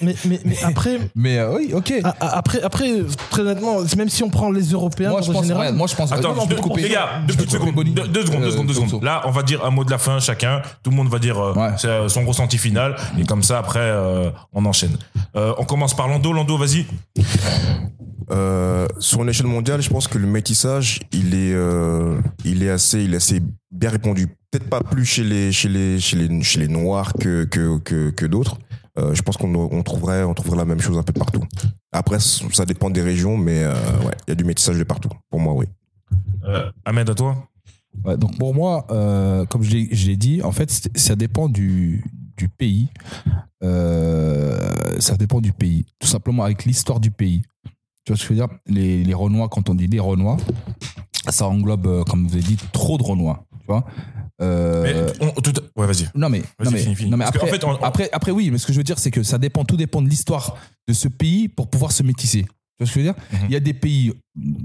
Mais, 0.00 0.14
mais, 0.24 0.40
mais 0.44 0.56
après, 0.64 0.98
Mais 1.14 1.38
euh, 1.38 1.56
oui, 1.56 1.72
ok. 1.74 1.92
a- 2.02 2.08
a- 2.20 2.36
après, 2.38 2.62
après, 2.62 2.90
très 3.30 3.42
honnêtement, 3.42 3.76
même 3.96 4.08
si 4.08 4.22
on 4.22 4.30
prend 4.30 4.50
les 4.50 4.70
Européens, 4.70 5.10
Moi 5.10 5.20
je 5.22 5.30
en 5.30 5.34
pense, 5.34 5.42
général, 5.42 5.60
regarde, 5.60 5.76
moi 5.76 5.86
je 5.86 5.94
pense. 5.94 6.10
Attends, 6.12 6.34
Non, 6.34 6.46
te 6.46 6.54
couper. 6.54 6.82
les 6.82 6.88
gars, 6.90 7.20
deux 7.26 7.34
Je 7.34 7.38
petites 7.38 7.50
secondes. 7.52 7.74
Deux, 7.74 8.08
deux 8.08 8.26
secondes, 8.26 8.40
deux 8.42 8.50
secondes, 8.50 8.66
deux 8.66 8.74
secondes. 8.74 9.02
Là, 9.04 9.22
on 9.26 9.30
va 9.30 9.42
dire 9.42 9.64
un 9.64 9.70
mot 9.70 9.84
de 9.84 9.90
la 9.90 9.98
fin 9.98 10.18
chacun. 10.20 10.62
Tout 10.82 10.90
le 10.90 10.96
monde 10.96 11.08
va 11.08 11.18
dire 11.18 11.38
Ouais. 11.38 11.70
c'est, 11.76 12.08
son 12.08 12.24
ressenti 12.24 12.56
final. 12.58 12.96
Et 13.18 13.24
comme 13.24 13.42
ça, 13.42 13.58
après, 13.58 13.80
euh, 13.80 14.30
on 14.52 14.64
enchaîne. 14.64 14.96
Euh, 15.36 15.52
on 15.58 15.64
commence 15.64 15.94
par 15.94 16.08
Lando. 16.08 16.32
Lando, 16.32 16.56
vas-y. 16.56 16.86
Euh, 18.30 18.86
sur 18.98 19.22
une 19.22 19.28
échelle 19.28 19.46
mondiale, 19.46 19.82
je 19.82 19.90
pense 19.90 20.06
que 20.06 20.18
le 20.18 20.26
métissage, 20.26 21.00
il 21.12 21.34
est, 21.34 21.52
euh, 21.52 22.20
il 22.44 22.62
est 22.62 22.70
assez, 22.70 23.02
il 23.02 23.14
est 23.14 23.16
assez 23.16 23.40
bien 23.70 23.90
répandu. 23.90 24.28
Peut-être 24.50 24.68
pas 24.68 24.80
plus 24.80 25.04
chez 25.04 25.24
les, 25.24 25.52
chez 25.52 25.68
les, 25.68 25.98
chez 26.00 26.16
les, 26.16 26.42
chez 26.42 26.60
les 26.60 26.68
noirs 26.68 27.12
que, 27.14 27.44
que, 27.44 27.78
que, 27.78 28.10
que 28.10 28.26
d'autres. 28.26 28.58
Euh, 28.98 29.14
je 29.14 29.22
pense 29.22 29.36
qu'on 29.36 29.54
on 29.54 29.82
trouverait, 29.82 30.24
on 30.24 30.34
trouverait 30.34 30.58
la 30.58 30.64
même 30.64 30.80
chose 30.80 30.98
un 30.98 31.02
peu 31.02 31.12
partout. 31.12 31.42
Après, 31.92 32.18
ça 32.20 32.64
dépend 32.66 32.90
des 32.90 33.02
régions, 33.02 33.36
mais 33.36 33.64
euh, 33.64 33.72
ouais, 34.04 34.14
il 34.26 34.30
y 34.30 34.32
a 34.32 34.34
du 34.34 34.44
métissage 34.44 34.78
de 34.78 34.84
partout. 34.84 35.10
Pour 35.30 35.40
moi, 35.40 35.54
oui. 35.54 35.66
Euh, 36.44 36.70
Ahmed, 36.84 37.08
à 37.08 37.14
toi. 37.14 37.48
Ouais, 38.04 38.16
donc 38.16 38.38
pour 38.38 38.54
moi, 38.54 38.86
euh, 38.90 39.44
comme 39.46 39.62
je 39.62 39.72
l'ai 39.72 40.16
dit, 40.16 40.42
en 40.42 40.52
fait, 40.52 40.88
ça 40.94 41.16
dépend 41.16 41.48
du, 41.48 42.04
du 42.36 42.48
pays. 42.48 42.88
Euh, 43.62 44.70
ça 45.00 45.16
dépend 45.16 45.40
du 45.40 45.52
pays. 45.52 45.86
Tout 45.98 46.08
simplement 46.08 46.44
avec 46.44 46.64
l'histoire 46.64 47.00
du 47.00 47.10
pays. 47.10 47.42
Tu 48.04 48.12
vois 48.12 48.16
ce 48.16 48.22
que 48.26 48.34
je 48.34 48.40
veux 48.40 48.46
dire? 48.46 48.58
Les, 48.66 49.04
les 49.04 49.14
Renois, 49.14 49.48
quand 49.48 49.68
on 49.68 49.74
dit 49.74 49.86
les 49.86 50.00
Renois, 50.00 50.36
ça 51.28 51.46
englobe, 51.46 51.86
euh, 51.86 52.04
comme 52.04 52.26
vous 52.26 52.34
avez 52.34 52.42
dit, 52.42 52.56
trop 52.72 52.96
de 52.98 53.02
Renois. 53.02 53.44
Tu 53.60 53.66
vois 53.66 53.84
Euh, 54.42 55.10
Mais 55.20 55.26
on- 55.36 55.40
tout- 55.42 55.52
ouais, 55.76 55.86
vas-y. 55.86 56.08
non 56.14 56.30
mais, 56.30 56.38
non 56.64 56.70
non 57.10 57.16
après, 57.28 57.46
fait, 57.58 57.64
on- 57.64 57.72
on- 57.72 57.82
après, 57.84 58.08
après 58.10 58.30
oui, 58.32 58.50
mais 58.50 58.56
ce 58.56 58.66
que 58.66 58.72
je 58.72 58.78
veux 58.78 58.84
dire, 58.84 58.98
c'est 58.98 59.10
que 59.10 59.22
ça 59.22 59.36
dépend, 59.36 59.66
tout 59.66 59.76
dépend 59.76 60.00
de 60.00 60.08
l'histoire 60.08 60.56
de 60.88 60.94
ce 60.94 61.08
pays 61.08 61.46
pour 61.48 61.68
pouvoir 61.68 61.92
se 61.92 62.02
métisser. 62.02 62.44
Tu 62.44 62.48
vois 62.78 62.86
ce 62.86 62.94
que 62.94 63.00
je 63.00 63.06
veux 63.06 63.12
dire? 63.12 63.22
Mhm. 63.32 63.38
Il 63.48 63.52
y 63.52 63.56
a 63.56 63.60
des 63.60 63.74
pays 63.74 64.14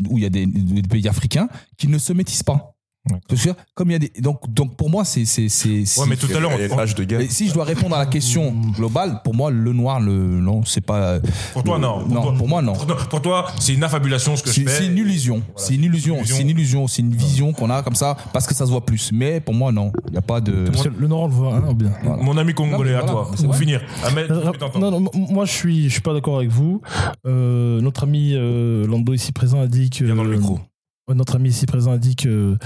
où 0.09 0.17
il 0.17 0.23
y 0.23 0.25
a 0.25 0.29
des, 0.29 0.45
des 0.45 0.81
pays 0.81 1.05
africains 1.09 1.49
qui 1.77 1.89
ne 1.89 1.97
se 1.97 2.13
métissent 2.13 2.41
pas. 2.43 2.74
Ouais. 3.11 3.19
Tu 3.27 3.35
vois 3.35 3.37
ce 3.37 3.43
que 3.43 3.43
je 3.43 3.47
veux 3.49 3.53
dire 3.53 3.63
Comme 3.75 3.89
il 3.89 3.93
y 3.93 3.95
a 3.95 3.99
des, 3.99 4.11
donc, 4.19 4.39
donc 4.51 4.75
pour 4.75 4.89
moi, 4.89 5.05
c'est, 5.05 5.25
c'est, 5.25 5.47
c'est, 5.49 5.67
Ouais, 5.99 6.05
mais 6.07 6.15
tout 6.15 6.27
à 6.35 6.39
l'heure, 6.39 6.51
y 6.59 6.71
on- 6.71 7.29
si 7.29 7.47
je 7.49 7.53
dois 7.53 7.63
répondre 7.63 7.95
à 7.95 7.99
la 7.99 8.05
question 8.07 8.53
globale, 8.75 9.21
pour 9.23 9.35
moi, 9.35 9.51
le 9.51 9.73
noir, 9.73 9.99
le 9.99 10.11
non, 10.11 10.63
c'est 10.65 10.81
pas. 10.81 11.19
pour 11.53 11.63
toi, 11.63 11.77
non. 11.77 12.05
non, 12.07 12.21
toi- 12.21 12.33
pour 12.37 12.47
moi, 12.47 12.61
non. 12.61 12.73
Pour, 12.73 12.87
toi- 12.87 12.97
pour 13.09 13.21
toi, 13.21 13.47
c'est 13.59 13.73
une 13.73 13.83
affabulation 13.83 14.35
ce 14.35 14.43
que 14.43 14.49
C'est, 14.49 14.61
je 14.61 14.67
fais. 14.67 14.77
c'est 14.79 14.87
une 14.87 14.97
illusion. 14.97 15.41
c'est 15.55 15.75
une 15.75 15.83
illusion. 15.83 16.17
C'est 16.25 16.41
une 16.41 16.49
illusion. 16.49 16.87
C'est 16.87 17.01
une 17.01 17.13
vision 17.13 17.53
qu'on 17.53 17.69
a 17.69 17.83
comme 17.83 17.95
ça 17.95 18.17
parce 18.33 18.47
que 18.47 18.53
ça 18.55 18.65
se 18.65 18.71
voit 18.71 18.85
plus. 18.85 19.11
Mais 19.13 19.39
pour 19.39 19.53
moi, 19.53 19.71
non. 19.71 19.91
Il 20.07 20.11
n'y 20.13 20.17
a 20.17 20.21
pas 20.21 20.41
de. 20.41 20.65
parce 20.71 20.83
que 20.83 20.89
le 20.89 21.07
Nord, 21.07 21.23
on 21.23 21.27
le 21.27 21.33
voit, 21.33 21.55
hein, 21.55 21.63
ou 21.69 21.73
bien. 21.75 21.91
Voilà. 22.03 22.23
Mon 22.23 22.37
ami 22.37 22.53
congolais, 22.53 22.93
Non, 22.93 22.99
à 22.99 23.03
toi. 23.03 23.31
c'est 23.35 23.43
Pour 23.43 23.51
vrai. 23.53 23.59
finir. 23.59 23.81
Ahmed, 24.03 24.31
Euh, 24.31 24.51
non, 24.79 24.91
non, 24.99 25.11
moi 25.13 25.45
je 25.45 25.51
suis, 25.51 25.83
je 25.85 25.89
suis 25.93 26.01
pas 26.01 26.13
d'accord 26.13 26.37
avec 26.37 26.49
vous. 26.49 26.81
Euh, 27.27 27.79
notre 27.81 28.03
ami 28.03 28.31
euh, 28.33 28.87
Lando 28.87 29.13
ici 29.13 29.31
présent 29.31 29.61
a 29.61 29.67
dit 29.67 29.89
que 29.89 30.03
Viens 30.05 30.15
dans 30.15 30.23
le 30.23 30.35
micro. 30.37 30.59
Notre 31.13 31.35
ami 31.35 31.49
ici 31.49 31.67
présent 31.67 31.91
a 31.91 31.97
dit 31.99 32.15
que 32.15 32.57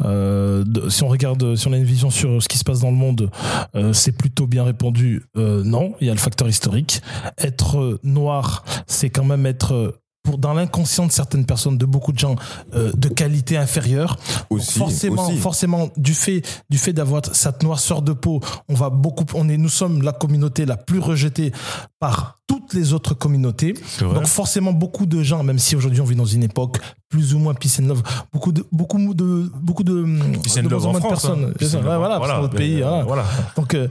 euh, 0.00 0.64
si 0.88 1.04
on 1.04 1.08
regarde, 1.08 1.54
si 1.54 1.68
on 1.68 1.72
a 1.72 1.76
une 1.76 1.84
vision 1.84 2.10
sur 2.10 2.42
ce 2.42 2.48
qui 2.48 2.58
se 2.58 2.64
passe 2.64 2.80
dans 2.80 2.90
le 2.90 2.96
monde, 2.96 3.30
euh, 3.76 3.92
c'est 3.92 4.10
plutôt 4.10 4.48
bien 4.48 4.64
répondu. 4.64 5.22
Euh, 5.36 5.62
non, 5.62 5.94
il 6.00 6.08
y 6.08 6.10
a 6.10 6.12
le 6.12 6.18
facteur 6.18 6.48
historique. 6.48 7.00
Être 7.38 7.78
euh, 7.78 8.00
noir, 8.02 8.64
c'est 8.88 9.08
quand 9.10 9.24
même 9.24 9.46
être 9.46 9.72
euh, 9.72 10.00
pour, 10.24 10.38
dans 10.38 10.52
l'inconscient 10.54 11.06
de 11.06 11.12
certaines 11.12 11.46
personnes, 11.46 11.78
de 11.78 11.86
beaucoup 11.86 12.10
de 12.10 12.18
gens, 12.18 12.34
euh, 12.74 12.90
de 12.96 13.08
qualité 13.08 13.56
inférieure. 13.56 14.18
Aussi, 14.50 14.76
forcément, 14.80 15.28
aussi. 15.28 15.38
forcément, 15.38 15.88
du 15.96 16.14
fait, 16.14 16.42
du 16.68 16.78
fait 16.78 16.92
d'avoir 16.92 17.22
cette 17.32 17.62
noirceur 17.62 18.02
de 18.02 18.12
peau, 18.12 18.40
on 18.68 18.74
va 18.74 18.90
beaucoup, 18.90 19.24
on 19.34 19.48
est, 19.48 19.56
nous 19.56 19.68
sommes 19.68 20.02
la 20.02 20.10
communauté 20.10 20.66
la 20.66 20.76
plus 20.76 20.98
rejetée 20.98 21.52
par 21.98 22.38
toutes 22.46 22.74
les 22.74 22.92
autres 22.92 23.14
communautés. 23.14 23.74
Donc 24.00 24.26
forcément 24.26 24.72
beaucoup 24.72 25.06
de 25.06 25.22
gens, 25.22 25.42
même 25.42 25.58
si 25.58 25.74
aujourd'hui 25.76 26.00
on 26.00 26.04
vit 26.04 26.14
dans 26.16 26.24
une 26.26 26.42
époque 26.44 26.78
plus 27.08 27.34
ou 27.34 27.38
moins 27.38 27.54
peace 27.54 27.78
and 27.80 27.86
love, 27.86 28.02
beaucoup 28.32 28.50
de 28.52 28.64
beaucoup 28.72 28.98
de 29.14 29.50
beaucoup 29.62 29.84
de, 29.84 30.04
Peace 30.42 30.60
de 30.60 30.68
love 30.68 30.86
en 30.86 30.92
de 30.92 30.98
France, 30.98 31.10
personnes. 31.10 31.52
hein. 31.60 31.74
Ouais, 31.76 31.80
voilà, 31.96 32.18
que 32.20 32.42
notre 32.42 32.56
pays. 32.56 32.82
euh, 32.82 33.02
voilà. 33.04 33.04
voilà. 33.04 33.24
Donc 33.56 33.74
euh, 33.74 33.88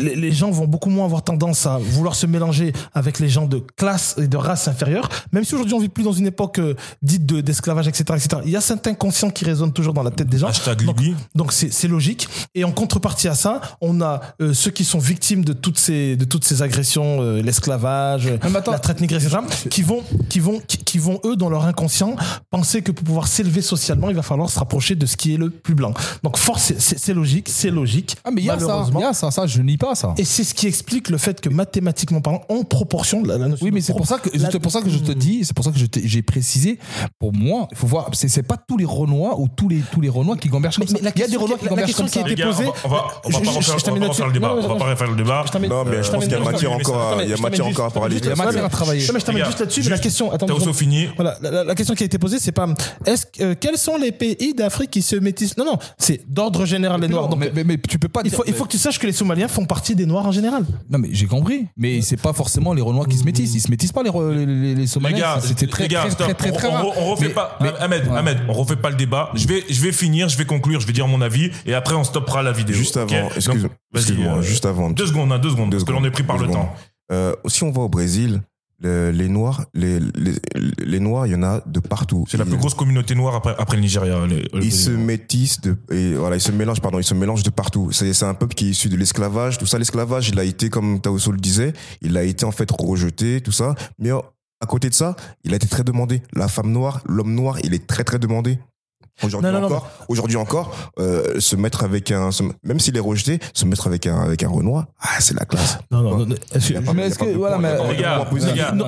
les, 0.00 0.14
les 0.14 0.32
gens 0.32 0.50
vont 0.50 0.66
beaucoup 0.66 0.90
moins 0.90 1.06
avoir 1.06 1.22
tendance 1.24 1.66
à 1.66 1.78
vouloir 1.78 2.14
se 2.14 2.26
mélanger 2.26 2.72
avec 2.94 3.18
les 3.18 3.28
gens 3.28 3.46
de 3.46 3.58
classe 3.76 4.16
et 4.18 4.28
de 4.28 4.36
race 4.36 4.68
inférieure, 4.68 5.08
même 5.32 5.44
si 5.44 5.54
aujourd'hui 5.54 5.74
on 5.74 5.78
vit 5.80 5.88
plus 5.88 6.04
dans 6.04 6.12
une 6.12 6.26
époque 6.26 6.58
euh, 6.58 6.74
dite 7.02 7.24
de- 7.26 7.40
d'esclavage, 7.40 7.88
etc., 7.88 8.04
etc. 8.10 8.42
Il 8.44 8.50
y 8.50 8.56
a 8.56 8.60
certains 8.60 8.94
conscients 8.94 9.30
qui 9.30 9.44
résonnent 9.44 9.72
toujours 9.72 9.94
dans 9.94 10.02
la 10.02 10.10
tête 10.10 10.28
des 10.28 10.38
gens. 10.38 10.48
Hashtag 10.48 10.84
Donc, 10.84 11.00
Libye. 11.00 11.16
donc 11.34 11.52
c'est 11.52 11.72
c'est 11.72 11.88
logique. 11.88 12.28
Et 12.54 12.64
en 12.64 12.72
contrepartie 12.72 13.28
à 13.28 13.34
ça, 13.34 13.60
on 13.80 14.00
a 14.02 14.20
euh, 14.40 14.52
ceux 14.54 14.70
qui 14.70 14.84
sont 14.84 14.98
victimes 14.98 15.44
de 15.44 15.52
toutes 15.54 15.78
ces 15.78 16.16
de 16.16 16.24
toutes 16.24 16.44
ces 16.44 16.62
agressions, 16.62 17.22
euh, 17.32 17.42
l'esclavage, 17.42 18.26
attends. 18.26 18.70
la 18.72 18.78
traite 18.78 19.00
négrière, 19.00 19.22
etc., 19.22 19.38
qui 19.70 19.82
vont 19.82 20.02
qui 20.28 20.40
vont 20.40 20.60
qui, 20.66 20.78
qui 20.78 20.98
vont 20.98 21.20
eux 21.24 21.36
dans 21.36 21.48
leur 21.50 21.64
inconscient 21.64 22.14
penser 22.50 22.82
que 22.82 22.92
pour 22.92 23.04
pouvoir 23.04 23.28
s'élever 23.28 23.62
socialement, 23.62 24.10
il 24.10 24.16
va 24.16 24.22
falloir 24.22 24.48
se 24.50 24.58
rapprocher 24.58 24.94
de 24.94 25.06
ce 25.06 25.16
qui 25.16 25.34
est 25.34 25.36
le 25.36 25.50
plus 25.50 25.74
blanc. 25.74 25.92
Donc 26.22 26.36
force, 26.36 26.72
c'est- 26.78 27.12
logique, 27.12 27.48
c'est 27.48 27.70
logique. 27.70 28.16
Ah, 28.24 28.30
mais 28.32 28.40
il 28.40 28.44
y 28.46 28.50
a 28.50 28.58
ça, 28.58 28.86
il 28.92 29.00
y 29.00 29.04
a 29.04 29.12
ça, 29.12 29.30
ça, 29.30 29.46
je 29.46 29.60
nie 29.62 29.76
pas 29.76 29.94
ça. 29.94 30.14
Et 30.18 30.24
c'est 30.24 30.44
ce 30.44 30.54
qui 30.54 30.66
explique 30.66 31.08
le 31.10 31.18
fait 31.18 31.40
que 31.40 31.48
mathématiquement 31.48 32.20
parlant, 32.20 32.42
en 32.48 32.62
proportion, 32.64 33.22
la, 33.24 33.36
la 33.38 33.48
notion 33.48 33.64
Oui, 33.64 33.70
de 33.70 33.74
mais 33.74 33.80
c'est 33.80 33.92
pour 33.92 34.06
ça 34.06 34.18
que 34.18 34.30
la- 34.36 34.50
c'est 34.50 34.58
pour 34.60 34.72
ça 34.72 34.80
que 34.80 34.90
je 34.90 34.98
te 34.98 35.12
dis, 35.12 35.44
c'est 35.44 35.54
pour 35.54 35.64
ça 35.64 35.70
que 35.72 35.78
j'ai 36.04 36.22
précisé. 36.22 36.78
Pour 37.18 37.32
moi, 37.32 37.68
il 37.70 37.76
faut 37.76 37.86
voir, 37.86 38.08
c'est 38.12 38.42
pas 38.42 38.56
tous 38.56 38.76
les 38.76 38.84
Renois 38.84 39.38
ou 39.38 39.48
tous 39.48 39.68
les 39.68 39.80
tous 39.92 40.00
les 40.00 40.08
Renois 40.08 40.36
qui 40.36 40.48
gambergent 40.48 40.76
comme 40.78 40.86
Mais- 40.90 40.98
ça. 40.98 41.04
mais 41.04 41.12
Il 41.14 41.20
y 41.20 41.22
a 41.22 41.26
des 41.26 41.32
question 41.32 41.40
Renois 41.42 41.58
qui- 41.58 41.66
gambergent 41.66 41.86
question 41.86 42.04
comme 42.04 42.10
qui 42.12 42.18
a 42.18 42.22
ça. 42.22 42.28
été 42.28 42.36
Les 42.36 42.42
gars, 42.42 42.50
posé- 42.50 42.68
on 42.84 42.88
va, 42.88 42.96
pas 42.98 43.06
refaire, 44.08 44.26
le 44.26 44.32
débat. 44.32 44.54
On 44.54 44.68
va 44.68 44.74
pas 44.76 44.90
refaire 44.90 45.08
le 45.10 45.16
débat. 45.16 45.44
Non, 45.68 45.84
mais 45.84 46.02
je 46.02 46.10
pense 46.10 46.22
qu'il 46.24 46.32
y 46.32 46.34
a 46.34 46.40
matière 46.40 46.72
encore 46.72 47.21
il 47.24 47.30
y 47.30 47.34
a 47.34 47.36
matière 47.36 47.66
encore 47.66 47.86
à 47.86 47.90
parler. 47.90 48.16
Il 48.16 48.24
y 48.24 48.30
a 48.30 48.34
matière 48.36 48.64
à 48.64 48.68
travailler. 48.68 49.06
Non, 49.06 49.14
mais 49.14 49.20
je 49.20 49.26
gars, 49.32 49.44
juste 49.46 49.60
là-dessus, 49.60 49.82
mais 49.84 49.90
la 49.90 49.98
question, 49.98 50.32
attends, 50.32 50.46
T'as 50.46 50.72
fini. 50.72 51.08
Voilà, 51.16 51.36
la, 51.42 51.74
question 51.74 51.94
qui 51.94 52.02
a 52.02 52.06
été 52.06 52.18
posée, 52.18 52.38
c'est 52.38 52.52
pas 52.52 52.66
est-ce 53.06 53.26
que- 53.26 53.42
euh, 53.42 53.54
quels 53.58 53.76
sont 53.78 53.96
les 53.96 54.12
pays 54.12 54.54
d'Afrique 54.54 54.90
qui 54.90 55.02
se 55.02 55.16
métissent? 55.16 55.56
Non, 55.56 55.64
non, 55.64 55.78
c'est 55.98 56.20
d'ordre 56.28 56.64
général 56.66 57.00
les 57.00 57.08
Noirs. 57.08 57.28
Mais, 57.36 57.78
tu 57.88 57.98
peux 57.98 58.08
pas 58.08 58.20
il 58.24 58.30
dire- 58.30 58.36
faut, 58.38 58.44
il 58.46 58.54
faut 58.54 58.64
que 58.64 58.70
tu 58.70 58.78
saches 58.78 58.98
que 58.98 59.06
les 59.06 59.12
Somaliens 59.12 59.48
font 59.48 59.64
partie 59.64 59.94
des 59.94 60.06
Noirs 60.06 60.26
en 60.26 60.32
général. 60.32 60.64
Non 60.90 60.98
mais 60.98 61.08
j'ai 61.12 61.26
compris, 61.26 61.66
mais 61.76 62.00
c'est 62.02 62.16
pas 62.20 62.32
forcément 62.32 62.72
les 62.74 62.82
Renois 62.82 63.06
qui 63.06 63.16
se 63.18 63.24
métissent, 63.24 63.54
ils 63.54 63.60
se 63.60 63.70
métissent 63.70 63.92
pas 63.92 64.02
les 64.02 64.74
les, 64.74 64.86
Somaliens, 64.86 65.18
gars, 65.18 65.38
c'était 65.42 65.66
très, 65.66 65.88
très, 65.88 66.08
très, 66.10 66.34
très, 66.34 66.52
très 66.52 66.68
on- 66.68 66.70
rare. 66.72 66.86
on 66.98 67.10
refait 67.12 67.28
pas. 67.30 67.58
mais- 67.60 67.72
Ahmed. 67.80 68.08
Ahmed, 68.14 68.38
on 68.48 68.52
refait 68.52 68.76
pas 68.76 68.90
le 68.90 68.96
débat. 68.96 69.30
Je 69.34 69.46
vais, 69.46 69.64
je 69.68 69.80
vais 69.82 69.92
finir, 69.92 70.28
je 70.28 70.36
vais 70.38 70.44
conclure, 70.44 70.80
je 70.80 70.86
vais 70.86 70.92
dire 70.92 71.06
mon 71.08 71.20
avis 71.20 71.50
et 71.66 71.74
après 71.74 71.94
on 71.94 72.04
stoppera 72.04 72.42
la 72.42 72.52
vidéo. 72.52 72.74
Juste 72.76 72.96
avant, 72.96 73.28
excuse- 73.36 73.68
excuse-moi, 73.94 74.38
euh, 74.38 74.42
juste 74.42 74.64
avant. 74.66 74.90
Deux 74.90 75.06
secondes, 75.06 75.32
hein, 75.32 75.38
deux 75.38 75.50
secondes, 75.50 75.70
Deux 75.70 75.78
parce 75.78 75.84
que 75.88 75.92
l'on 75.92 76.04
est 76.04 76.10
pris 76.10 76.22
par 76.22 76.36
le 76.36 76.42
secondes. 76.44 76.56
temps. 76.56 76.74
Euh, 77.10 77.34
si 77.46 77.62
on 77.64 77.70
va 77.72 77.82
au 77.82 77.88
Brésil, 77.88 78.42
le- 78.80 79.10
les 79.10 79.28
Noirs, 79.28 79.64
les, 79.74 80.00
les, 80.00 80.32
les 80.84 81.00
Noirs, 81.00 81.26
il 81.26 81.32
y 81.32 81.34
en 81.36 81.42
a 81.42 81.62
de 81.66 81.78
partout. 81.80 82.24
C'est 82.28 82.36
la 82.36 82.44
plus 82.44 82.56
grosse 82.56 82.74
communauté 82.74 83.14
noire 83.14 83.34
après, 83.34 83.54
après 83.58 83.76
le 83.76 83.82
Nigeria. 83.82 84.26
les- 84.26 84.48
le 84.52 84.64
Ils 84.64 84.72
se 84.72 84.90
métissent 84.90 85.60
de, 85.60 85.76
et 85.90 86.14
voilà, 86.14 86.36
ils 86.36 86.40
se 86.40 86.50
mélangent, 86.52 86.80
pardon, 86.80 86.98
ils 86.98 87.04
se 87.04 87.14
mélangent 87.14 87.42
de 87.44 87.50
partout. 87.50 87.92
C'est, 87.92 88.12
c'est 88.12 88.24
un 88.24 88.34
peuple 88.34 88.54
qui 88.54 88.66
est 88.66 88.70
issu 88.70 88.88
de 88.88 88.96
l'esclavage, 88.96 89.58
tout 89.58 89.66
ça. 89.66 89.78
L'esclavage, 89.78 90.30
il 90.30 90.38
a 90.40 90.44
été, 90.44 90.68
comme 90.70 91.00
Taoso 91.00 91.30
le 91.32 91.38
disait, 91.38 91.72
il 92.00 92.16
a 92.16 92.22
été 92.24 92.44
en 92.44 92.52
fait 92.52 92.68
rejeté, 92.70 93.40
tout 93.40 93.52
ça. 93.52 93.74
Mais 93.98 94.10
à 94.10 94.66
côté 94.66 94.88
de 94.88 94.94
ça, 94.94 95.16
il 95.44 95.52
a 95.52 95.56
été 95.56 95.68
très 95.68 95.84
demandé. 95.84 96.22
La 96.32 96.48
femme 96.48 96.72
noire, 96.72 97.02
l'homme 97.06 97.34
noir, 97.34 97.58
il 97.62 97.74
est 97.74 97.86
très 97.86 98.04
très 98.04 98.18
demandé. 98.18 98.58
Aujourd'hui 99.22 99.46
Non, 99.50 99.52
non, 99.54 99.60
non, 99.60 99.66
encore, 99.66 99.90
aujourd'hui 100.08 100.36
encore, 100.36 100.74
euh, 100.98 101.38
se 101.38 101.54
mettre 101.54 101.84
avec 101.84 102.10
un, 102.10 102.30
se- 102.32 102.42
même 102.64 102.80
s'il 102.80 102.96
est 102.96 103.00
rejeté, 103.00 103.38
se 103.54 103.64
mettre 103.66 103.86
avec 103.86 104.06
un 104.06 104.20
avec 104.20 104.42
un 104.42 104.48
Renoir, 104.48 104.86
ah, 105.00 105.20
c'est 105.20 105.38
la 105.38 105.44
classe. 105.44 105.78
Non, 105.90 106.00
non, 106.02 106.18
non, 106.18 106.26
Mais 106.26 107.02
a 107.02 107.06
est-ce 107.06 107.18
que- 107.18 107.36
voilà, 107.36 107.58
mais- 107.58 107.76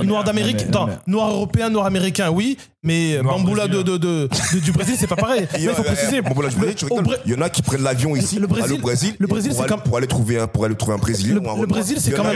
noir 0.05 0.25
d'Amérique, 0.25 0.63
attends, 0.69 0.87
mais- 0.87 0.97
noir 1.07 1.31
européen, 1.31 1.69
noir 1.71 1.87
américain, 1.87 2.31
oui, 2.31 2.57
mais 2.83 3.19
Bamboula 3.23 3.69
de, 3.69 3.83
de, 3.83 3.97
de, 3.97 4.29
de- 4.55 4.59
du 4.61 4.73
Brésil, 4.73 4.97
c'est 4.99 5.07
pas 5.07 5.15
pareil. 5.17 5.47
Il 5.59 5.69
faut 5.69 5.83
préciser. 5.83 6.21
voilà, 6.35 6.51
je 6.51 6.57
voulais- 6.57 6.75
tu 6.75 6.85
rigoles. 6.87 7.05
Bré- 7.05 7.19
Il 7.27 7.33
y 7.33 7.35
en 7.37 7.41
a 7.43 7.49
qui 7.51 7.63
prennent 7.63 7.83
l'avion 7.83 8.17
ici, 8.17 8.39
Le 8.39 8.47
Brésil- 8.47 8.73
au 8.73 8.79
Brésil, 8.79 9.15
le 9.19 9.27
Brésil, 9.27 9.51
pour, 9.51 9.59
c'est 9.59 9.65
aller, 9.65 9.71
comme- 9.73 9.83
pour 9.83 9.97
aller 9.99 10.07
trouver 10.07 10.39
un, 10.41 10.47
pour 10.49 10.65
aller 10.65 10.75
trouver 10.75 10.95
un 10.95 10.99
Brésilien. 10.99 11.35
Le- 11.35 11.41
ou 11.41 11.45
un 11.45 11.47
le 11.47 11.51
Renoir. 11.61 11.69
Brésil, 11.69 11.99
c'est 12.01 12.11
quand 12.13 12.25
même- 12.25 12.35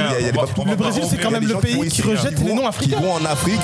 Le 0.67 0.77
Brésil, 0.77 1.03
c'est 1.11 1.17
quand 1.17 1.31
même 1.31 1.47
le 1.49 1.55
pays 1.57 1.89
qui 1.89 2.03
rejette 2.03 2.39
les 2.39 2.55
noms 2.55 2.67
africains. 2.69 2.97
Qui 2.97 3.03
vont 3.03 3.13
en 3.13 3.25
Afrique. 3.25 3.61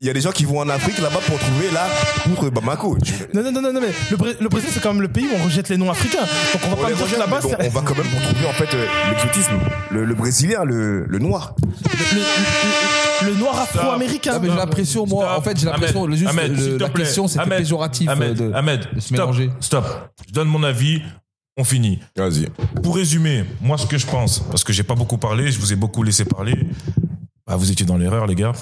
Il 0.00 0.06
y 0.06 0.10
a 0.10 0.14
des 0.14 0.20
gens 0.20 0.32
qui 0.32 0.44
vont 0.44 0.60
en 0.60 0.68
Afrique 0.68 0.98
là-bas 0.98 1.20
pour 1.26 1.38
trouver 1.38 1.70
là, 1.72 1.86
outre 2.32 2.48
Bamako. 2.50 2.96
Non, 3.34 3.42
non, 3.42 3.52
non, 3.52 3.72
non, 3.72 3.80
mais 3.80 3.92
le, 4.10 4.16
Bré- 4.16 4.36
le 4.40 4.48
Brésil, 4.48 4.70
c'est 4.72 4.80
quand 4.82 4.92
même 4.92 5.02
le 5.02 5.08
pays 5.08 5.26
où 5.26 5.36
on 5.40 5.44
rejette 5.44 5.68
les 5.68 5.76
noms 5.76 5.90
africains. 5.90 6.18
Donc 6.52 6.62
on 6.64 6.68
va 6.68 6.74
On 6.74 6.76
pas 6.82 6.88
les 6.88 6.94
me 6.94 6.98
dire 6.98 7.14
que 7.14 7.18
là-bas, 7.20 7.40
c'est- 7.42 7.66
on 7.66 7.68
va 7.70 7.80
quand 7.82 7.96
même 7.96 8.06
pour 8.06 8.20
trouver 8.22 8.46
en 8.48 8.52
fait 8.52 8.74
euh, 8.74 8.86
l'exotisme, 9.10 9.52
le, 9.90 10.04
le 10.04 10.14
brésilien, 10.14 10.64
le, 10.64 11.04
le 11.06 11.18
noir. 11.18 11.54
le, 12.12 12.18
le- 12.18 13.30
le 13.32 13.34
noir 13.38 13.58
afro-américain. 13.60 14.38
Mais 14.40 14.48
j'ai 14.48 14.56
l'impression, 14.56 15.06
moi, 15.06 15.24
Stop. 15.26 15.38
en 15.38 15.42
fait, 15.42 15.58
j'ai 15.58 15.66
l'impression, 15.66 16.10
juste, 16.10 16.80
la 16.80 16.88
plaît. 16.88 17.04
question, 17.04 17.26
Ahmed, 17.38 17.58
péjoratif 17.58 18.08
euh, 18.08 18.12
Ahmed, 18.12 18.34
de, 18.34 18.52
Ahmed, 18.54 18.80
de 18.94 19.00
se 19.00 19.06
stop, 19.08 19.18
mélanger. 19.18 19.50
Stop. 19.60 20.10
Je 20.28 20.32
donne 20.32 20.48
mon 20.48 20.62
avis. 20.62 21.02
On 21.58 21.64
finit. 21.64 21.98
Vas-y. 22.16 22.46
Pour 22.82 22.96
résumer, 22.96 23.44
moi, 23.60 23.76
ce 23.76 23.84
que 23.84 23.98
je 23.98 24.06
pense, 24.06 24.38
parce 24.50 24.64
que 24.64 24.72
j'ai 24.72 24.84
pas 24.84 24.94
beaucoup 24.94 25.18
parlé, 25.18 25.52
je 25.52 25.58
vous 25.58 25.72
ai 25.72 25.76
beaucoup 25.76 26.02
laissé 26.02 26.24
parler. 26.24 26.54
Ah, 27.52 27.56
vous 27.56 27.72
étiez 27.72 27.84
dans 27.84 27.96
l'erreur, 27.96 28.26
les 28.28 28.36
gars. 28.36 28.52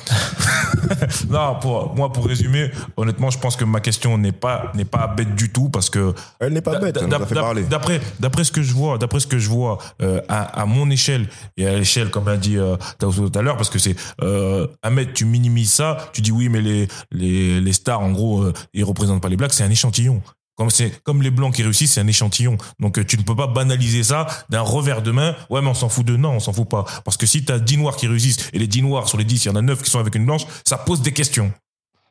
non, 1.29 1.57
pour, 1.61 1.94
moi, 1.94 2.11
pour 2.11 2.24
résumer, 2.27 2.70
honnêtement, 2.96 3.29
je 3.31 3.38
pense 3.38 3.55
que 3.55 3.64
ma 3.64 3.81
question 3.81 4.16
n'est 4.16 4.33
pas, 4.33 4.72
n'est 4.74 4.87
pas 4.87 5.07
bête 5.09 5.35
du 5.35 5.51
tout 5.53 5.68
parce 5.68 5.90
que 5.90 6.14
Elle 6.40 6.55
n'est 6.55 6.62
pas 6.62 6.79
bête, 6.79 6.96
elle 6.98 7.07
nous 7.09 7.14
a 7.14 7.27
fait 7.27 7.35
D'ap- 7.35 7.44
parler. 7.44 7.62
D'après, 7.64 8.01
d'après 8.18 8.44
ce 8.44 8.53
que 8.53 8.62
je 8.62 8.72
vois, 8.72 8.96
d'après 8.96 9.20
ce 9.20 9.27
que 9.27 9.38
je 9.38 9.48
vois 9.51 9.77
euh, 10.01 10.22
à, 10.29 10.62
à 10.62 10.64
mon 10.66 10.88
échelle 10.90 11.29
et 11.59 11.66
à 11.66 11.77
l'échelle, 11.77 12.11
comme 12.11 12.29
a 12.29 12.38
dit 12.38 12.57
euh, 12.57 12.77
tout 12.98 13.31
à 13.35 13.42
l'heure, 13.42 13.57
parce 13.59 13.70
que 13.70 13.79
c'est 13.79 13.94
euh, 14.22 14.66
Ahmed, 14.83 15.12
tu 15.12 15.27
minimises 15.27 15.72
ça, 15.72 15.98
tu 16.14 16.22
dis 16.22 16.33
oui, 16.33 16.48
mais 16.48 16.62
les 16.62 16.88
les, 17.12 17.61
les 17.61 17.72
stars, 17.74 18.01
en 18.01 18.11
gros, 18.12 18.42
euh, 18.42 18.53
ils 18.72 18.85
représentent 18.85 19.20
pas 19.20 19.29
les 19.29 19.37
blacks, 19.37 19.53
c'est 19.53 19.64
un 19.64 19.70
échantillon. 19.70 20.22
Comme 20.59 20.71
c'est 20.71 21.03
comme 21.05 21.23
les 21.23 21.31
blancs 21.31 21.55
qui 21.55 21.62
réussissent, 21.62 21.92
c'est 21.92 22.01
un 22.01 22.07
échantillon. 22.09 22.59
Donc 22.81 22.99
euh, 22.99 23.05
tu 23.05 23.16
ne 23.16 23.23
peux 23.23 23.37
pas 23.37 23.47
banaliser 23.47 24.03
ça 24.03 24.27
d'un 24.51 24.61
revers 24.61 25.03
de 25.03 25.12
main. 25.12 25.37
Ouais, 25.51 25.62
mais 25.62 25.68
on 25.68 25.75
s'en 25.75 25.88
fout 25.88 26.05
de 26.05 26.16
non, 26.16 26.33
on 26.33 26.40
s'en 26.40 26.53
fout 26.53 26.68
pas. 26.68 26.85
Parce 27.05 27.16
que 27.16 27.27
si 27.27 27.44
t'as 27.44 27.61
10 27.61 27.77
noirs 27.79 27.97
qui 27.97 28.09
réussissent 28.09 28.51
et 28.53 28.59
les 28.59 28.66
10 28.66 28.83
noirs 28.83 29.09
sur 29.09 29.18
les 29.18 29.25
10, 29.25 29.44
il 29.44 29.49
y 29.49 29.51
en 29.53 29.55
a 29.57 29.62
9 29.62 29.81
qui 29.83 29.88
sont 29.88 30.01
avec 30.01 30.16
une 30.16 30.27
blanche, 30.27 30.42
ça 30.66 30.77
pose 30.77 31.01
des 31.01 31.12
questions. 31.12 31.53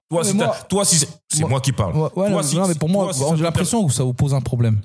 Toi, 0.09 0.21
Mais 0.23 0.29
si 0.29 0.35
moi- 0.37 0.55
toi, 0.69 0.85
si 0.85 0.97
c'est 0.97 1.09
c'est 1.29 1.41
moi- 1.41 1.49
moi, 1.49 1.59
qui 1.61 1.73
parle. 1.73 1.93
Ouais, 1.93 2.03
ouais, 2.03 2.09
Toi, 2.13 2.29
non, 2.29 2.43
si- 2.43 2.55
non, 2.55 2.67
mais 2.69 2.75
pour 2.75 2.87
moi, 2.87 3.11
j'ai 3.35 3.43
l'impression 3.43 3.85
que 3.85 3.91
ça 3.93 4.03
vous 4.03 4.13
pose 4.13 4.33
un 4.33 4.39
problème. 4.39 4.79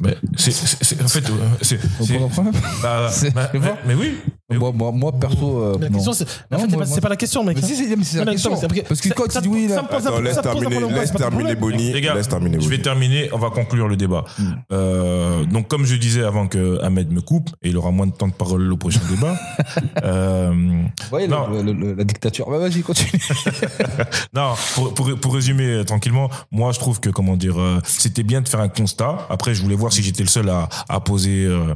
Mais 0.00 0.16
c'est, 0.36 0.50
c'est- 0.50 0.82
c'est- 0.82 1.02
en 1.02 1.06
fait, 1.06 1.20
euh, 1.28 1.32
c'est, 1.60 1.76
bah, 1.76 1.84
bah, 2.82 3.10
vois 3.54 3.60
mais, 3.60 3.60
mais 3.86 3.94
oui. 3.94 4.16
Mais 4.50 4.58
moi, 4.58 4.72
moi, 4.74 4.90
moi, 4.90 5.12
perso, 5.12 5.58
euh, 5.62 5.78
La 5.80 5.88
non. 5.88 5.94
question, 5.94 6.12
c'est, 6.12 6.24
en 6.24 6.28
Non, 6.50 6.58
fait, 6.58 6.64
c'est 6.64 6.68
moi- 6.68 6.68
pas, 6.70 6.76
moi- 6.76 6.86
c'est 6.86 7.00
pas 7.00 7.08
la 7.08 7.16
question, 7.16 7.44
mec. 7.44 7.56
Mais 7.56 7.62
si, 7.66 7.76
si, 7.76 7.86
mais 7.96 8.04
c'est 8.04 8.18
la 8.18 8.24
mais 8.24 8.32
question. 8.32 8.50
Parce 8.50 9.00
que 9.00 9.08
ça- 9.08 9.14
quand 9.14 9.28
tu 9.28 9.40
dis 9.42 9.48
oui, 9.48 9.68
là, 9.68 9.78
Attends, 9.88 10.20
laisse 10.20 10.40
terminer, 10.40 10.80
laisse 10.90 11.12
terminer. 11.12 11.54
Bonnie, 11.54 11.92
Les 11.92 12.00
gars, 12.00 12.14
laisse 12.14 12.28
terminer 12.28 12.56
je 12.60 12.64
vais 12.68 12.76
Bonnie. 12.76 12.82
terminer, 12.82 13.28
on 13.32 13.38
va 13.38 13.50
conclure 13.50 13.86
le 13.88 13.96
débat. 13.96 14.24
Euh, 14.72 15.44
donc, 15.44 15.68
comme 15.68 15.84
je 15.84 15.94
disais 15.96 16.24
avant 16.24 16.48
que 16.48 16.80
Ahmed 16.82 17.10
me 17.12 17.20
coupe, 17.20 17.50
et 17.62 17.68
il 17.68 17.76
aura 17.76 17.90
moins 17.92 18.06
de 18.06 18.12
temps 18.12 18.28
de 18.28 18.32
parole 18.32 18.70
au 18.72 18.76
prochain 18.76 19.00
débat. 19.08 19.36
euh, 20.04 20.50
Vous 20.52 21.08
voyez 21.10 21.28
Non. 21.28 21.48
le- 21.48 21.62
le- 21.62 21.72
le- 21.72 21.94
la 21.94 22.04
dictature. 22.04 22.50
Bah, 22.50 22.58
vas-y, 22.58 22.82
continue. 22.82 23.22
non, 24.34 24.54
pour, 24.74 24.94
pour, 24.94 25.14
pour 25.20 25.34
résumer 25.34 25.66
euh, 25.66 25.84
tranquillement, 25.84 26.28
moi 26.50 26.72
je 26.72 26.78
trouve 26.78 26.98
que 27.00 27.10
comment 27.10 27.36
dire, 27.36 27.56
c'était 27.84 28.22
bien 28.22 28.40
de 28.40 28.48
faire 28.48 28.60
un 28.60 28.68
constat. 28.68 29.26
Après, 29.30 29.54
je 29.54 29.62
voulais 29.62 29.76
voir 29.82 29.92
si 29.92 30.02
j'étais 30.02 30.22
le 30.22 30.28
seul 30.28 30.48
à, 30.48 30.68
à 30.88 31.00
poser. 31.00 31.44
euh, 31.44 31.74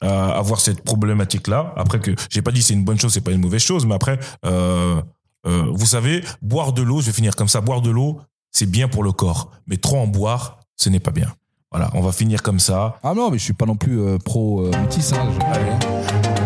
à 0.00 0.36
avoir 0.36 0.60
cette 0.60 0.82
problématique 0.84 1.48
là 1.48 1.72
après 1.76 1.98
que 1.98 2.10
j'ai 2.28 2.42
pas 2.42 2.50
dit 2.50 2.60
c'est 2.62 2.74
une 2.74 2.84
bonne 2.84 2.98
chose 3.00 3.14
c'est 3.14 3.22
pas 3.22 3.30
une 3.30 3.40
mauvaise 3.40 3.62
chose 3.62 3.86
mais 3.86 3.94
après 3.94 4.18
euh, 4.44 5.00
euh, 5.46 5.64
vous 5.72 5.86
savez 5.86 6.22
boire 6.42 6.74
de 6.74 6.82
l'eau 6.82 7.00
je 7.00 7.06
vais 7.06 7.12
finir 7.12 7.34
comme 7.36 7.48
ça 7.48 7.62
boire 7.62 7.80
de 7.80 7.88
l'eau 7.90 8.20
c'est 8.50 8.66
bien 8.70 8.86
pour 8.88 9.02
le 9.02 9.12
corps 9.12 9.50
mais 9.66 9.78
trop 9.78 9.96
en 9.98 10.06
boire 10.06 10.58
ce 10.76 10.90
n'est 10.90 11.00
pas 11.00 11.12
bien 11.12 11.32
voilà 11.72 11.90
on 11.94 12.02
va 12.02 12.12
finir 12.12 12.42
comme 12.42 12.58
ça 12.58 12.98
Ah 13.02 13.14
non, 13.14 13.30
mais 13.30 13.38
je 13.38 13.44
suis 13.44 13.54
pas 13.54 13.64
non 13.66 13.76
plus 13.76 13.98
pro 14.24 14.68
métis. 14.82 15.12
Hein, 15.14 15.26
je- 15.32 16.43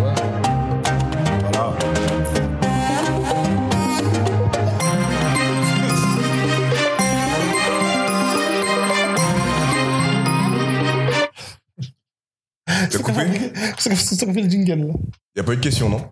C'est 13.78 13.94
c'est 13.94 14.14
ça 14.14 14.26
qu'on 14.26 14.34
fait 14.34 14.42
le 14.42 14.50
jingle, 14.50 14.86
là. 14.86 14.94
Il 15.36 15.38
n'y 15.38 15.40
a 15.40 15.44
pas 15.44 15.52
eu 15.52 15.56
de 15.56 15.62
question, 15.62 15.88
non? 15.88 16.04